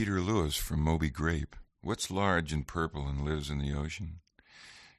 Peter 0.00 0.22
Lewis 0.22 0.56
from 0.56 0.80
Moby 0.80 1.10
Grape. 1.10 1.54
What's 1.82 2.10
large 2.10 2.54
and 2.54 2.66
purple 2.66 3.06
and 3.06 3.22
lives 3.22 3.50
in 3.50 3.58
the 3.58 3.74
ocean? 3.74 4.20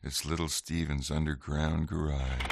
It's 0.04 0.28
Little 0.28 0.48
Steven's 0.48 1.10
underground 1.10 1.88
garage. 1.88 2.51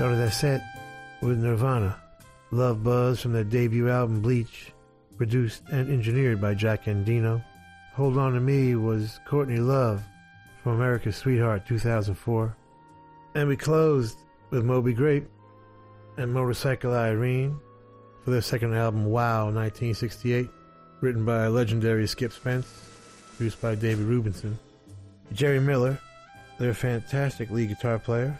Started 0.00 0.16
that 0.16 0.32
set 0.32 0.62
with 1.20 1.36
Nirvana, 1.36 1.94
Love 2.52 2.82
Buzz 2.82 3.20
from 3.20 3.34
their 3.34 3.44
debut 3.44 3.90
album 3.90 4.22
Bleach, 4.22 4.72
produced 5.18 5.62
and 5.70 5.90
engineered 5.90 6.40
by 6.40 6.54
Jack 6.54 6.86
Endino. 6.86 7.44
Hold 7.92 8.16
On 8.16 8.32
to 8.32 8.40
Me 8.40 8.76
was 8.76 9.20
Courtney 9.26 9.58
Love 9.58 10.02
from 10.62 10.76
America's 10.76 11.16
Sweetheart 11.16 11.66
2004. 11.66 12.56
And 13.34 13.46
we 13.46 13.58
closed 13.58 14.16
with 14.48 14.64
Moby 14.64 14.94
Grape 14.94 15.28
and 16.16 16.32
Motorcycle 16.32 16.94
Irene 16.94 17.60
for 18.24 18.30
their 18.30 18.40
second 18.40 18.74
album 18.74 19.04
Wow 19.04 19.50
1968, 19.52 20.48
written 21.02 21.26
by 21.26 21.46
legendary 21.48 22.06
Skip 22.06 22.32
Spence, 22.32 22.66
produced 23.36 23.60
by 23.60 23.74
David 23.74 24.06
Rubinson. 24.06 24.54
Jerry 25.34 25.60
Miller, 25.60 25.98
their 26.58 26.72
fantastic 26.72 27.50
lead 27.50 27.68
guitar 27.68 27.98
player 27.98 28.38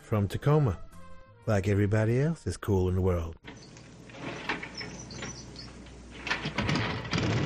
from 0.00 0.26
Tacoma, 0.26 0.78
like 1.46 1.68
everybody 1.68 2.20
else 2.20 2.46
is 2.46 2.56
cool 2.56 2.88
in 2.88 2.94
the 2.94 3.00
world. 3.00 3.36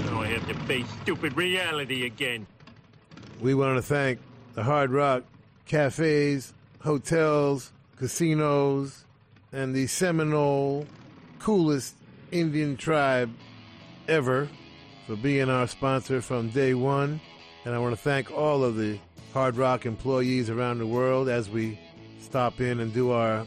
Now 0.07 0.23
I 0.23 0.29
have 0.29 0.47
to 0.49 0.55
face 0.67 0.87
stupid 1.03 1.37
reality 1.37 2.07
again. 2.07 2.47
We 3.41 3.55
want 3.55 3.77
to 3.77 3.83
thank 3.83 4.19
the 4.55 4.63
Hard 4.63 4.91
Rock 4.91 5.25
cafes, 5.67 6.53
hotels, 6.81 7.73
casinos, 7.97 9.05
and 9.53 9.75
the 9.75 9.87
Seminole 9.87 10.87
coolest 11.39 11.95
Indian 12.31 12.77
tribe 12.77 13.31
ever 14.09 14.49
for 15.07 15.17
being 15.17 15.49
our 15.49 15.67
sponsor 15.67 16.21
from 16.21 16.51
day 16.51 16.75
one. 16.75 17.21
And 17.65 17.75
I 17.75 17.79
want 17.79 17.95
to 17.95 18.01
thank 18.01 18.31
all 18.31 18.65
of 18.65 18.77
the 18.77 18.99
Hard 19.33 19.57
Rock 19.57 19.87
employees 19.87 20.51
around 20.51 20.79
the 20.79 20.87
world 20.87 21.29
as 21.29 21.49
we 21.49 21.79
stop 22.21 22.61
in 22.61 22.81
and 22.81 22.93
do 22.93 23.11
our 23.11 23.47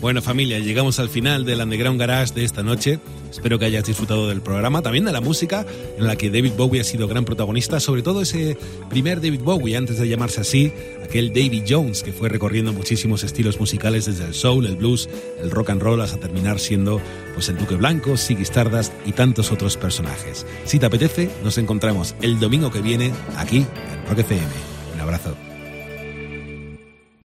Bueno 0.00 0.20
familia, 0.20 0.58
llegamos 0.58 0.98
al 0.98 1.08
final 1.08 1.46
del 1.46 1.62
Underground 1.62 1.98
Garage 1.98 2.34
de 2.34 2.44
esta 2.44 2.62
noche. 2.62 3.00
Espero 3.30 3.58
que 3.58 3.64
hayas 3.64 3.84
disfrutado 3.84 4.28
del 4.28 4.42
programa, 4.42 4.82
también 4.82 5.06
de 5.06 5.12
la 5.12 5.20
música, 5.20 5.64
en 5.96 6.06
la 6.06 6.16
que 6.16 6.28
David 6.28 6.52
Bowie 6.56 6.80
ha 6.80 6.84
sido 6.84 7.08
gran 7.08 7.24
protagonista, 7.24 7.80
sobre 7.80 8.02
todo 8.02 8.20
ese 8.20 8.58
primer 8.90 9.22
David 9.22 9.40
Bowie, 9.40 9.76
antes 9.76 9.98
de 9.98 10.08
llamarse 10.08 10.42
así, 10.42 10.72
aquel 11.02 11.30
David 11.30 11.64
Jones, 11.66 12.02
que 12.02 12.12
fue 12.12 12.28
recorriendo 12.28 12.72
muchísimos 12.72 13.24
estilos 13.24 13.58
musicales 13.58 14.04
desde 14.04 14.26
el 14.26 14.34
soul, 14.34 14.66
el 14.66 14.76
blues, 14.76 15.08
el 15.42 15.50
rock 15.50 15.70
and 15.70 15.82
roll, 15.82 16.00
hasta 16.02 16.18
terminar 16.18 16.60
siendo 16.60 17.00
pues 17.32 17.48
el 17.48 17.56
Duque 17.56 17.76
Blanco, 17.76 18.16
Ziggy 18.16 18.42
Stardust 18.42 18.92
y 19.06 19.12
tantos 19.12 19.50
otros 19.50 19.78
personajes. 19.78 20.46
Si 20.64 20.78
te 20.78 20.86
apetece, 20.86 21.30
nos 21.42 21.56
encontramos 21.56 22.14
el 22.20 22.38
domingo 22.38 22.70
que 22.70 22.82
viene 22.82 23.10
aquí 23.36 23.58
en 23.58 24.06
Rock 24.06 24.18
FM. 24.18 24.46
Un 24.94 25.00
abrazo. 25.00 25.47